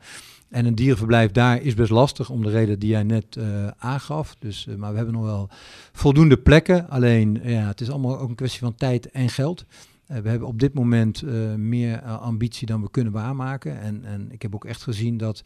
En 0.50 0.66
een 0.66 0.76
dierenverblijf 0.76 1.32
daar 1.32 1.62
is 1.62 1.74
best 1.74 1.92
lastig 1.92 2.30
om 2.30 2.44
de 2.44 2.50
reden 2.50 2.80
die 2.80 2.90
jij 2.90 3.04
net 3.04 3.36
uh, 3.36 3.68
aangaf. 3.78 4.36
Dus, 4.40 4.66
uh, 4.70 4.76
maar 4.76 4.90
we 4.90 4.96
hebben 4.96 5.16
nog 5.16 5.24
wel 5.24 5.50
voldoende 5.92 6.38
plekken. 6.38 6.90
Alleen 6.90 7.40
ja, 7.44 7.68
het 7.68 7.82
is 7.82 7.90
allemaal 7.90 8.20
ook 8.20 8.30
een 8.30 8.36
kwestie 8.36 8.60
van 8.60 8.76
tijd 8.76 9.12
en 9.12 9.30
geld. 9.30 9.66
We 10.10 10.30
hebben 10.30 10.48
op 10.48 10.60
dit 10.60 10.74
moment 10.74 11.24
meer 11.58 12.02
ambitie 12.02 12.68
dan 12.68 12.82
we 12.82 12.92
kunnen 12.92 13.14
waarmaken. 13.14 13.80
En, 13.80 14.06
en 14.06 14.32
ik 14.32 14.42
heb 14.42 14.56
ook 14.56 14.66
echt 14.66 14.84
gezien 14.84 15.18
dat 15.18 15.42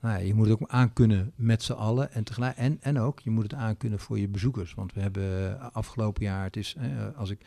nou 0.00 0.18
ja, 0.18 0.26
je 0.26 0.34
moet 0.34 0.48
het 0.48 0.60
ook 0.60 0.68
aankunnen 0.68 1.32
met 1.36 1.62
z'n 1.62 1.72
allen. 1.72 2.12
En, 2.12 2.24
tegelijk, 2.24 2.56
en, 2.56 2.78
en 2.80 3.00
ook, 3.00 3.20
je 3.20 3.30
moet 3.30 3.42
het 3.42 3.54
aankunnen 3.54 3.98
voor 3.98 4.18
je 4.18 4.28
bezoekers. 4.28 4.74
Want 4.74 4.92
we 4.92 5.00
hebben 5.00 5.60
afgelopen 5.72 6.22
jaar, 6.22 6.44
het 6.44 6.56
is, 6.56 6.76
als 7.16 7.30
ik 7.30 7.40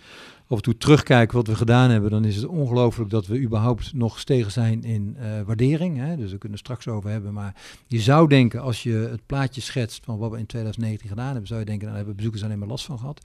af 0.48 0.58
en 0.58 0.64
toe 0.64 0.78
terugkijk 0.78 1.32
wat 1.32 1.48
we 1.48 1.56
gedaan 1.56 1.90
hebben, 1.90 2.12
dan 2.12 2.26
is 2.26 2.36
het 2.36 2.46
ongelooflijk 2.46 3.10
dat 3.10 3.28
we 3.28 3.42
überhaupt 3.42 3.94
nog 3.94 4.14
gestegen 4.14 4.52
zijn 4.52 4.84
in 4.84 5.18
waardering. 5.46 5.98
Hè. 5.98 6.16
Dus 6.16 6.32
we 6.32 6.38
kunnen 6.38 6.58
het 6.58 6.68
straks 6.68 6.88
over 6.88 7.10
hebben. 7.10 7.34
Maar 7.34 7.56
je 7.88 8.00
zou 8.00 8.28
denken, 8.28 8.62
als 8.62 8.84
je 8.84 8.94
het 8.94 9.26
plaatje 9.26 9.62
schetst 9.62 10.06
van 10.06 10.18
wat 10.18 10.32
we 10.32 10.38
in 10.38 10.46
2019 10.46 11.10
gedaan 11.10 11.32
hebben, 11.32 11.48
zou 11.48 11.60
je 11.60 11.66
denken, 11.66 11.88
nou, 11.88 11.98
daar 11.98 12.06
hebben 12.06 12.16
bezoekers 12.16 12.44
alleen 12.44 12.60
maar 12.60 12.68
last 12.68 12.86
van 12.86 13.00
gehad. 13.00 13.22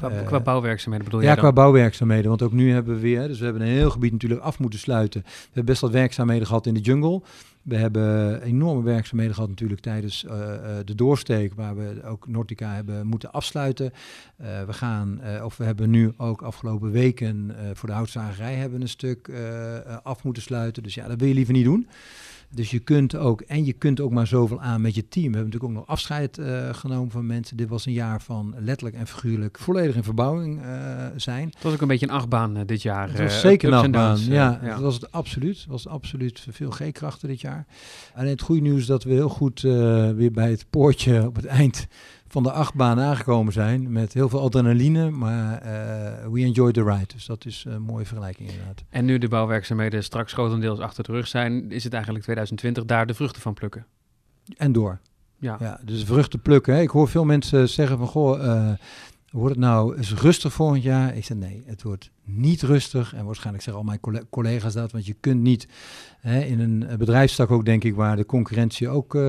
Qua, 0.00 0.10
uh, 0.10 0.26
qua, 0.26 0.40
bouwwerkzaamheden 0.40 1.06
bedoel 1.06 1.20
je? 1.20 1.26
Ja, 1.26 1.34
qua 1.34 1.52
bouwwerkzaamheden. 1.52 2.28
Want 2.28 2.42
ook 2.42 2.52
nu 2.52 2.72
hebben 2.72 2.94
we 2.94 3.00
weer, 3.00 3.28
dus 3.28 3.38
we 3.38 3.44
hebben 3.44 3.62
een 3.62 3.68
heel 3.68 3.90
gebied 3.90 4.12
natuurlijk 4.12 4.40
af 4.40 4.58
moeten 4.58 4.78
sluiten. 4.78 5.20
We 5.24 5.30
hebben 5.44 5.64
best 5.64 5.80
wat 5.80 5.90
werkzaamheden 5.90 6.46
gehad 6.46 6.66
in 6.66 6.74
de 6.74 6.80
jungle. 6.80 7.22
We 7.62 7.76
hebben 7.76 8.42
enorme 8.42 8.82
werkzaamheden 8.82 9.34
gehad 9.34 9.48
natuurlijk 9.48 9.80
tijdens 9.80 10.24
uh, 10.24 10.32
de 10.84 10.94
doorsteek, 10.94 11.54
waar 11.54 11.76
we 11.76 12.02
ook 12.04 12.28
Nortica 12.28 12.74
hebben 12.74 13.06
moeten 13.06 13.32
afsluiten. 13.32 13.92
Uh, 14.40 14.46
we 14.66 14.72
gaan, 14.72 15.20
of 15.44 15.56
we 15.56 15.64
hebben 15.64 15.90
nu 15.90 16.12
ook 16.16 16.42
afgelopen 16.42 16.90
weken 16.90 17.56
voor 17.74 17.88
de 17.88 17.94
houtzagerij 17.94 18.54
hebben 18.54 18.80
een 18.80 18.88
stuk 18.88 19.30
af 20.02 20.24
moeten 20.24 20.42
sluiten. 20.42 20.82
Dus 20.82 20.94
ja, 20.94 21.08
dat 21.08 21.18
wil 21.18 21.28
je 21.28 21.34
liever 21.34 21.54
niet 21.54 21.64
doen. 21.64 21.88
Dus 22.54 22.70
je 22.70 22.78
kunt 22.78 23.16
ook, 23.16 23.40
en 23.40 23.64
je 23.64 23.72
kunt 23.72 24.00
ook 24.00 24.10
maar 24.10 24.26
zoveel 24.26 24.60
aan 24.60 24.80
met 24.80 24.94
je 24.94 25.08
team. 25.08 25.30
We 25.30 25.36
hebben 25.36 25.52
natuurlijk 25.52 25.72
ook 25.72 25.78
nog 25.78 25.86
afscheid 25.86 26.38
uh, 26.38 26.74
genomen 26.74 27.10
van 27.10 27.26
mensen. 27.26 27.56
Dit 27.56 27.68
was 27.68 27.86
een 27.86 27.92
jaar 27.92 28.22
van 28.22 28.54
letterlijk 28.58 28.96
en 28.96 29.06
figuurlijk 29.06 29.58
volledig 29.58 29.94
in 29.94 30.02
verbouwing 30.02 30.62
uh, 30.62 31.06
zijn. 31.16 31.48
Het 31.48 31.62
was 31.62 31.72
ook 31.72 31.80
een 31.80 31.88
beetje 31.88 32.06
een 32.06 32.12
achtbaan 32.12 32.56
uh, 32.56 32.62
dit 32.66 32.82
jaar. 32.82 33.08
Het 33.08 33.18
was 33.18 33.40
zeker 33.40 33.68
een 33.68 33.74
achtbaan, 33.74 34.18
ja, 34.18 34.60
ja. 34.62 34.74
Dat 34.74 34.80
was 34.80 34.94
het 34.94 35.12
absoluut. 35.12 35.58
Het 35.58 35.66
was 35.66 35.88
absoluut 35.88 36.46
veel 36.50 36.70
G-krachten 36.70 37.28
dit 37.28 37.40
jaar. 37.40 37.66
Alleen 38.14 38.30
het 38.30 38.42
goede 38.42 38.62
nieuws 38.62 38.80
is 38.80 38.86
dat 38.86 39.04
we 39.04 39.12
heel 39.12 39.28
goed 39.28 39.60
weer 39.60 40.32
bij 40.32 40.50
het 40.50 40.66
poortje 40.70 41.26
op 41.26 41.36
het 41.36 41.46
eind 41.46 41.86
van 42.30 42.42
de 42.42 42.52
achtbaan 42.52 43.00
aangekomen 43.00 43.52
zijn 43.52 43.92
met 43.92 44.12
heel 44.12 44.28
veel 44.28 44.40
adrenaline, 44.40 45.10
maar 45.10 45.52
uh, 45.52 46.32
we 46.32 46.40
enjoy 46.40 46.72
the 46.72 46.84
ride. 46.84 47.06
Dus 47.14 47.26
dat 47.26 47.44
is 47.44 47.64
een 47.68 47.82
mooie 47.82 48.04
vergelijking 48.04 48.48
inderdaad. 48.48 48.84
En 48.88 49.04
nu 49.04 49.18
de 49.18 49.28
bouwwerkzaamheden 49.28 50.04
straks 50.04 50.32
grotendeels 50.32 50.78
achter 50.78 51.04
de 51.04 51.12
rug 51.12 51.26
zijn, 51.26 51.70
is 51.70 51.84
het 51.84 51.92
eigenlijk 51.92 52.24
2020 52.24 52.84
daar 52.84 53.06
de 53.06 53.14
vruchten 53.14 53.42
van 53.42 53.54
plukken? 53.54 53.86
En 54.56 54.72
door. 54.72 54.98
Ja. 55.38 55.56
ja 55.60 55.80
dus 55.84 56.04
vruchten 56.04 56.40
plukken. 56.40 56.74
Hè. 56.74 56.80
Ik 56.80 56.90
hoor 56.90 57.08
veel 57.08 57.24
mensen 57.24 57.68
zeggen 57.68 57.98
van, 57.98 58.06
goh, 58.06 58.42
uh, 58.42 58.70
wordt 59.30 59.54
het 59.54 59.64
nou 59.64 59.96
eens 59.96 60.14
rustig 60.14 60.52
volgend 60.52 60.82
jaar? 60.82 61.16
Ik 61.16 61.24
zeg 61.24 61.36
nee, 61.36 61.62
het 61.66 61.82
wordt 61.82 62.10
niet 62.24 62.62
rustig. 62.62 63.14
En 63.14 63.24
waarschijnlijk 63.24 63.64
zeggen 63.64 63.82
al 63.82 63.88
mijn 63.88 64.26
collega's 64.30 64.72
dat, 64.72 64.92
want 64.92 65.06
je 65.06 65.16
kunt 65.20 65.40
niet 65.40 65.68
hè, 66.20 66.40
in 66.40 66.60
een 66.60 66.98
bedrijfstak 66.98 67.50
ook, 67.50 67.64
denk 67.64 67.84
ik, 67.84 67.94
waar 67.94 68.16
de 68.16 68.26
concurrentie 68.26 68.88
ook 68.88 69.14
uh, 69.14 69.22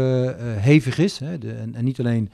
hevig 0.56 0.98
is. 0.98 1.20
Hè, 1.20 1.38
de, 1.38 1.52
en, 1.52 1.76
en, 1.76 1.84
niet 1.84 2.00
alleen 2.00 2.32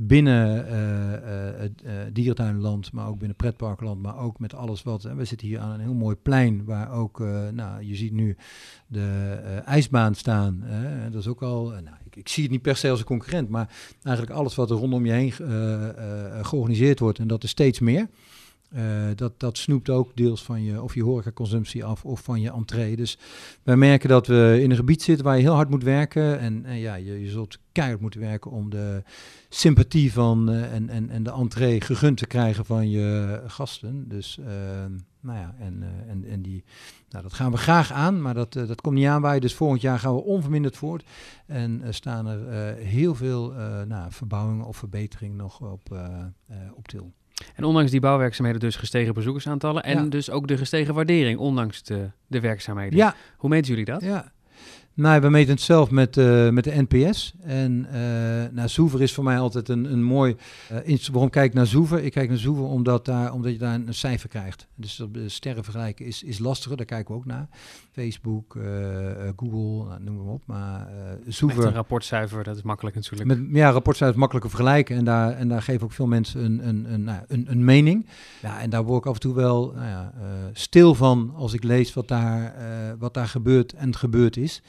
binnen 0.00 0.66
uh, 0.72 1.62
uh, 1.62 1.92
dierentuinland, 2.12 2.92
maar 2.92 3.08
ook 3.08 3.18
binnen 3.18 3.36
pretparkland, 3.36 4.02
maar 4.02 4.18
ook 4.18 4.38
met 4.38 4.54
alles 4.54 4.82
wat. 4.82 5.02
we 5.02 5.24
zitten 5.24 5.46
hier 5.46 5.58
aan 5.58 5.70
een 5.70 5.80
heel 5.80 5.94
mooi 5.94 6.16
plein 6.16 6.64
waar 6.64 6.92
ook, 6.92 7.18
nou, 7.52 7.84
je 7.84 7.96
ziet 7.96 8.12
nu 8.12 8.36
de 8.86 9.38
ijsbaan 9.64 10.14
staan. 10.14 10.64
dat 11.10 11.20
is 11.20 11.28
ook 11.28 11.42
al, 11.42 11.64
nou, 11.64 11.96
ik, 12.04 12.16
ik, 12.16 12.28
zie 12.28 12.42
het 12.42 12.52
niet 12.52 12.62
per 12.62 12.76
se 12.76 12.90
als 12.90 12.98
een 12.98 13.04
concurrent, 13.04 13.48
maar 13.48 13.68
eigenlijk 14.02 14.36
alles 14.36 14.54
wat 14.54 14.70
er 14.70 14.76
rondom 14.76 15.06
je 15.06 15.12
heen 15.12 15.32
georganiseerd 16.44 16.98
wordt 16.98 17.18
en 17.18 17.26
dat 17.26 17.44
is 17.44 17.50
steeds 17.50 17.78
meer. 17.78 18.08
Uh, 18.74 18.82
dat, 19.14 19.40
dat 19.40 19.58
snoept 19.58 19.90
ook 19.90 20.16
deels 20.16 20.42
van 20.42 20.62
je, 20.62 20.82
of 20.82 20.94
je 20.94 21.02
horecaconsumptie 21.02 21.84
af 21.84 22.04
of 22.04 22.20
van 22.20 22.40
je 22.40 22.52
entree. 22.52 22.96
Dus 22.96 23.18
wij 23.62 23.76
merken 23.76 24.08
dat 24.08 24.26
we 24.26 24.58
in 24.62 24.70
een 24.70 24.76
gebied 24.76 25.02
zitten 25.02 25.24
waar 25.24 25.36
je 25.36 25.42
heel 25.42 25.54
hard 25.54 25.70
moet 25.70 25.82
werken. 25.82 26.38
En, 26.38 26.78
ja, 26.78 26.94
je, 26.94 27.20
je 27.20 27.28
zult 27.28 27.58
keihard 27.72 28.00
moeten 28.00 28.20
werken 28.20 28.50
om 28.50 28.70
de 28.70 29.02
sympathie 29.48 30.12
van 30.12 30.50
uh, 30.50 30.72
en, 30.72 30.88
en, 30.88 31.10
en 31.10 31.22
de 31.22 31.32
entree 31.32 31.80
gegund 31.80 32.16
te 32.16 32.26
krijgen 32.26 32.64
van 32.64 32.90
je 32.90 33.40
gasten. 33.46 34.08
Dus 34.08 34.38
uh, 34.40 34.46
nou 35.20 35.38
ja, 35.38 35.54
en, 35.58 35.82
en, 36.08 36.24
en 36.24 36.42
die, 36.42 36.64
nou, 37.08 37.22
dat 37.22 37.32
gaan 37.32 37.50
we 37.50 37.56
graag 37.56 37.92
aan, 37.92 38.22
maar 38.22 38.34
dat, 38.34 38.52
dat 38.52 38.80
komt 38.80 38.94
niet 38.94 39.06
aan 39.06 39.22
bij. 39.22 39.40
Dus 39.40 39.54
volgend 39.54 39.80
jaar 39.80 39.98
gaan 39.98 40.14
we 40.14 40.22
onverminderd 40.22 40.76
voort. 40.76 41.04
En 41.46 41.82
staan 41.90 42.26
er 42.26 42.74
heel 42.76 43.14
veel 43.14 43.52
nou, 43.86 44.12
verbouwingen 44.12 44.64
of 44.64 44.76
verbeteringen 44.76 45.36
nog 45.36 45.60
op, 45.60 45.98
op 46.76 46.88
til. 46.88 47.12
En 47.58 47.64
ondanks 47.64 47.90
die 47.90 48.00
bouwwerkzaamheden 48.00 48.60
dus 48.60 48.76
gestegen 48.76 49.14
bezoekersaantallen 49.14 49.82
en 49.82 50.10
dus 50.10 50.30
ook 50.30 50.48
de 50.48 50.56
gestegen 50.56 50.94
waardering, 50.94 51.38
ondanks 51.38 51.82
de, 51.82 52.10
de 52.26 52.40
werkzaamheden. 52.40 52.98
Ja. 52.98 53.14
Hoe 53.36 53.50
meten 53.50 53.68
jullie 53.68 53.84
dat? 53.84 54.02
Ja, 54.02 54.32
nou, 54.98 55.20
we 55.20 55.28
meten 55.30 55.50
het 55.50 55.60
zelf 55.60 55.90
met, 55.90 56.16
uh, 56.16 56.48
met 56.48 56.64
de 56.64 56.86
NPS. 56.88 57.32
En 57.40 57.86
uh, 57.92 57.98
nou, 58.52 58.68
Zoever 58.68 59.02
is 59.02 59.14
voor 59.14 59.24
mij 59.24 59.38
altijd 59.38 59.68
een, 59.68 59.92
een 59.92 60.02
mooi... 60.02 60.36
Uh, 60.86 60.98
waarom 61.12 61.30
kijk 61.30 61.46
ik 61.46 61.54
naar 61.54 61.66
Zoever? 61.66 62.04
Ik 62.04 62.12
kijk 62.12 62.28
naar 62.28 62.38
Zoever 62.38 62.64
omdat, 62.64 63.04
daar, 63.04 63.32
omdat 63.32 63.52
je 63.52 63.58
daar 63.58 63.74
een, 63.74 63.94
cijfer 63.94 64.28
krijgt. 64.28 64.66
Dus 64.74 64.96
dat 64.96 65.08
sterren 65.26 65.64
vergelijken 65.64 66.06
is, 66.06 66.22
is 66.22 66.38
lastiger, 66.38 66.76
daar 66.76 66.86
kijken 66.86 67.14
we 67.14 67.20
ook 67.20 67.26
naar. 67.26 67.48
Facebook, 67.92 68.56
Google, 69.36 69.88
nou, 69.88 70.02
noem 70.02 70.16
maar 70.16 70.32
op. 70.32 70.42
Maar 70.46 70.88
Zoever... 71.26 71.64
een 71.64 71.72
rapportcijfer, 71.72 72.44
dat 72.44 72.56
is 72.56 72.62
makkelijk 72.62 72.96
natuurlijk. 72.96 73.28
Met, 73.28 73.38
ja, 73.52 73.70
rapportcijfer 73.70 74.14
is 74.14 74.20
makkelijker 74.20 74.50
vergelijken. 74.50 74.96
En 74.96 75.04
daar, 75.04 75.32
en 75.32 75.48
daar 75.48 75.62
geven 75.62 75.82
ook 75.82 75.92
veel 75.92 76.06
mensen 76.06 76.44
een, 76.44 76.68
een, 76.68 76.92
een, 76.92 77.04
nou, 77.04 77.20
een, 77.28 77.46
een 77.50 77.64
mening. 77.64 78.06
Ja, 78.42 78.60
en 78.60 78.70
daar 78.70 78.84
word 78.84 79.00
ik 79.00 79.06
af 79.06 79.14
en 79.14 79.20
toe 79.20 79.34
wel 79.34 79.72
nou 79.74 79.86
ja, 79.86 80.12
stil 80.52 80.94
van 80.94 81.32
als 81.36 81.52
ik 81.52 81.62
lees 81.62 81.94
wat 81.94 82.08
daar, 82.08 82.54
wat 82.98 83.14
daar 83.14 83.28
gebeurt 83.28 83.72
en 83.72 83.96
gebeurd 83.96 84.36
is. 84.36 84.62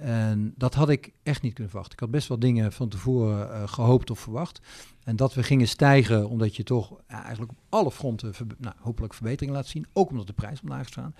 En 0.00 0.54
dat 0.56 0.74
had 0.74 0.88
ik 0.88 1.12
echt 1.22 1.42
niet 1.42 1.52
kunnen 1.52 1.70
verwachten. 1.70 1.94
Ik 1.94 2.00
had 2.00 2.10
best 2.10 2.28
wel 2.28 2.38
dingen 2.38 2.72
van 2.72 2.88
tevoren 2.88 3.48
uh, 3.48 3.68
gehoopt 3.68 4.10
of 4.10 4.18
verwacht. 4.18 4.60
En 5.04 5.16
dat 5.16 5.34
we 5.34 5.42
gingen 5.42 5.68
stijgen, 5.68 6.28
omdat 6.28 6.56
je 6.56 6.62
toch 6.62 6.90
ja, 7.08 7.22
eigenlijk 7.22 7.52
op 7.52 7.58
alle 7.68 7.90
fronten 7.90 8.32
nou, 8.58 8.74
hopelijk 8.78 9.14
verbetering 9.14 9.52
laat 9.52 9.66
zien. 9.66 9.86
Ook 9.92 10.10
omdat 10.10 10.26
de 10.26 10.32
prijs 10.32 10.60
omlaag 10.60 10.86
staat. 10.86 11.12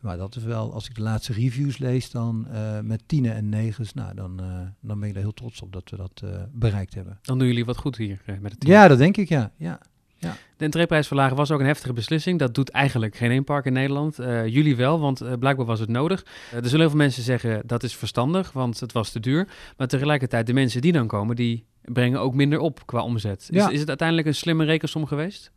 Maar 0.00 0.16
dat 0.16 0.36
is 0.36 0.42
wel, 0.42 0.72
als 0.72 0.88
ik 0.88 0.94
de 0.94 1.02
laatste 1.02 1.32
reviews 1.32 1.78
lees, 1.78 2.10
dan 2.10 2.46
uh, 2.52 2.80
met 2.80 3.02
tienen 3.06 3.34
en 3.34 3.48
negens, 3.48 3.94
nou, 3.94 4.14
dan, 4.14 4.40
uh, 4.40 4.60
dan 4.80 5.00
ben 5.00 5.08
ik 5.08 5.14
er 5.14 5.20
heel 5.20 5.34
trots 5.34 5.62
op 5.62 5.72
dat 5.72 5.90
we 5.90 5.96
dat 5.96 6.22
bereikt 6.52 6.94
hebben. 6.94 7.18
Dan 7.22 7.38
doen 7.38 7.46
jullie 7.46 7.64
wat 7.64 7.76
goed 7.76 7.96
hier 7.96 8.22
met 8.40 8.50
het 8.50 8.60
team. 8.60 8.72
Ja, 8.72 8.88
dat 8.88 8.98
denk 8.98 9.16
ik, 9.16 9.28
ja. 9.28 9.52
ja. 9.56 9.80
Ja. 10.20 10.36
De 10.56 10.64
entreeprijs 10.64 11.06
verlagen 11.06 11.36
was 11.36 11.50
ook 11.50 11.60
een 11.60 11.66
heftige 11.66 11.92
beslissing. 11.92 12.38
Dat 12.38 12.54
doet 12.54 12.70
eigenlijk 12.70 13.16
geen 13.16 13.30
één 13.30 13.44
park 13.44 13.64
in 13.64 13.72
Nederland. 13.72 14.20
Uh, 14.20 14.46
jullie 14.46 14.76
wel, 14.76 15.00
want 15.00 15.22
uh, 15.22 15.32
blijkbaar 15.38 15.66
was 15.66 15.80
het 15.80 15.88
nodig. 15.88 16.24
Uh, 16.24 16.58
er 16.58 16.64
zullen 16.64 16.80
heel 16.80 16.88
veel 16.88 16.98
mensen 16.98 17.22
zeggen 17.22 17.62
dat 17.66 17.82
is 17.82 17.96
verstandig, 17.96 18.52
want 18.52 18.80
het 18.80 18.92
was 18.92 19.10
te 19.10 19.20
duur. 19.20 19.48
Maar 19.76 19.86
tegelijkertijd, 19.86 20.46
de 20.46 20.52
mensen 20.52 20.80
die 20.80 20.92
dan 20.92 21.06
komen, 21.06 21.36
die 21.36 21.64
brengen 21.82 22.20
ook 22.20 22.34
minder 22.34 22.58
op 22.58 22.86
qua 22.86 23.02
omzet. 23.02 23.48
Ja. 23.50 23.66
Is, 23.66 23.72
is, 23.72 23.78
het 23.80 23.88
uiteindelijk 23.88 24.28
een 24.28 24.34
slimme 24.34 24.64
rekensom 24.64 25.06
geweest? 25.06 25.50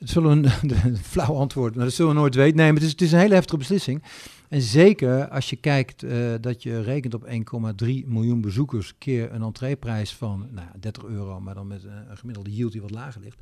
Het 0.00 0.10
zullen 0.10 0.44
een, 0.44 0.50
een 0.84 0.96
flauw 0.96 1.34
antwoord, 1.34 1.74
maar 1.74 1.84
dat 1.84 1.94
zullen 1.94 2.12
we 2.12 2.18
nooit 2.18 2.34
weten. 2.34 2.56
Nee, 2.56 2.66
maar 2.66 2.74
het 2.74 2.84
is, 2.84 2.90
het 2.90 3.00
is 3.00 3.12
een 3.12 3.18
hele 3.18 3.34
heftige 3.34 3.56
beslissing. 3.56 4.02
En 4.48 4.60
zeker 4.60 5.28
als 5.28 5.50
je 5.50 5.56
kijkt 5.56 6.04
dat 6.40 6.62
je 6.62 6.82
rekent 6.82 7.14
op 7.14 7.26
1,3 7.26 7.86
miljoen 8.06 8.40
bezoekers 8.40 8.94
keer 8.98 9.32
een 9.32 9.42
entreeprijs 9.42 10.14
van 10.14 10.48
nou, 10.50 10.68
30 10.80 11.04
euro, 11.04 11.40
maar 11.40 11.54
dan 11.54 11.66
met 11.66 11.84
een 11.84 12.16
gemiddelde 12.16 12.54
yield 12.54 12.72
die 12.72 12.80
wat 12.80 12.90
lager 12.90 13.20
ligt. 13.20 13.38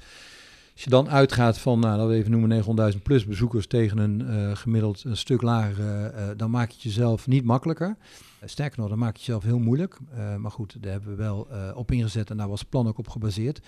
Als 0.72 0.84
je 0.84 0.90
dan 0.90 1.10
uitgaat 1.10 1.58
van, 1.58 1.80
nou, 1.80 1.98
dat 1.98 2.08
we 2.08 2.14
even 2.14 2.30
noemen 2.30 2.92
900.000 2.92 3.02
plus 3.02 3.26
bezoekers 3.26 3.66
tegen 3.66 3.98
een 3.98 4.20
uh, 4.20 4.56
gemiddeld 4.56 5.04
een 5.04 5.16
stuk 5.16 5.42
lager, 5.42 6.12
dan 6.36 6.50
maak 6.50 6.68
je 6.68 6.74
het 6.74 6.82
jezelf 6.82 7.26
niet 7.26 7.44
makkelijker. 7.44 7.96
Sterker 8.44 8.80
nog, 8.80 8.88
dan 8.88 8.98
maak 8.98 9.16
jezelf 9.16 9.42
heel 9.42 9.58
moeilijk. 9.58 9.98
maar 10.38 10.50
goed, 10.50 10.82
daar 10.82 10.92
hebben 10.92 11.10
we 11.10 11.16
wel 11.16 11.48
op 11.74 11.90
ingezet 11.90 12.30
en 12.30 12.36
daar 12.36 12.48
was 12.48 12.60
het 12.60 12.68
plan 12.68 12.88
ook 12.88 12.98
op 12.98 13.08
gebaseerd. 13.08 13.60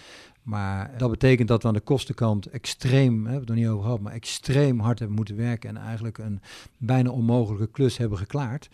Maar 0.43 0.99
dat 0.99 1.11
betekent 1.11 1.49
dat 1.49 1.63
we 1.63 1.69
aan 1.69 1.75
de 1.75 1.81
kostenkant 1.81 2.47
extreem, 2.47 3.27
hè, 3.27 3.33
we 3.33 3.39
het 3.39 3.49
nog 3.49 3.57
niet 3.57 3.67
over 3.67 3.83
gehad, 3.83 4.01
maar 4.01 4.13
extreem 4.13 4.81
hard 4.81 4.99
hebben 4.99 5.17
moeten 5.17 5.37
werken 5.37 5.69
en 5.69 5.77
eigenlijk 5.77 6.19
een 6.19 6.41
bijna 6.77 7.11
onmogelijke 7.11 7.71
klus 7.71 7.97
hebben 7.97 8.19
geklaard. 8.19 8.69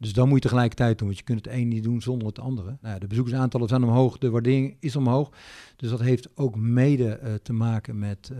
Dus 0.00 0.12
dan 0.12 0.28
moet 0.28 0.36
je 0.36 0.48
tegelijkertijd 0.48 0.98
doen, 0.98 1.06
want 1.06 1.18
je 1.18 1.24
kunt 1.24 1.44
het 1.44 1.54
een 1.54 1.68
niet 1.68 1.82
doen 1.82 2.02
zonder 2.02 2.26
het 2.26 2.40
andere. 2.40 2.76
Nou, 2.80 2.98
de 2.98 3.06
bezoekersaantallen 3.06 3.68
zijn 3.68 3.84
omhoog, 3.84 4.18
de 4.18 4.30
waardering 4.30 4.76
is 4.80 4.96
omhoog. 4.96 5.30
Dus 5.76 5.90
dat 5.90 6.00
heeft 6.00 6.28
ook 6.34 6.56
mede 6.56 7.20
uh, 7.22 7.34
te 7.42 7.52
maken 7.52 7.98
met, 7.98 8.30
uh, 8.32 8.38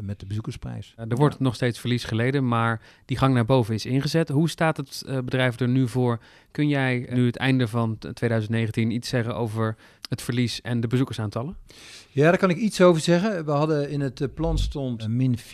met 0.00 0.20
de 0.20 0.26
bezoekersprijs. 0.26 0.94
er 0.96 1.16
wordt 1.16 1.40
nog 1.40 1.54
steeds 1.54 1.78
verlies 1.78 2.04
geleden, 2.04 2.48
maar 2.48 2.80
die 3.04 3.16
gang 3.16 3.34
naar 3.34 3.44
boven 3.44 3.74
is 3.74 3.86
ingezet. 3.86 4.28
Hoe 4.28 4.48
staat 4.48 4.76
het 4.76 5.04
bedrijf 5.06 5.60
er 5.60 5.68
nu 5.68 5.88
voor? 5.88 6.20
Kun 6.50 6.68
jij 6.68 7.08
nu 7.10 7.26
het 7.26 7.36
einde 7.36 7.68
van 7.68 7.98
2019 7.98 8.90
iets 8.90 9.08
zeggen 9.08 9.36
over 9.36 9.76
het 10.08 10.22
verlies 10.22 10.60
en 10.60 10.80
de 10.80 10.86
bezoekersaantallen? 10.86 11.56
Ja, 12.10 12.22
daar 12.22 12.38
kan 12.38 12.50
ik 12.50 12.56
iets 12.56 12.80
over 12.80 13.02
zeggen. 13.02 13.44
We 13.44 13.50
hadden 13.50 13.90
in 13.90 14.00
het 14.00 14.34
plan 14.34 14.58
stond 14.58 15.08
min 15.08 15.38
4,8 15.38 15.44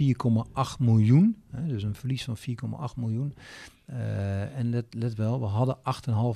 miljoen. 0.78 1.36
Dus 1.66 1.82
een 1.82 1.94
verlies 1.94 2.24
van 2.24 2.36
4,8 2.36 2.44
miljoen. 2.96 3.34
Uh, 3.90 4.58
en 4.58 4.70
let, 4.70 4.84
let, 4.90 5.14
wel, 5.14 5.40
we 5.40 5.46
hadden 5.46 5.76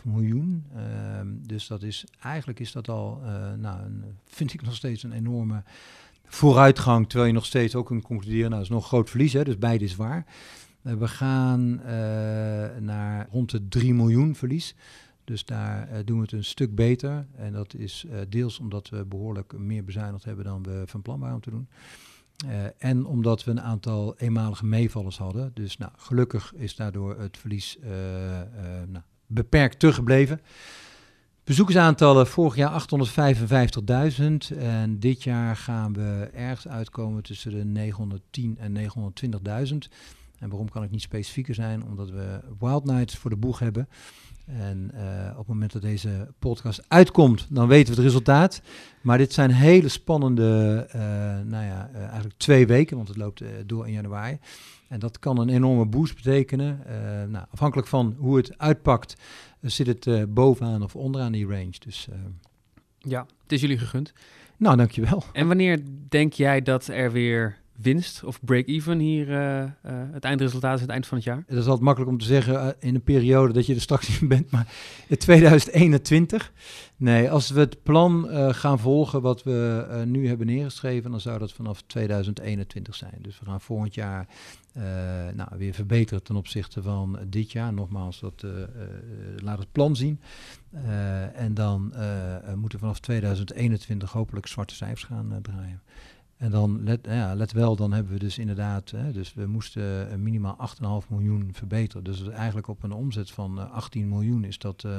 8,5 0.00 0.04
miljoen. 0.04 0.64
Uh, 0.76 0.82
dus 1.46 1.66
dat 1.66 1.82
is, 1.82 2.04
eigenlijk 2.22 2.60
is 2.60 2.72
dat 2.72 2.88
al, 2.88 3.20
nou, 3.58 3.80
vind 4.26 4.54
ik 4.54 4.62
nog 4.66 4.74
steeds 4.74 5.02
een 5.02 5.12
enorme 5.12 5.62
vooruitgang, 6.26 7.08
terwijl 7.08 7.28
je 7.28 7.34
nog 7.34 7.46
steeds 7.46 7.74
ook 7.74 7.86
kunt 7.86 8.02
concluderen, 8.02 8.50
nou, 8.50 8.62
is 8.62 8.68
nog 8.68 8.82
een 8.82 8.88
groot 8.88 9.10
verlies, 9.10 9.32
hè, 9.32 9.44
dus 9.44 9.58
beide 9.58 9.84
is 9.84 9.96
waar. 9.96 10.26
Eh, 10.86 10.94
we 10.94 11.08
gaan 11.08 11.80
eh, 11.80 11.88
naar 12.80 13.28
rond 13.30 13.50
de 13.50 13.68
3 13.68 13.94
miljoen 13.94 14.34
verlies. 14.34 14.74
Dus 15.26 15.44
daar 15.44 15.88
eh, 15.88 15.98
doen 16.04 16.16
we 16.16 16.22
het 16.22 16.32
een 16.32 16.44
stuk 16.44 16.74
beter. 16.74 17.26
En 17.36 17.52
dat 17.52 17.74
is 17.74 18.04
eh, 18.10 18.18
deels 18.28 18.58
omdat 18.58 18.88
we 18.88 19.04
behoorlijk 19.04 19.58
meer 19.58 19.84
bezuinigd 19.84 20.24
hebben 20.24 20.44
dan 20.44 20.62
we 20.62 20.82
van 20.86 21.02
plan 21.02 21.20
waren 21.20 21.34
om 21.34 21.40
te 21.40 21.50
doen. 21.50 21.68
Eh, 22.46 22.64
en 22.78 23.06
omdat 23.06 23.44
we 23.44 23.50
een 23.50 23.60
aantal 23.60 24.16
eenmalige 24.18 24.66
meevallers 24.66 25.18
hadden. 25.18 25.50
Dus 25.54 25.76
nou, 25.76 25.92
gelukkig 25.96 26.54
is 26.54 26.76
daardoor 26.76 27.18
het 27.18 27.36
verlies 27.36 27.78
nou, 28.88 29.04
beperkt 29.26 29.78
teruggebleven. 29.78 30.40
Bezoekersaantallen 31.44 32.26
vorig 32.26 32.56
jaar 32.56 32.86
855.000 34.20 34.58
en 34.58 34.98
dit 34.98 35.22
jaar 35.22 35.56
gaan 35.56 35.92
we 35.92 36.30
ergens 36.34 36.68
uitkomen 36.68 37.22
tussen 37.22 37.50
de 37.50 37.64
910 37.64 38.58
en 38.58 38.72
920.000. 39.72 39.76
En 40.38 40.48
waarom 40.48 40.68
kan 40.68 40.82
ik 40.82 40.90
niet 40.90 41.02
specifieker 41.02 41.54
zijn? 41.54 41.84
Omdat 41.84 42.10
we 42.10 42.40
Wild 42.58 42.84
Nights 42.84 43.16
voor 43.16 43.30
de 43.30 43.36
boeg 43.36 43.58
hebben. 43.58 43.88
En 44.46 44.90
eh, 44.94 45.30
op 45.30 45.38
het 45.38 45.46
moment 45.46 45.72
dat 45.72 45.82
deze 45.82 46.28
podcast 46.38 46.84
uitkomt, 46.88 47.46
dan 47.50 47.68
weten 47.68 47.94
we 47.94 48.00
het 48.00 48.08
resultaat. 48.08 48.62
Maar 49.00 49.18
dit 49.18 49.32
zijn 49.32 49.50
hele 49.50 49.88
spannende, 49.88 50.86
eh, 50.90 51.00
nou 51.44 51.64
ja, 51.64 51.90
eh, 51.92 52.00
eigenlijk 52.00 52.34
twee 52.36 52.66
weken, 52.66 52.96
want 52.96 53.08
het 53.08 53.16
loopt 53.16 53.42
door 53.66 53.86
in 53.86 53.92
januari. 53.92 54.38
En 54.88 54.98
dat 54.98 55.18
kan 55.18 55.38
een 55.38 55.48
enorme 55.48 55.86
boost 55.86 56.14
betekenen. 56.14 56.80
Nou, 57.30 57.46
afhankelijk 57.50 57.88
van 57.88 58.16
hoe 58.18 58.36
het 58.36 58.58
uitpakt, 58.58 59.16
zit 59.60 59.86
het 59.86 60.34
bovenaan 60.34 60.82
of 60.82 60.96
onderaan 60.96 61.32
die 61.32 61.46
range. 61.46 61.74
Dus, 61.78 62.08
Ja, 62.98 63.26
het 63.42 63.52
is 63.52 63.60
jullie 63.60 63.78
gegund. 63.78 64.12
nou, 64.56 64.76
dankjewel. 64.76 65.22
En 65.32 65.46
wanneer 65.46 65.82
denk 66.08 66.32
jij 66.32 66.62
dat 66.62 66.86
er 66.86 67.12
weer 67.12 67.58
winst 67.76 68.24
of 68.24 68.40
break-even 68.44 68.98
hier 68.98 69.30
eh, 69.30 69.62
eh, 69.62 69.70
het 70.12 70.24
eindresultaat 70.24 70.74
is, 70.74 70.80
het 70.80 70.90
eind 70.90 71.06
van 71.06 71.16
het 71.16 71.26
jaar? 71.26 71.44
Het 71.46 71.58
is 71.58 71.64
altijd 71.64 71.80
makkelijk 71.80 72.10
om 72.10 72.18
te 72.18 72.24
zeggen 72.24 72.60
eh, 72.60 72.68
in 72.88 72.94
een 72.94 73.02
periode 73.02 73.52
dat 73.52 73.66
je 73.66 73.74
er 73.74 73.80
straks 73.80 74.20
in 74.20 74.28
bent, 74.28 74.50
maar 74.50 74.74
in 75.08 75.16
2021. 75.16 76.52
Nee, 76.96 77.30
als 77.30 77.50
we 77.50 77.60
het 77.60 77.82
plan 77.82 78.28
gaan 78.54 78.78
volgen 78.78 79.22
wat 79.22 79.42
we 79.42 80.02
nu 80.06 80.28
hebben 80.28 80.46
neergeschreven, 80.46 81.10
dan 81.10 81.20
zou 81.20 81.38
dat 81.38 81.52
vanaf 81.52 81.82
2021 81.82 82.94
zijn. 82.94 83.18
Dus 83.20 83.38
we 83.38 83.44
gaan 83.44 83.60
volgend 83.60 83.94
jaar 83.94 84.26
nou, 85.34 85.48
weer 85.56 85.74
verbeteren 85.74 86.22
ten 86.22 86.36
opzichte 86.36 86.82
van 86.82 87.18
dit 87.26 87.52
jaar. 87.52 87.72
Nogmaals, 87.72 88.20
dat, 88.20 88.44
laat 89.36 89.58
het 89.58 89.72
plan 89.72 89.96
zien. 89.96 90.20
En 91.34 91.54
dan 91.54 91.92
moeten 92.54 92.78
we 92.78 92.84
vanaf 92.84 93.00
2021 93.00 94.12
hopelijk 94.12 94.46
zwarte 94.46 94.74
cijfers 94.74 95.04
gaan 95.04 95.38
draaien. 95.42 95.82
En 96.36 96.50
dan, 96.50 96.84
let, 96.84 96.98
ja, 97.02 97.34
let 97.34 97.52
wel, 97.52 97.76
dan 97.76 97.92
hebben 97.92 98.12
we 98.12 98.18
dus 98.18 98.38
inderdaad, 98.38 98.90
hè, 98.90 99.12
dus 99.12 99.34
we 99.34 99.46
moesten 99.46 100.10
eh, 100.10 100.16
minimaal 100.16 100.56
8,5 101.02 101.08
miljoen 101.08 101.50
verbeteren. 101.52 102.04
Dus 102.04 102.28
eigenlijk 102.28 102.68
op 102.68 102.82
een 102.82 102.92
omzet 102.92 103.30
van 103.30 103.60
eh, 103.60 103.70
18 103.72 104.08
miljoen 104.08 104.44
is 104.44 104.58
dat, 104.58 104.82
eh, 104.84 104.90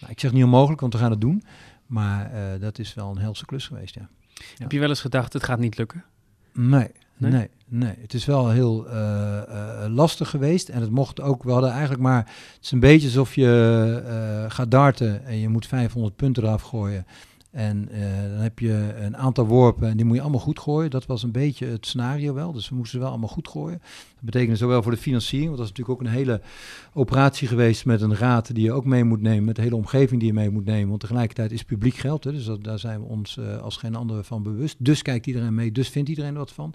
nou, 0.00 0.08
ik 0.08 0.20
zeg 0.20 0.32
niet 0.32 0.44
onmogelijk, 0.44 0.80
want 0.80 0.92
we 0.92 0.98
gaan 0.98 1.10
het 1.10 1.20
doen. 1.20 1.42
Maar 1.86 2.32
eh, 2.32 2.60
dat 2.60 2.78
is 2.78 2.94
wel 2.94 3.10
een 3.10 3.18
helse 3.18 3.46
klus 3.46 3.66
geweest, 3.66 3.94
ja. 3.94 4.08
Heb 4.58 4.72
je 4.72 4.78
wel 4.78 4.88
eens 4.88 5.00
gedacht, 5.00 5.32
het 5.32 5.44
gaat 5.44 5.58
niet 5.58 5.78
lukken? 5.78 6.04
Nee, 6.52 6.90
Nee? 7.18 7.30
nee, 7.30 7.48
nee. 7.68 7.94
Het 8.00 8.14
is 8.14 8.24
wel 8.24 8.50
heel 8.50 8.88
eh, 8.88 9.38
eh, 9.84 9.92
lastig 9.92 10.30
geweest. 10.30 10.68
En 10.68 10.80
het 10.80 10.90
mocht 10.90 11.20
ook, 11.20 11.42
we 11.42 11.50
hadden 11.50 11.70
eigenlijk 11.70 12.02
maar, 12.02 12.18
het 12.54 12.58
is 12.64 12.70
een 12.70 12.80
beetje 12.80 13.06
alsof 13.06 13.34
je 13.34 14.02
eh, 14.06 14.50
gaat 14.50 14.70
darten 14.70 15.24
en 15.24 15.36
je 15.36 15.48
moet 15.48 15.66
500 15.66 16.16
punten 16.16 16.42
eraf 16.42 16.62
gooien. 16.62 17.06
En 17.50 17.88
eh, 17.88 18.00
dan 18.30 18.38
heb 18.40 18.58
je 18.58 18.94
een 19.00 19.16
aantal 19.16 19.46
worpen 19.46 19.88
en 19.88 19.96
die 19.96 20.06
moet 20.06 20.16
je 20.16 20.22
allemaal 20.22 20.40
goed 20.40 20.58
gooien. 20.58 20.90
Dat 20.90 21.06
was 21.06 21.22
een 21.22 21.32
beetje 21.32 21.66
het 21.66 21.86
scenario 21.86 22.34
wel. 22.34 22.52
Dus 22.52 22.68
we 22.68 22.74
moesten 22.74 22.92
ze 22.92 23.02
wel 23.04 23.08
allemaal 23.08 23.28
goed 23.28 23.48
gooien. 23.48 23.78
Dat 24.14 24.24
betekende 24.24 24.56
zowel 24.56 24.82
voor 24.82 24.92
de 24.92 24.98
financiering, 24.98 25.48
want 25.48 25.58
dat 25.58 25.70
is 25.70 25.76
natuurlijk 25.76 26.00
ook 26.00 26.06
een 26.06 26.18
hele 26.18 26.40
operatie 26.92 27.48
geweest 27.48 27.84
met 27.84 28.00
een 28.00 28.16
raad 28.16 28.54
die 28.54 28.64
je 28.64 28.72
ook 28.72 28.84
mee 28.84 29.04
moet 29.04 29.20
nemen. 29.20 29.44
Met 29.44 29.56
de 29.56 29.62
hele 29.62 29.76
omgeving 29.76 30.20
die 30.20 30.28
je 30.28 30.34
mee 30.34 30.50
moet 30.50 30.64
nemen. 30.64 30.88
Want 30.88 31.00
tegelijkertijd 31.00 31.52
is 31.52 31.62
publiek 31.62 31.94
geld. 31.94 32.24
Hè, 32.24 32.32
dus 32.32 32.50
daar 32.60 32.78
zijn 32.78 33.00
we 33.00 33.06
ons 33.06 33.36
eh, 33.36 33.58
als 33.58 33.76
geen 33.76 33.94
ander 33.94 34.24
van 34.24 34.42
bewust. 34.42 34.76
Dus 34.78 35.02
kijkt 35.02 35.26
iedereen 35.26 35.54
mee, 35.54 35.72
dus 35.72 35.88
vindt 35.88 36.08
iedereen 36.08 36.32
er 36.32 36.38
wat 36.38 36.52
van. 36.52 36.74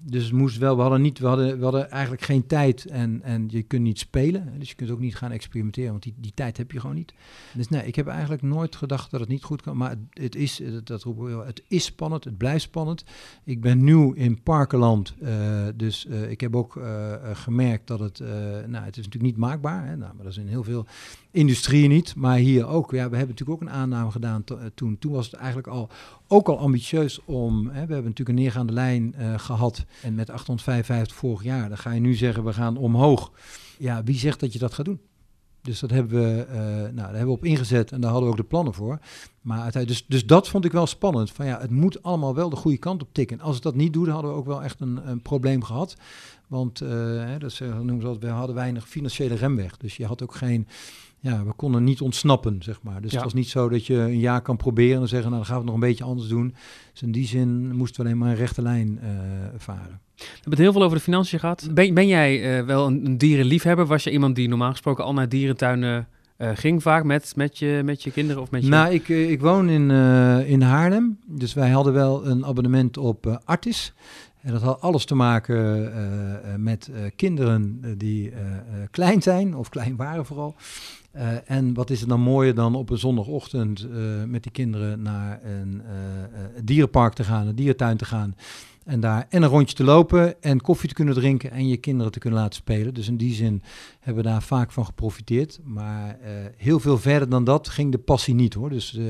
Dus 0.00 0.24
het 0.24 0.32
moest 0.32 0.58
wel, 0.58 0.76
we 0.76 0.82
hadden, 0.82 1.02
niet, 1.02 1.18
we 1.18 1.26
hadden, 1.26 1.58
we 1.58 1.62
hadden 1.62 1.90
eigenlijk 1.90 2.22
geen 2.22 2.46
tijd 2.46 2.86
en, 2.86 3.22
en 3.22 3.44
je 3.48 3.62
kunt 3.62 3.82
niet 3.82 3.98
spelen. 3.98 4.58
Dus 4.58 4.68
je 4.68 4.74
kunt 4.74 4.90
ook 4.90 5.00
niet 5.00 5.16
gaan 5.16 5.30
experimenteren, 5.30 5.90
want 5.90 6.02
die, 6.02 6.14
die 6.16 6.32
tijd 6.34 6.56
heb 6.56 6.72
je 6.72 6.80
gewoon 6.80 6.96
niet. 6.96 7.14
Dus 7.54 7.68
nee, 7.68 7.86
ik 7.86 7.94
heb 7.94 8.06
eigenlijk 8.06 8.42
nooit 8.42 8.76
gedacht 8.76 9.10
dat 9.10 9.20
het 9.20 9.28
niet 9.28 9.42
goed 9.42 9.62
kan. 9.62 9.76
Maar 9.76 9.94
het, 10.10 10.36
is, 10.36 10.60
dat, 10.84 11.04
het 11.46 11.62
is 11.68 11.84
spannend, 11.84 12.24
het 12.24 12.36
blijft 12.36 12.62
spannend. 12.62 13.04
Ik 13.44 13.60
ben 13.60 13.84
nieuw 13.84 14.12
in 14.12 14.42
Parkenland, 14.42 15.14
eh, 15.20 15.66
dus 15.74 16.06
eh, 16.06 16.30
ik 16.30 16.40
heb 16.40 16.56
ook 16.56 16.76
eh, 16.76 17.12
gemerkt 17.32 17.86
dat 17.86 18.00
het, 18.00 18.18
nou 18.66 18.84
het 18.84 18.96
is 18.96 19.04
natuurlijk 19.04 19.22
niet 19.22 19.36
maakbaar. 19.36 19.86
Hè, 19.86 19.96
nou, 19.96 20.14
maar 20.14 20.24
dat 20.24 20.32
is 20.32 20.38
in 20.38 20.48
heel 20.48 20.64
veel 20.64 20.86
industrieën 21.34 21.88
niet. 21.88 22.14
Maar 22.14 22.36
hier 22.36 22.66
ook, 22.66 22.90
ja, 22.90 23.08
we 23.08 23.16
hebben 23.16 23.28
natuurlijk 23.28 23.62
ook 23.62 23.68
een 23.68 23.74
aanname 23.74 24.10
gedaan 24.10 24.44
eh, 24.46 24.56
toen. 24.74 24.98
Toen 24.98 25.12
was 25.12 25.26
het 25.26 25.34
eigenlijk 25.34 25.66
al, 25.66 25.88
ook 26.28 26.48
al 26.48 26.58
ambitieus 26.58 27.20
om, 27.24 27.66
hè, 27.66 27.72
we 27.72 27.92
hebben 27.92 27.96
natuurlijk 27.96 28.28
een 28.28 28.34
neergaande 28.34 28.72
lijn 28.72 29.14
eh, 29.14 29.38
gehad. 29.38 29.84
En 30.02 30.14
met 30.14 30.30
855 30.30 31.16
vorig 31.16 31.42
jaar, 31.42 31.68
dan 31.68 31.78
ga 31.78 31.92
je 31.92 32.00
nu 32.00 32.14
zeggen 32.14 32.44
we 32.44 32.52
gaan 32.52 32.76
omhoog. 32.76 33.32
Ja, 33.78 34.02
wie 34.04 34.18
zegt 34.18 34.40
dat 34.40 34.52
je 34.52 34.58
dat 34.58 34.74
gaat 34.74 34.84
doen? 34.84 35.00
Dus 35.62 35.80
dat 35.80 35.90
hebben 35.90 36.20
we, 36.20 36.42
eh, 36.42 36.58
nou, 36.58 36.94
daar 36.94 37.06
hebben 37.06 37.26
we 37.26 37.32
op 37.32 37.44
ingezet 37.44 37.92
en 37.92 38.00
daar 38.00 38.10
hadden 38.10 38.28
we 38.28 38.34
ook 38.36 38.42
de 38.42 38.48
plannen 38.48 38.74
voor. 38.74 38.98
Maar 39.40 39.86
dus, 39.86 40.04
dus 40.06 40.26
dat 40.26 40.48
vond 40.48 40.64
ik 40.64 40.72
wel 40.72 40.86
spannend. 40.86 41.30
Van 41.30 41.46
ja, 41.46 41.60
het 41.60 41.70
moet 41.70 42.02
allemaal 42.02 42.34
wel 42.34 42.50
de 42.50 42.56
goede 42.56 42.78
kant 42.78 43.02
op 43.02 43.08
tikken. 43.12 43.40
Als 43.40 43.54
het 43.54 43.62
dat 43.62 43.74
niet 43.74 43.92
doet, 43.92 44.08
hadden 44.08 44.30
we 44.30 44.36
ook 44.36 44.46
wel 44.46 44.62
echt 44.62 44.80
een, 44.80 45.08
een 45.08 45.22
probleem 45.22 45.62
gehad. 45.62 45.96
Want 46.46 46.80
eh, 46.80 46.88
hè, 47.24 47.38
dat 47.38 47.58
noemen 47.60 48.00
ze 48.00 48.06
altijd, 48.06 48.24
we 48.24 48.38
hadden 48.38 48.54
weinig 48.54 48.88
financiële 48.88 49.34
remweg. 49.34 49.76
Dus 49.76 49.96
je 49.96 50.06
had 50.06 50.22
ook 50.22 50.34
geen, 50.34 50.68
ja, 51.24 51.44
we 51.44 51.52
konden 51.52 51.84
niet 51.84 52.00
ontsnappen, 52.00 52.56
zeg 52.62 52.82
maar. 52.82 53.00
Dus 53.00 53.10
Ja. 53.10 53.16
het 53.16 53.24
was 53.24 53.34
niet 53.34 53.48
zo 53.48 53.68
dat 53.68 53.86
je 53.86 53.94
een 53.94 54.18
jaar 54.18 54.40
kan 54.40 54.56
proberen 54.56 55.00
en 55.00 55.08
zeggen, 55.08 55.30
nou 55.30 55.42
dan 55.42 55.44
gaan 55.44 55.54
we 55.54 55.62
het 55.62 55.72
nog 55.72 55.74
een 55.82 55.88
beetje 55.88 56.04
anders 56.04 56.28
doen. 56.28 56.54
Dus 56.92 57.02
in 57.02 57.12
die 57.12 57.26
zin 57.26 57.76
moesten 57.76 58.02
we 58.02 58.06
alleen 58.06 58.20
maar 58.20 58.30
een 58.30 58.36
rechte 58.36 58.62
lijn 58.62 58.98
eh, 59.02 59.08
varen. 59.56 60.00
We 60.16 60.24
hebben 60.32 60.50
het 60.50 60.58
heel 60.58 60.72
veel 60.72 60.82
over 60.82 60.96
de 60.96 61.02
financiën 61.02 61.38
gehad. 61.38 61.68
Ben, 61.72 61.94
ben 61.94 62.06
jij 62.06 62.58
eh, 62.58 62.64
wel 62.64 62.86
een, 62.86 63.06
een 63.06 63.18
dierenliefhebber? 63.18 63.86
Was 63.86 64.04
je 64.04 64.10
iemand 64.10 64.36
die 64.36 64.48
normaal 64.48 64.70
gesproken 64.70 65.04
al 65.04 65.12
naar 65.12 65.28
dierentuinen 65.28 66.08
eh, 66.36 66.50
ging 66.54 66.82
vaak 66.82 67.04
met, 67.04 67.32
met, 67.36 67.58
je, 67.58 67.80
met 67.84 68.02
je 68.02 68.10
kinderen 68.10 68.42
of 68.42 68.50
met 68.50 68.62
je... 68.62 68.68
Nou, 68.68 68.92
ik, 68.92 69.08
ik 69.08 69.40
woon 69.40 69.68
in, 69.68 69.90
in 70.46 70.62
Haarlem. 70.62 71.18
Dus 71.26 71.54
wij 71.54 71.70
hadden 71.70 71.92
wel 71.92 72.26
een 72.26 72.46
abonnement 72.46 72.96
op 72.96 73.40
Artis. 73.44 73.92
En 74.40 74.52
dat 74.52 74.62
had 74.62 74.80
alles 74.80 75.04
te 75.04 75.14
maken 75.14 75.92
met 76.56 76.90
kinderen 77.16 77.80
die 77.98 78.32
klein 78.90 79.22
zijn, 79.22 79.56
of 79.56 79.68
klein 79.68 79.96
waren 79.96 80.26
vooral. 80.26 80.54
Eh, 81.14 81.50
en 81.50 81.74
wat 81.74 81.90
is 81.90 82.02
er 82.02 82.08
dan 82.08 82.20
mooier 82.20 82.54
dan 82.54 82.74
op 82.74 82.90
een 82.90 82.98
zondagochtend 82.98 83.86
eh, 83.90 84.24
met 84.26 84.42
die 84.42 84.52
kinderen 84.52 85.02
naar 85.02 85.40
een 85.44 85.82
eh, 85.86 86.62
dierenpark 86.62 87.12
te 87.12 87.24
gaan, 87.24 87.46
een 87.46 87.54
dierentuin 87.54 87.96
te 87.96 88.04
gaan. 88.04 88.34
En 88.84 89.00
daar 89.00 89.26
en 89.28 89.42
een 89.42 89.48
rondje 89.48 89.76
te 89.76 89.84
lopen 89.84 90.42
en 90.42 90.60
koffie 90.60 90.88
te 90.88 90.94
kunnen 90.94 91.14
drinken 91.14 91.50
en 91.50 91.68
je 91.68 91.76
kinderen 91.76 92.12
te 92.12 92.18
kunnen 92.18 92.40
laten 92.40 92.54
spelen. 92.54 92.94
Dus 92.94 93.08
in 93.08 93.16
die 93.16 93.34
zin 93.34 93.62
hebben 94.00 94.24
we 94.24 94.30
daar 94.30 94.42
vaak 94.42 94.72
van 94.72 94.84
geprofiteerd. 94.84 95.60
Maar 95.64 96.18
eh, 96.20 96.30
heel 96.56 96.80
veel 96.80 96.98
verder 96.98 97.28
dan 97.28 97.44
dat 97.44 97.68
ging 97.68 97.92
de 97.92 97.98
passie 97.98 98.34
niet 98.34 98.54
hoor. 98.54 98.68
Dus 98.68 98.96
eh, 98.96 99.04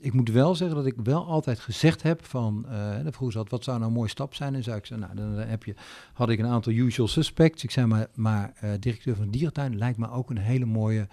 ik 0.00 0.12
moet 0.12 0.28
wel 0.28 0.54
zeggen 0.54 0.76
dat 0.76 0.86
ik 0.86 0.94
wel 1.02 1.26
altijd 1.26 1.60
gezegd 1.60 2.02
heb 2.02 2.24
van, 2.24 2.66
eh 2.68 3.02
dan 3.02 3.12
vroeg 3.12 3.32
ze 3.32 3.44
wat 3.48 3.64
zou 3.64 3.78
nou 3.78 3.90
een 3.90 3.96
mooie 3.96 4.10
stap 4.10 4.34
zijn? 4.34 4.54
En 4.54 4.62
zei 4.62 4.76
ik, 4.76 4.88
nou 4.90 5.14
dan 5.14 5.36
heb 5.36 5.64
je, 5.64 5.74
had 6.12 6.30
ik 6.30 6.38
een 6.38 6.46
aantal 6.46 6.72
usual 6.72 7.08
suspects. 7.08 7.64
Ik 7.64 7.70
zei 7.70 7.86
maar, 7.86 8.06
maar 8.14 8.52
eh, 8.60 8.70
directeur 8.80 9.16
van 9.16 9.30
dierentuin 9.30 9.78
lijkt 9.78 9.98
me 9.98 10.10
ook 10.10 10.30
een 10.30 10.38
hele 10.38 10.64
mooie 10.64 11.08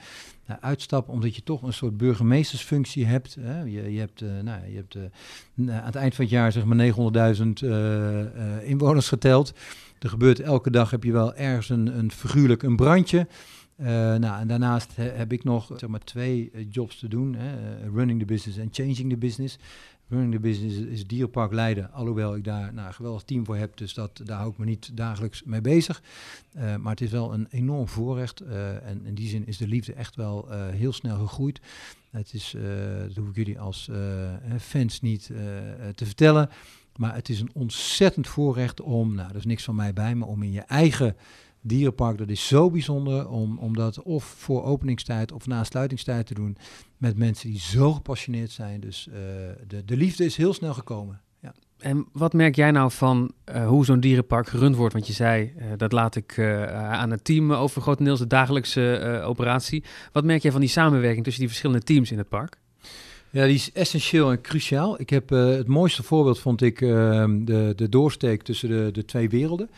eh, 0.45 0.55
uitstap, 0.61 1.09
omdat 1.09 1.35
je 1.35 1.43
toch 1.43 1.61
een 1.61 1.73
soort 1.73 1.97
burgemeestersfunctie 1.97 3.05
hebt. 3.05 3.37
Hè? 3.39 3.61
Je, 3.61 3.93
je 3.93 3.99
hebt, 3.99 4.21
eh, 4.21 4.29
nou, 4.43 4.59
je 4.69 4.75
hebt 4.75 4.95
eh, 4.95 5.01
aan 5.77 5.85
het 5.85 5.95
eind 5.95 6.15
van 6.15 6.23
het 6.25 6.33
jaar 6.33 6.51
zeg 6.51 6.65
maar 6.65 6.77
900.000 6.77 7.41
eh, 7.63 8.69
inwoners 8.69 9.07
geteld. 9.07 9.53
Er 9.99 10.09
gebeurt 10.09 10.39
elke 10.39 10.71
dag 10.71 10.91
heb 10.91 11.03
je 11.03 11.11
wel 11.11 11.35
ergens 11.35 11.69
een, 11.69 11.97
een 11.97 12.11
figuurlijk 12.11 12.63
een 12.63 12.75
brandje. 12.75 13.27
Nou, 14.19 14.39
en 14.39 14.47
daarnaast 14.47 14.95
he- 14.95 15.11
heb 15.15 15.31
ik 15.33 15.43
nog 15.43 15.71
zeg 15.75 15.89
maar, 15.89 15.99
twee 15.99 16.51
jobs 16.69 16.99
te 16.99 17.07
doen. 17.07 17.35
Hè. 17.35 17.49
Running 17.93 18.19
the 18.19 18.25
business 18.25 18.57
en 18.59 18.67
changing 18.71 19.09
the 19.09 19.17
business. 19.17 19.57
Running 20.11 20.41
business 20.41 20.77
is, 20.77 21.07
Dierpark 21.07 21.51
Leiden. 21.51 21.91
Alhoewel 21.91 22.35
ik 22.35 22.43
daar 22.43 22.73
nou, 22.73 22.87
een 22.87 22.93
geweldig 22.93 23.23
team 23.23 23.45
voor 23.45 23.55
heb. 23.55 23.77
Dus 23.77 23.93
dat, 23.93 24.21
daar 24.23 24.37
hou 24.37 24.51
ik 24.51 24.57
me 24.57 24.65
niet 24.65 24.97
dagelijks 24.97 25.43
mee 25.43 25.61
bezig. 25.61 26.01
Eh, 26.53 26.75
maar 26.75 26.91
het 26.91 27.01
is 27.01 27.11
wel 27.11 27.33
een 27.33 27.47
enorm 27.49 27.87
voorrecht. 27.87 28.39
eh, 28.39 28.87
en 28.87 29.05
in 29.05 29.15
die 29.15 29.27
zin 29.27 29.47
is 29.47 29.57
de 29.57 29.67
liefde 29.67 29.93
echt 29.93 30.15
wel 30.15 30.51
eh, 30.51 30.67
heel 30.67 30.93
snel 30.93 31.17
gegroeid. 31.17 31.61
Het 32.09 32.33
is, 32.33 32.55
dat 33.07 33.15
hoef 33.15 33.29
ik 33.29 33.35
jullie 33.35 33.59
als 33.59 33.89
fans 34.59 35.01
niet 35.01 35.25
te 35.95 36.05
vertellen. 36.05 36.49
Maar 36.95 37.15
het 37.15 37.29
is 37.29 37.39
een 37.39 37.51
ontzettend 37.53 38.27
voorrecht 38.27 38.81
om, 38.81 39.15
nou, 39.15 39.29
er 39.29 39.35
is 39.35 39.45
niks 39.45 39.63
van 39.63 39.75
mij 39.75 39.93
bij, 39.93 40.15
maar 40.15 40.27
om 40.27 40.43
in 40.43 40.51
je 40.51 40.61
eigen 40.61 41.15
dierenpark, 41.61 42.17
dat 42.17 42.29
is 42.29 42.47
zo 42.47 42.69
bijzonder, 42.69 43.29
om, 43.29 43.57
om 43.57 43.75
dat 43.75 44.01
of 44.01 44.23
voor 44.23 44.63
openingstijd 44.63 45.31
of 45.31 45.47
na 45.47 45.63
sluitingstijd 45.63 46.25
te 46.27 46.33
doen 46.33 46.57
met 46.97 47.17
mensen 47.17 47.49
die 47.49 47.59
zo 47.59 47.93
gepassioneerd 47.93 48.51
zijn. 48.51 48.79
Dus 48.79 49.07
eh, 49.07 49.13
de, 49.67 49.85
de 49.85 49.97
liefde 49.97 50.25
is 50.25 50.37
heel 50.37 50.53
snel 50.53 50.73
gekomen. 50.73 51.21
Ja. 51.41 51.53
En 51.77 52.07
wat 52.11 52.33
merk 52.33 52.55
jij 52.55 52.71
nou 52.71 52.91
van 52.91 53.31
uh, 53.55 53.67
hoe 53.67 53.85
zo'n 53.85 53.99
dierenpark 53.99 54.47
gerund 54.47 54.75
wordt? 54.75 54.93
Want 54.93 55.07
je 55.07 55.13
zei, 55.13 55.53
uh, 55.57 55.63
dat 55.77 55.91
laat 55.91 56.15
ik 56.15 56.39
aan 56.73 57.11
het 57.11 57.23
team 57.23 57.53
over 57.53 57.81
grotendeels 57.81 58.19
de 58.19 58.27
dagelijkse 58.27 59.21
operatie. 59.25 59.83
Wat 60.11 60.23
merk 60.23 60.41
jij 60.41 60.51
van 60.51 60.61
die 60.61 60.69
samenwerking 60.69 61.23
tussen 61.23 61.41
die 61.41 61.49
verschillende 61.49 61.83
teams 61.83 62.11
in 62.11 62.17
het 62.17 62.29
park? 62.29 62.59
Ja, 63.31 63.45
die 63.45 63.55
is 63.55 63.71
essentieel 63.71 64.31
en 64.31 64.41
cruciaal. 64.41 64.99
Ik 64.99 65.09
heb 65.09 65.29
het 65.29 65.67
mooiste 65.67 66.03
voorbeeld, 66.03 66.39
vond 66.39 66.61
ik, 66.61 66.81
ehm, 66.81 67.45
de, 67.45 67.73
de 67.75 67.89
doorsteek 67.89 68.41
tussen 68.41 68.69
de, 68.69 68.89
de 68.91 69.05
twee 69.05 69.29
werelden. 69.29 69.69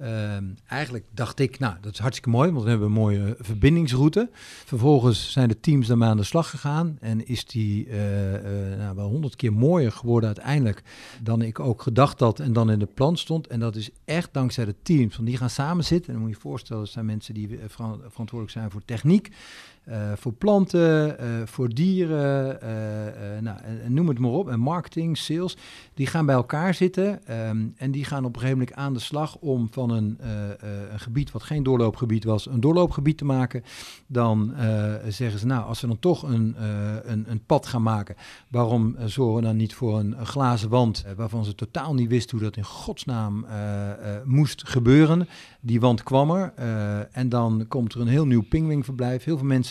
Ehm, 0.00 0.44
eigenlijk 0.66 1.04
dacht 1.14 1.38
ik, 1.38 1.58
nou, 1.58 1.74
dat 1.80 1.92
is 1.92 1.98
hartstikke 1.98 2.30
mooi, 2.30 2.50
want 2.50 2.62
we 2.62 2.70
hebben 2.70 2.86
een 2.86 2.94
mooie 2.94 3.36
verbindingsroute. 3.38 4.28
Vervolgens 4.64 5.32
zijn 5.32 5.48
de 5.48 5.60
teams 5.60 5.86
daarmee 5.86 6.08
aan 6.08 6.16
de 6.16 6.22
slag 6.22 6.50
gegaan 6.50 6.96
en 7.00 7.26
is 7.26 7.44
die 7.44 7.86
uh, 7.86 8.32
uh, 8.32 8.76
nou, 8.78 8.96
wel 8.96 9.08
honderd 9.08 9.36
keer 9.36 9.52
mooier 9.52 9.92
geworden 9.92 10.26
uiteindelijk 10.26 10.82
dan 11.22 11.42
ik 11.42 11.60
ook 11.60 11.82
gedacht 11.82 12.20
had 12.20 12.40
en 12.40 12.52
dan 12.52 12.70
in 12.70 12.78
de 12.78 12.88
plan 12.94 13.16
stond. 13.16 13.46
En 13.46 13.60
dat 13.60 13.76
is 13.76 13.90
echt 14.04 14.32
dankzij 14.32 14.64
de 14.64 14.74
teams, 14.82 15.16
want 15.16 15.28
die 15.28 15.36
gaan 15.36 15.50
samen 15.50 15.84
zitten. 15.84 16.06
En 16.06 16.12
dan 16.12 16.22
moet 16.22 16.30
je 16.30 16.36
je 16.36 16.48
voorstellen, 16.48 16.82
dat 16.82 16.92
zijn 16.92 17.06
mensen 17.06 17.34
die 17.34 17.58
verantwoordelijk 17.66 18.50
zijn 18.50 18.70
voor 18.70 18.84
techniek. 18.84 19.30
Uh, 19.88 20.12
voor 20.14 20.32
planten, 20.32 21.16
uh, 21.20 21.26
voor 21.44 21.68
dieren, 21.68 22.58
uh, 22.62 23.40
nou, 23.40 23.58
noem 23.88 24.08
het 24.08 24.18
maar 24.18 24.30
op. 24.30 24.48
En 24.48 24.60
marketing, 24.60 25.18
sales, 25.18 25.56
die 25.94 26.06
gaan 26.06 26.26
bij 26.26 26.34
elkaar 26.34 26.74
zitten 26.74 27.20
um, 27.48 27.74
en 27.76 27.90
die 27.90 28.04
gaan 28.04 28.24
op 28.24 28.34
een 28.34 28.40
gegeven 28.40 28.58
moment 28.58 28.76
aan 28.76 28.92
de 28.92 28.98
slag 28.98 29.36
om 29.36 29.68
van 29.70 29.90
een, 29.90 30.18
een 30.92 31.00
gebied 31.00 31.30
wat 31.30 31.42
geen 31.42 31.62
doorloopgebied 31.62 32.24
was, 32.24 32.46
een 32.46 32.60
doorloopgebied 32.60 33.18
te 33.18 33.24
maken. 33.24 33.62
Dan 34.06 34.54
zeggen 35.08 35.38
ze, 35.38 35.46
nou, 35.46 35.64
als 35.64 35.80
we 35.80 35.86
dan 35.86 35.98
toch 35.98 36.22
een, 36.22 36.56
een, 37.04 37.24
een, 37.28 37.44
pad 37.46 37.66
gaan 37.66 37.82
maken, 37.82 38.16
waarom 38.48 38.96
zorgen 39.04 39.36
we 39.36 39.42
dan 39.42 39.56
niet 39.56 39.74
voor 39.74 39.98
een, 39.98 40.20
een 40.20 40.26
glazen 40.26 40.68
wand 40.68 41.04
waarvan 41.16 41.44
ze 41.44 41.54
totaal 41.54 41.94
niet 41.94 42.08
wisten 42.08 42.38
hoe 42.38 42.46
dat 42.46 42.56
in 42.56 42.64
godsnaam 42.64 43.46
moest 44.24 44.68
gebeuren. 44.68 45.28
Die 45.60 45.80
wand 45.80 46.02
kwam 46.02 46.30
er 46.30 46.52
en 47.12 47.28
dan 47.28 47.64
komt 47.68 47.94
er 47.94 48.00
een 48.00 48.08
heel 48.08 48.26
nieuw 48.26 48.44
pingwingverblijf. 48.48 49.24
Heel 49.24 49.38
veel 49.38 49.46
mensen 49.46 49.69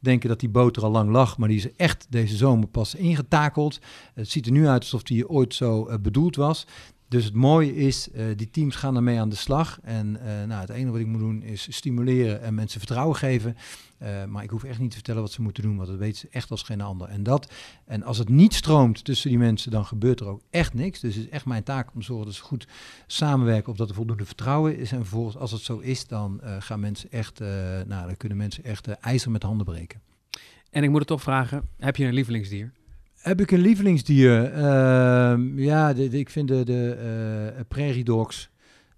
denken 0.00 0.28
dat 0.28 0.40
die 0.40 0.48
boot 0.48 0.76
er 0.76 0.82
al 0.82 0.90
lang 0.90 1.10
lag, 1.10 1.38
maar 1.38 1.48
die 1.48 1.56
is 1.56 1.76
echt 1.76 2.06
deze 2.08 2.36
zomer 2.36 2.68
pas 2.68 2.94
ingetakeld. 2.94 3.78
Het 4.14 4.28
ziet 4.28 4.46
er 4.46 4.52
nu 4.52 4.66
uit 4.66 4.80
alsof 4.80 5.02
die 5.02 5.28
ooit 5.28 5.54
zo 5.54 5.88
uh, 5.88 5.94
bedoeld 6.00 6.36
was. 6.36 6.66
Dus 7.08 7.24
het 7.24 7.34
mooie 7.34 7.76
is, 7.76 8.08
uh, 8.14 8.24
die 8.36 8.50
teams 8.50 8.76
gaan 8.76 8.96
ermee 8.96 9.20
aan 9.20 9.28
de 9.28 9.36
slag. 9.36 9.78
En 9.82 10.16
uh, 10.16 10.44
nou, 10.46 10.60
het 10.60 10.70
enige 10.70 10.90
wat 10.90 11.00
ik 11.00 11.06
moet 11.06 11.20
doen 11.20 11.42
is 11.42 11.66
stimuleren 11.70 12.42
en 12.42 12.54
mensen 12.54 12.80
vertrouwen 12.80 13.16
geven. 13.16 13.56
Uh, 14.02 14.24
maar 14.24 14.42
ik 14.42 14.50
hoef 14.50 14.64
echt 14.64 14.78
niet 14.78 14.90
te 14.90 14.96
vertellen 14.96 15.22
wat 15.22 15.32
ze 15.32 15.42
moeten 15.42 15.62
doen, 15.62 15.76
want 15.76 15.88
dat 15.88 15.98
weten 15.98 16.18
ze 16.18 16.28
echt 16.30 16.50
als 16.50 16.62
geen 16.62 16.80
ander. 16.80 17.08
En, 17.08 17.22
dat, 17.22 17.52
en 17.84 18.02
als 18.02 18.18
het 18.18 18.28
niet 18.28 18.54
stroomt 18.54 19.04
tussen 19.04 19.28
die 19.28 19.38
mensen, 19.38 19.70
dan 19.70 19.84
gebeurt 19.84 20.20
er 20.20 20.26
ook 20.26 20.42
echt 20.50 20.74
niks. 20.74 21.00
Dus 21.00 21.14
het 21.14 21.24
is 21.24 21.30
echt 21.30 21.46
mijn 21.46 21.62
taak 21.62 21.94
om 21.94 22.00
te 22.00 22.06
zorgen 22.06 22.26
dat 22.26 22.34
ze 22.34 22.42
goed 22.42 22.66
samenwerken, 23.06 23.72
of 23.72 23.78
dat 23.78 23.88
er 23.88 23.94
voldoende 23.94 24.24
vertrouwen 24.24 24.78
is. 24.78 24.92
En 24.92 24.98
vervolgens, 24.98 25.36
als 25.36 25.52
het 25.52 25.60
zo 25.60 25.78
is, 25.78 26.06
dan 26.06 26.40
gaan 26.58 26.80
mensen 26.80 27.10
echt, 27.10 27.38
nou, 27.86 28.06
dan 28.06 28.16
kunnen 28.16 28.38
mensen 28.38 28.64
echt 28.64 28.88
ijzer 28.88 29.30
met 29.30 29.42
handen 29.42 29.66
breken. 29.66 30.00
En 30.70 30.82
ik 30.82 30.90
moet 30.90 30.98
het 30.98 31.08
toch 31.08 31.22
vragen, 31.22 31.68
heb 31.78 31.96
je 31.96 32.06
een 32.06 32.14
lievelingsdier? 32.14 32.72
Heb 33.14 33.40
ik 33.40 33.50
een 33.50 33.60
lievelingsdier? 33.60 34.52
Uh, 34.52 35.38
ja, 35.56 35.92
de, 35.92 36.08
de, 36.08 36.18
ik 36.18 36.30
vind 36.30 36.48
de, 36.48 36.64
de 36.64 37.64
prairie 37.68 38.04
dogs. 38.04 38.50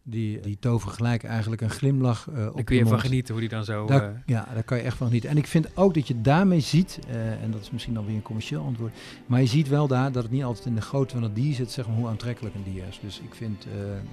Die, 0.04 0.40
die 0.40 0.56
toveren 0.60 0.94
gelijk 0.94 1.24
eigenlijk 1.24 1.62
een 1.62 1.70
glimlach 1.70 2.26
uh, 2.30 2.46
op 2.46 2.54
Daar 2.54 2.64
kun 2.64 2.76
je 2.76 2.86
van 2.86 3.00
genieten 3.00 3.32
hoe 3.32 3.40
die 3.40 3.50
dan 3.50 3.64
zo... 3.64 3.86
Daar, 3.86 4.10
uh... 4.10 4.18
Ja, 4.26 4.48
daar 4.54 4.62
kan 4.62 4.76
je 4.76 4.82
echt 4.82 4.96
van 4.96 5.06
genieten. 5.06 5.30
En 5.30 5.36
ik 5.36 5.46
vind 5.46 5.76
ook 5.76 5.94
dat 5.94 6.08
je 6.08 6.20
daarmee 6.20 6.60
ziet, 6.60 6.98
uh, 7.08 7.42
en 7.42 7.50
dat 7.50 7.60
is 7.60 7.70
misschien 7.70 7.96
alweer 7.96 8.14
een 8.14 8.22
commercieel 8.22 8.64
antwoord, 8.64 8.92
maar 9.26 9.40
je 9.40 9.46
ziet 9.46 9.68
wel 9.68 9.86
daar 9.86 10.12
dat 10.12 10.22
het 10.22 10.32
niet 10.32 10.44
altijd 10.44 10.66
in 10.66 10.74
de 10.74 10.80
grootte 10.80 11.14
van 11.14 11.22
het 11.22 11.34
dier 11.34 11.54
zit, 11.54 11.70
zeg 11.70 11.86
maar, 11.86 11.96
hoe 11.96 12.08
aantrekkelijk 12.08 12.54
een 12.54 12.72
dier 12.72 12.84
is. 12.88 13.00
Dus 13.02 13.20
ik 13.20 13.34
vind, 13.34 13.66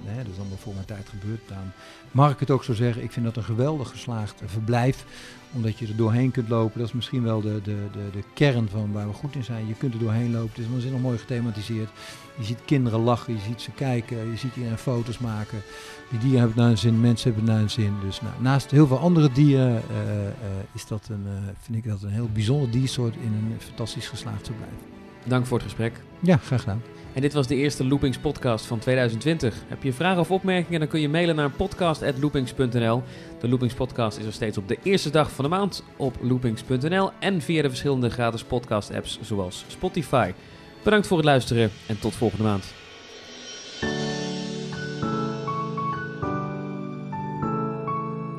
hè, 0.04 0.16
dat 0.16 0.32
is 0.32 0.38
allemaal 0.38 0.58
voor 0.58 0.74
mijn 0.74 0.86
tijd 0.86 1.08
gebeurd, 1.08 1.40
dan 1.48 1.72
mag 2.10 2.32
ik 2.32 2.40
het 2.40 2.50
ook 2.50 2.64
zo 2.64 2.74
zeggen, 2.74 3.02
ik 3.02 3.12
vind 3.12 3.24
dat 3.24 3.36
een 3.36 3.42
geweldig 3.42 3.88
geslaagd 3.88 4.42
verblijf 4.44 5.04
omdat 5.54 5.78
je 5.78 5.86
er 5.86 5.96
doorheen 5.96 6.30
kunt 6.30 6.48
lopen. 6.48 6.78
Dat 6.78 6.88
is 6.88 6.94
misschien 6.94 7.22
wel 7.22 7.40
de, 7.40 7.60
de, 7.62 7.86
de, 7.92 8.10
de 8.12 8.22
kern 8.34 8.68
van 8.68 8.92
waar 8.92 9.06
we 9.06 9.12
goed 9.12 9.34
in 9.34 9.44
zijn. 9.44 9.66
Je 9.66 9.74
kunt 9.74 9.94
er 9.94 10.00
doorheen 10.00 10.32
lopen. 10.32 10.48
Het 10.48 10.58
is 10.58 10.70
waanzinnig 10.70 11.00
mooi 11.00 11.18
gethematiseerd. 11.18 11.90
Je 12.40 12.46
ziet 12.46 12.64
kinderen 12.64 13.00
lachen, 13.00 13.32
je 13.32 13.40
ziet 13.40 13.60
ze 13.60 13.70
kijken, 13.70 14.30
je 14.30 14.36
ziet 14.36 14.56
iedereen 14.56 14.78
foto's 14.78 15.18
maken. 15.18 15.62
Die 16.10 16.18
dieren 16.18 16.38
hebben 16.38 16.58
naar 16.58 16.66
hun 16.66 16.78
zin, 16.78 17.00
mensen 17.00 17.32
hebben 17.32 17.48
naar 17.50 17.58
hun 17.58 17.70
zin. 17.70 17.94
Dus 18.04 18.20
nou, 18.20 18.34
naast 18.38 18.70
heel 18.70 18.86
veel 18.86 18.98
andere 18.98 19.32
dieren 19.32 19.82
uh, 19.90 20.24
uh, 20.24 20.30
is 20.74 20.86
dat 20.86 21.08
een, 21.10 21.24
uh, 21.26 21.32
vind 21.60 21.78
ik 21.78 21.90
dat 21.90 22.02
een 22.02 22.10
heel 22.10 22.28
bijzonder 22.32 22.70
diersoort 22.70 23.14
in 23.14 23.32
een 23.32 23.54
fantastisch 23.58 24.08
geslaagd 24.08 24.46
verblijf. 24.46 24.72
Dank 25.24 25.46
voor 25.46 25.56
het 25.56 25.66
gesprek. 25.66 26.00
Ja, 26.20 26.36
graag 26.36 26.60
gedaan. 26.60 26.82
En 27.12 27.20
dit 27.20 27.32
was 27.32 27.46
de 27.46 27.54
eerste 27.54 27.86
Loopings 27.86 28.18
podcast 28.18 28.66
van 28.66 28.78
2020. 28.78 29.54
Heb 29.68 29.82
je 29.82 29.92
vragen 29.92 30.20
of 30.20 30.30
opmerkingen, 30.30 30.80
dan 30.80 30.88
kun 30.88 31.00
je 31.00 31.08
mailen 31.08 31.36
naar 31.36 31.50
podcast.loopings.nl. 31.50 33.02
De 33.40 33.48
Loopings 33.48 33.74
podcast 33.74 34.18
is 34.18 34.24
er 34.24 34.32
steeds 34.32 34.58
op 34.58 34.68
de 34.68 34.78
eerste 34.82 35.10
dag 35.10 35.32
van 35.32 35.44
de 35.44 35.50
maand 35.50 35.84
op 35.96 36.16
loopings.nl 36.20 37.10
en 37.18 37.40
via 37.40 37.62
de 37.62 37.68
verschillende 37.68 38.10
gratis 38.10 38.44
podcast 38.44 38.94
apps 38.94 39.18
zoals 39.22 39.64
Spotify. 39.68 40.32
Bedankt 40.84 41.06
voor 41.06 41.16
het 41.16 41.26
luisteren 41.26 41.70
en 41.86 41.98
tot 41.98 42.14
volgende 42.14 42.44
maand. 42.44 42.64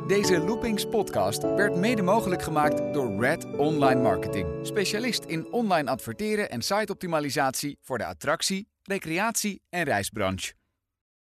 Deze 0.07 0.37
Loopings 0.37 0.85
podcast 0.85 1.41
werd 1.41 1.75
mede 1.75 2.01
mogelijk 2.01 2.41
gemaakt 2.41 2.93
door 2.93 3.19
Red 3.19 3.45
Online 3.57 4.01
Marketing. 4.01 4.47
Specialist 4.61 5.23
in 5.23 5.51
online 5.51 5.89
adverteren 5.89 6.49
en 6.49 6.61
siteoptimalisatie 6.61 7.77
voor 7.81 7.97
de 7.97 8.05
attractie, 8.05 8.67
recreatie 8.83 9.61
en 9.69 9.83
reisbranche. 9.83 10.61